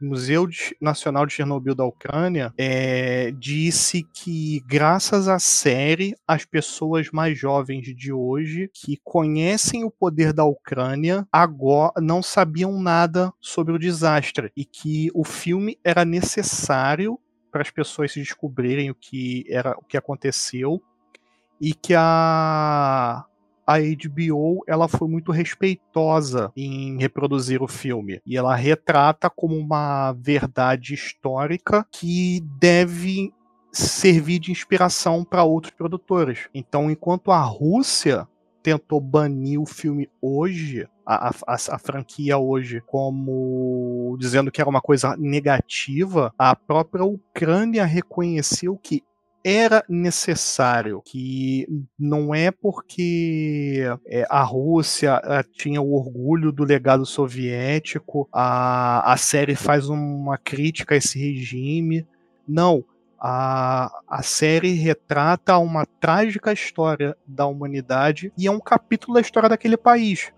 [0.00, 0.46] Museu
[0.80, 7.92] Nacional de Chernobyl da Ucrânia é, disse que, graças à série, as pessoas mais jovens
[7.96, 14.52] de hoje que conhecem o poder da Ucrânia agora não sabiam nada sobre o desastre
[14.56, 17.18] e que o filme era necessário
[17.50, 20.80] para as pessoas se descobrirem o que era o que aconteceu
[21.60, 23.24] e que a
[23.66, 30.12] a HBO ela foi muito respeitosa em reproduzir o filme e ela retrata como uma
[30.12, 33.32] verdade histórica que deve
[33.72, 36.48] servir de inspiração para outros produtores.
[36.52, 38.26] Então, enquanto a Rússia
[38.60, 44.80] tentou banir o filme hoje, a, a, a, franquia hoje, como dizendo que era uma
[44.80, 49.02] coisa negativa, a própria Ucrânia reconheceu que
[49.44, 51.66] era necessário, que
[51.98, 59.16] não é porque é, a Rússia eh, tinha o orgulho do legado soviético, a, a
[59.16, 62.06] série faz uma crítica a esse regime.
[62.46, 62.84] Não.
[63.18, 69.48] A, a série retrata uma trágica história da humanidade e é um capítulo da história
[69.48, 70.32] daquele país.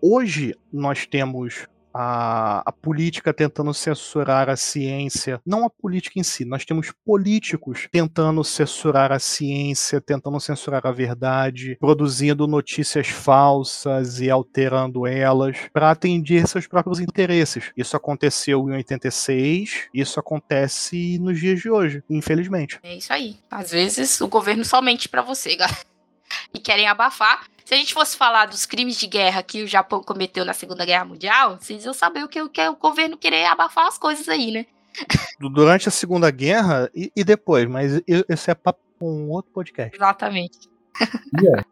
[0.00, 6.44] Hoje nós temos a, a, política tentando censurar a ciência, não a política em si,
[6.44, 14.30] nós temos políticos tentando censurar a ciência, tentando censurar a verdade, produzindo notícias falsas e
[14.30, 17.72] alterando elas para atender seus próprios interesses.
[17.76, 22.78] Isso aconteceu em 86, isso acontece nos dias de hoje, infelizmente.
[22.82, 23.36] É isso aí.
[23.50, 25.91] Às vezes o governo somente para você, galera.
[26.54, 30.02] E querem abafar se a gente fosse falar dos crimes de guerra que o Japão
[30.02, 33.16] cometeu na Segunda Guerra Mundial, vocês iam saber o que, o que é o governo
[33.16, 34.66] querer abafar as coisas aí, né?
[35.40, 39.96] Durante a Segunda Guerra e, e depois, mas esse é papo com um outro podcast.
[39.96, 40.58] Exatamente.
[41.40, 41.64] Yeah.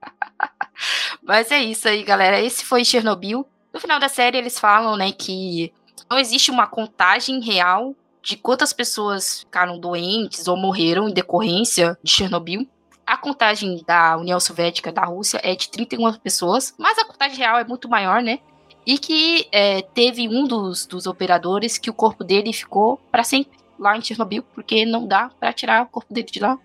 [1.22, 2.40] mas é isso aí, galera.
[2.40, 3.46] Esse foi Chernobyl.
[3.72, 5.72] No final da série, eles falam, né, que
[6.10, 12.10] não existe uma contagem real de quantas pessoas ficaram doentes ou morreram em decorrência de
[12.10, 12.66] Chernobyl.
[13.10, 17.58] A contagem da União Soviética, da Rússia, é de 31 pessoas, mas a contagem real
[17.58, 18.38] é muito maior, né?
[18.86, 23.58] E que é, teve um dos, dos operadores que o corpo dele ficou para sempre
[23.76, 26.56] lá em Chernobyl, porque não dá para tirar o corpo dele de lá.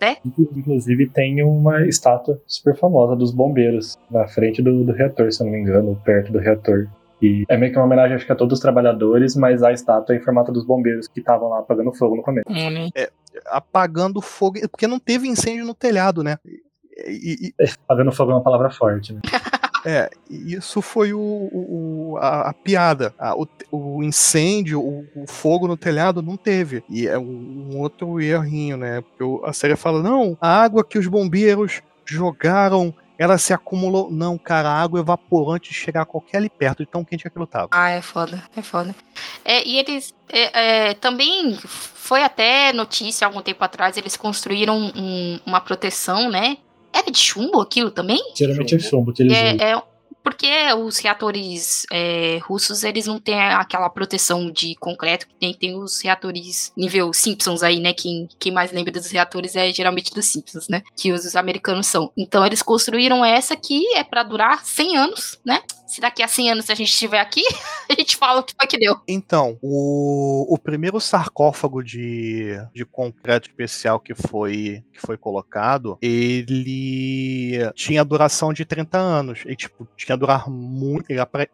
[0.00, 0.18] Né?
[0.54, 5.46] Inclusive tem uma estátua super famosa dos bombeiros na frente do, do reator, se eu
[5.46, 6.86] não me engano, perto do reator.
[7.20, 10.14] E é meio que uma homenagem, acho que a todos os trabalhadores, mas a estátua
[10.14, 12.46] é em formato dos bombeiros que estavam lá apagando fogo no começo.
[12.94, 13.10] É,
[13.46, 16.38] apagando fogo, porque não teve incêndio no telhado, né?
[17.06, 17.64] E, e...
[17.84, 19.20] Apagando fogo é uma palavra forte, né?
[19.86, 23.14] É, isso foi o, o a, a, piada.
[23.18, 26.82] A, o, o, incêndio, o, o, fogo no telhado não teve.
[26.90, 29.00] E é um, um outro errinho, né?
[29.00, 34.10] Porque a série fala: não, a água que os bombeiros jogaram ela se acumulou.
[34.10, 37.22] Não, cara, a água evaporou antes de chegar a qualquer ali perto, de tão quente
[37.22, 37.68] que aquilo tava.
[37.72, 38.94] Ah, é foda, é foda.
[39.44, 45.40] É, e eles é, é, também foi até notícia algum tempo atrás, eles construíram um,
[45.44, 46.58] uma proteção, né?
[46.92, 48.22] Era de chumbo aquilo também?
[48.34, 49.82] Geralmente é chumbo que eles é, é,
[50.22, 55.76] porque os reatores é, russos, eles não têm aquela proteção de concreto que tem, tem
[55.76, 57.92] os reatores nível Simpsons aí, né?
[57.92, 60.82] Quem, quem mais lembra dos reatores é geralmente dos Simpsons, né?
[60.96, 62.12] Que os americanos são.
[62.16, 65.62] Então eles construíram essa que é para durar 100 anos, né?
[65.88, 67.42] Se daqui a 100 anos a gente estiver aqui,
[67.88, 68.96] a gente fala o que foi que deu.
[69.08, 77.58] Então, o, o primeiro sarcófago de, de concreto especial que foi, que foi colocado, ele
[77.74, 79.44] tinha duração de 30 anos.
[79.46, 81.06] E, tipo, tinha durar muito.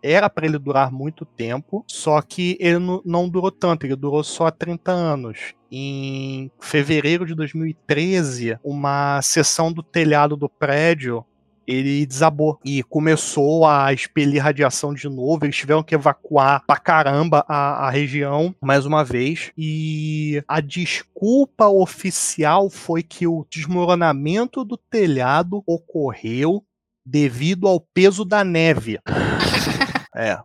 [0.03, 4.51] Era para ele durar muito tempo, só que ele não durou tanto, ele durou só
[4.51, 11.25] 30 anos em fevereiro de 2013, uma seção do telhado do prédio
[11.67, 15.45] ele desabou e começou a expelir radiação de novo.
[15.45, 19.53] Eles tiveram que evacuar pra caramba a, a região mais uma vez.
[19.57, 26.65] E a desculpa oficial foi que o desmoronamento do telhado ocorreu
[27.05, 28.99] devido ao peso da neve.
[30.15, 30.39] é.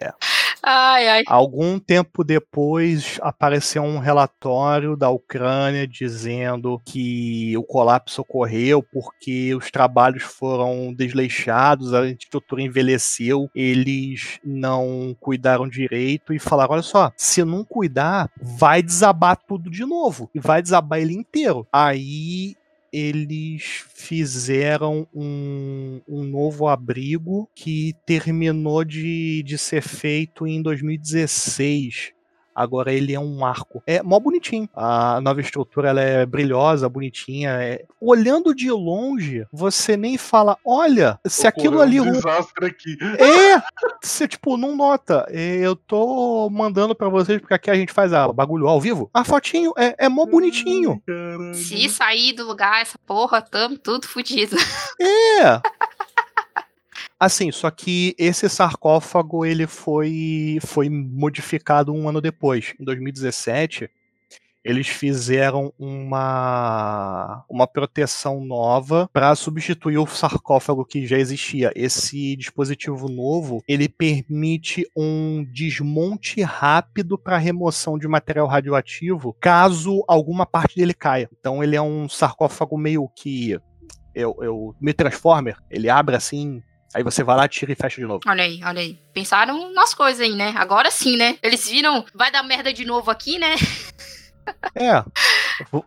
[0.00, 0.12] É.
[0.62, 1.22] Ai, ai.
[1.26, 9.70] Algum tempo depois apareceu um relatório da Ucrânia dizendo que o colapso ocorreu porque os
[9.70, 17.42] trabalhos foram desleixados, a estrutura envelheceu, eles não cuidaram direito e falaram: olha só, se
[17.44, 21.66] não cuidar, vai desabar tudo de novo e vai desabar ele inteiro.
[21.72, 22.54] Aí
[22.92, 32.12] eles fizeram um, um novo abrigo que terminou de, de ser feito em 2016.
[32.60, 33.82] Agora ele é um arco.
[33.86, 34.68] É mó bonitinho.
[34.74, 37.50] A nova estrutura ela é brilhosa, bonitinha.
[37.52, 37.84] É...
[38.00, 42.00] Olhando de longe, você nem fala, olha, se aquilo é ali.
[42.00, 42.98] Um desastre aqui.
[43.18, 43.62] É!
[44.02, 45.26] Você, tipo, não nota.
[45.30, 49.10] Eu tô mandando pra vocês, porque aqui a gente faz a bagulho ao vivo.
[49.14, 51.02] A fotinho é, é mó bonitinho.
[51.54, 54.56] Se sair do lugar, essa porra, tamo tudo fudido.
[55.00, 55.60] É!
[57.20, 62.72] Assim, só que esse sarcófago ele foi, foi modificado um ano depois.
[62.80, 63.90] Em 2017,
[64.64, 71.70] eles fizeram uma, uma proteção nova para substituir o sarcófago que já existia.
[71.74, 80.46] Esse dispositivo novo ele permite um desmonte rápido para remoção de material radioativo caso alguma
[80.46, 81.28] parte dele caia.
[81.38, 83.58] Então ele é um sarcófago meio que
[84.14, 85.56] eu, eu me transformer.
[85.70, 88.20] Ele abre assim Aí você vai lá, tira e fecha de novo.
[88.26, 88.98] Olha aí, olha aí.
[89.12, 90.52] Pensaram nas coisas aí, né?
[90.56, 91.38] Agora sim, né?
[91.42, 93.54] Eles viram, vai dar merda de novo aqui, né?
[94.74, 95.04] É.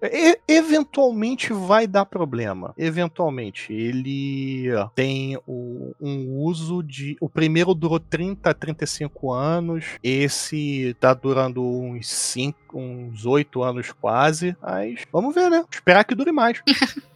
[0.01, 2.73] E eventualmente vai dar problema.
[2.77, 3.73] Eventualmente.
[3.73, 7.17] Ele tem o, um uso de.
[7.19, 9.85] O primeiro durou 30 a 35 anos.
[10.03, 14.55] Esse tá durando uns 5, uns 8 anos quase.
[14.61, 15.65] Mas vamos ver, né?
[15.71, 16.61] Esperar que dure mais.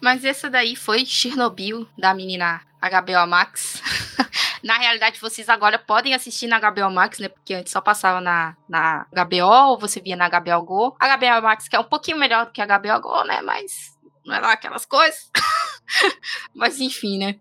[0.00, 3.82] Mas essa daí foi Chernobyl, da menina HBO Max.
[4.62, 7.28] na realidade, vocês agora podem assistir na HBO Max, né?
[7.28, 10.96] Porque antes só passava na, na HBO, ou você via na HBO Go.
[11.00, 13.40] A HBO Max, que é um pouquinho melhor do que a HBO Go, né?
[13.42, 15.30] Mas não é lá aquelas coisas.
[16.54, 17.36] Mas enfim, né?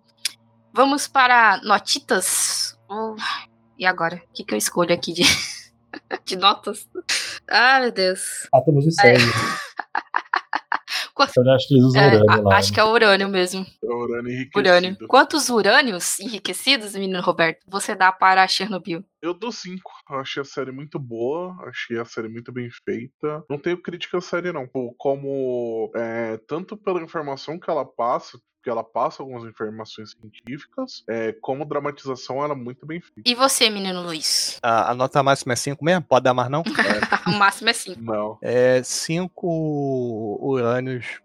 [0.73, 2.77] Vamos para notitas.
[2.89, 3.15] Oh,
[3.77, 4.17] e agora?
[4.29, 5.23] O que, que eu escolho aqui de,
[6.25, 6.87] de notas?
[7.47, 8.47] Ah, meu Deus.
[8.53, 8.91] Átomos de
[11.23, 11.47] sangue.
[11.49, 12.57] Eu acho que eles usam É, urânio a- lá.
[12.57, 13.65] acho que é urânio mesmo.
[13.83, 14.59] É urânio enriquecido.
[14.59, 14.97] Urânio.
[15.07, 19.03] Quantos urânios enriquecidos, menino Roberto, você dá para Chernobyl?
[19.21, 19.91] Eu dou 5.
[20.09, 23.43] Achei a série muito boa, achei a série muito bem feita.
[23.49, 24.67] Não tenho crítica à série, não.
[24.97, 31.31] Como é, tanto pela informação que ela passa, que ela passa algumas informações científicas, é,
[31.33, 33.21] como dramatização, ela é muito bem feita.
[33.23, 34.57] E você, menino Luiz?
[34.63, 36.01] A, a nota máxima é 5 mesmo?
[36.01, 36.63] Pode dar mais não?
[37.27, 38.01] o máximo é 5.
[38.01, 38.39] Não.
[38.41, 41.21] É 5 urânios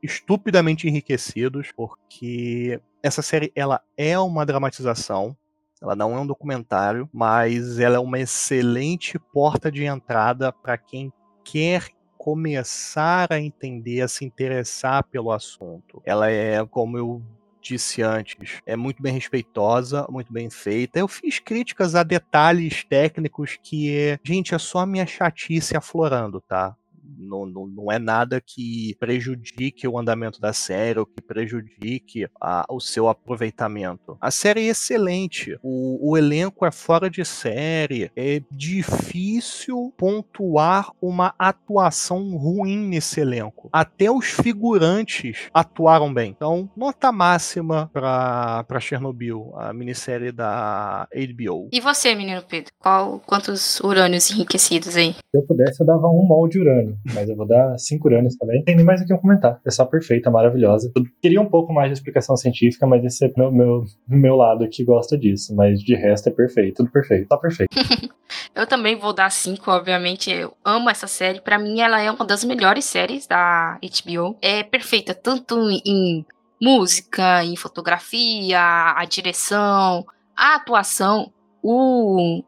[0.00, 5.36] estupidamente enriquecidos, porque essa série ela é uma dramatização.
[5.82, 11.12] Ela não é um documentário, mas ela é uma excelente porta de entrada para quem
[11.42, 11.88] quer
[12.24, 16.00] começar a entender, a se interessar pelo assunto.
[16.06, 17.22] Ela é, como eu
[17.60, 20.98] disse antes, é muito bem respeitosa, muito bem feita.
[20.98, 26.40] Eu fiz críticas a detalhes técnicos que é, gente, é só a minha chatice aflorando,
[26.40, 26.74] tá?
[27.18, 32.64] Não, não, não é nada que prejudique o andamento da série ou que prejudique a-
[32.70, 34.16] o seu aproveitamento.
[34.20, 41.34] A série é excelente, o, o elenco é fora de série, é difícil pontuar uma
[41.38, 43.68] atuação ruim nesse elenco.
[43.72, 46.30] Até os figurantes atuaram bem.
[46.36, 51.68] Então, nota máxima pra Chernobyl, a minissérie da HBO.
[51.72, 52.72] E você, menino Pedro?
[52.78, 55.12] Qual, quantos urânios enriquecidos aí?
[55.14, 58.36] Se eu pudesse, eu dava um mol de urânio, mas eu vou dar cinco urânios
[58.36, 58.62] também.
[58.64, 59.60] Tem nem mais o que eu comentar.
[59.64, 60.90] É só perfeita, maravilhosa.
[60.94, 64.68] Eu queria um pouco mais de explicação científica, mas esse é meu, meu, meu lado
[64.68, 65.54] que gosta disso.
[65.54, 67.74] Mas de resto é perfeito, tudo perfeito, só perfeito.
[68.54, 70.30] Eu também vou dar 5, obviamente.
[70.30, 71.40] Eu amo essa série.
[71.40, 74.36] Pra mim, ela é uma das melhores séries da HBO.
[74.40, 76.24] É perfeita, tanto em
[76.60, 78.60] música, em fotografia,
[78.96, 80.06] a direção,
[80.36, 81.32] a atuação.
[81.62, 82.42] O,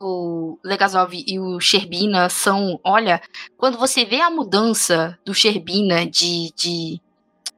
[0.00, 2.78] o Legazov e o Sherbina são.
[2.84, 3.20] Olha,
[3.56, 6.52] quando você vê a mudança do Sherbina de.
[6.54, 7.00] de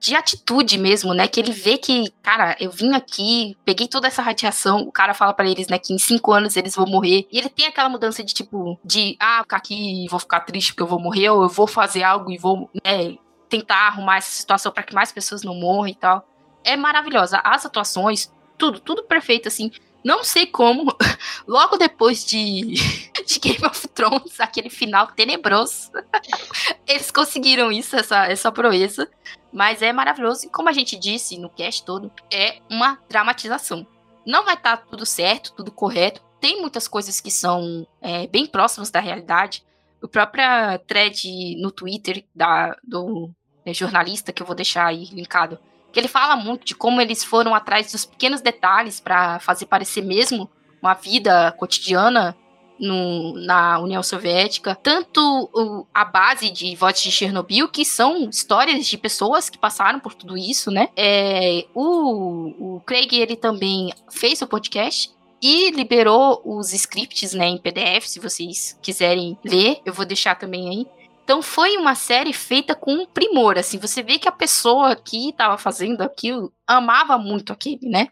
[0.02, 1.28] de atitude mesmo, né?
[1.28, 5.32] Que ele vê que, cara, eu vim aqui, peguei toda essa radiação, o cara fala
[5.32, 7.24] pra eles, né, que em cinco anos eles vão morrer.
[7.30, 10.72] E ele tem aquela mudança de tipo, de, ah, ficar aqui e vou ficar triste
[10.72, 13.16] porque eu vou morrer, ou eu vou fazer algo e vou, né,
[13.48, 16.26] tentar arrumar essa situação pra que mais pessoas não morram e tal.
[16.64, 17.40] É maravilhosa.
[17.44, 19.70] As atuações, tudo, tudo perfeito, assim.
[20.04, 20.94] Não sei como,
[21.46, 22.74] logo depois de,
[23.24, 25.90] de Game of Thrones, aquele final tenebroso,
[26.86, 29.08] eles conseguiram isso, essa, essa proeza.
[29.52, 30.46] Mas é maravilhoso.
[30.46, 33.86] E como a gente disse no cast todo, é uma dramatização.
[34.26, 36.22] Não vai estar tudo certo, tudo correto.
[36.40, 39.62] Tem muitas coisas que são é, bem próximas da realidade.
[40.00, 40.44] O próprio
[40.86, 43.30] thread no Twitter da, do
[43.64, 45.58] é, jornalista, que eu vou deixar aí linkado,
[45.92, 50.02] que ele fala muito de como eles foram atrás dos pequenos detalhes para fazer parecer
[50.02, 50.50] mesmo
[50.80, 52.36] uma vida cotidiana
[52.78, 55.20] no, na União Soviética, tanto
[55.54, 60.14] o, a base de Votos de Chernobyl, que são histórias de pessoas que passaram por
[60.14, 60.88] tudo isso, né?
[60.96, 67.58] É, o, o Craig, ele também fez o podcast e liberou os scripts, né, em
[67.58, 70.86] PDF, se vocês quiserem ler, eu vou deixar também aí.
[71.24, 75.56] Então foi uma série feita com primor, assim, você vê que a pessoa que estava
[75.56, 78.08] fazendo aquilo amava muito aquele, né?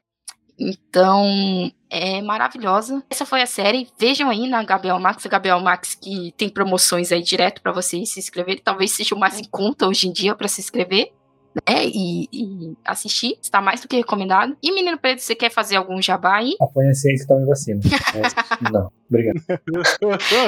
[0.58, 3.02] Então, é maravilhosa.
[3.08, 3.88] Essa foi a série.
[3.98, 8.12] Vejam aí na Gabriel Max, a Gabriel Max que tem promoções aí direto para vocês
[8.12, 8.60] se inscreverem.
[8.62, 11.12] Talvez seja o mais em conta hoje em dia para se inscrever.
[11.54, 14.56] Né, e, e, assistir, está mais do que recomendado.
[14.62, 16.54] E Menino Preto, você quer fazer algum jabá aí?
[16.60, 17.80] Apoia a ciência e tome vacina.
[18.10, 19.40] É, não, obrigado.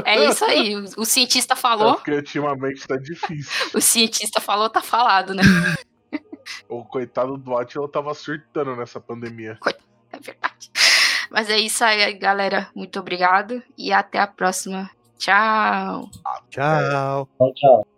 [0.04, 1.94] É isso aí, o, o cientista falou.
[1.94, 3.50] É criativamente tá difícil.
[3.74, 5.42] O cientista falou, tá falado, né?
[6.68, 9.58] o coitado do Atila tava surtando nessa pandemia.
[10.12, 10.70] É verdade.
[11.30, 12.68] Mas é isso aí, galera.
[12.74, 14.90] Muito obrigado e até a próxima.
[15.18, 16.10] Tchau.
[16.50, 17.28] Tchau.
[17.38, 17.91] Tchau, tchau.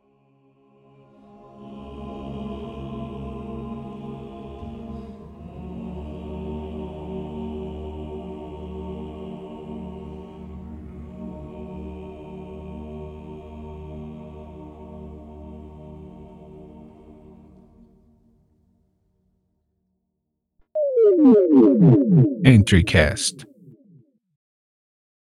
[22.44, 23.46] EntryCast.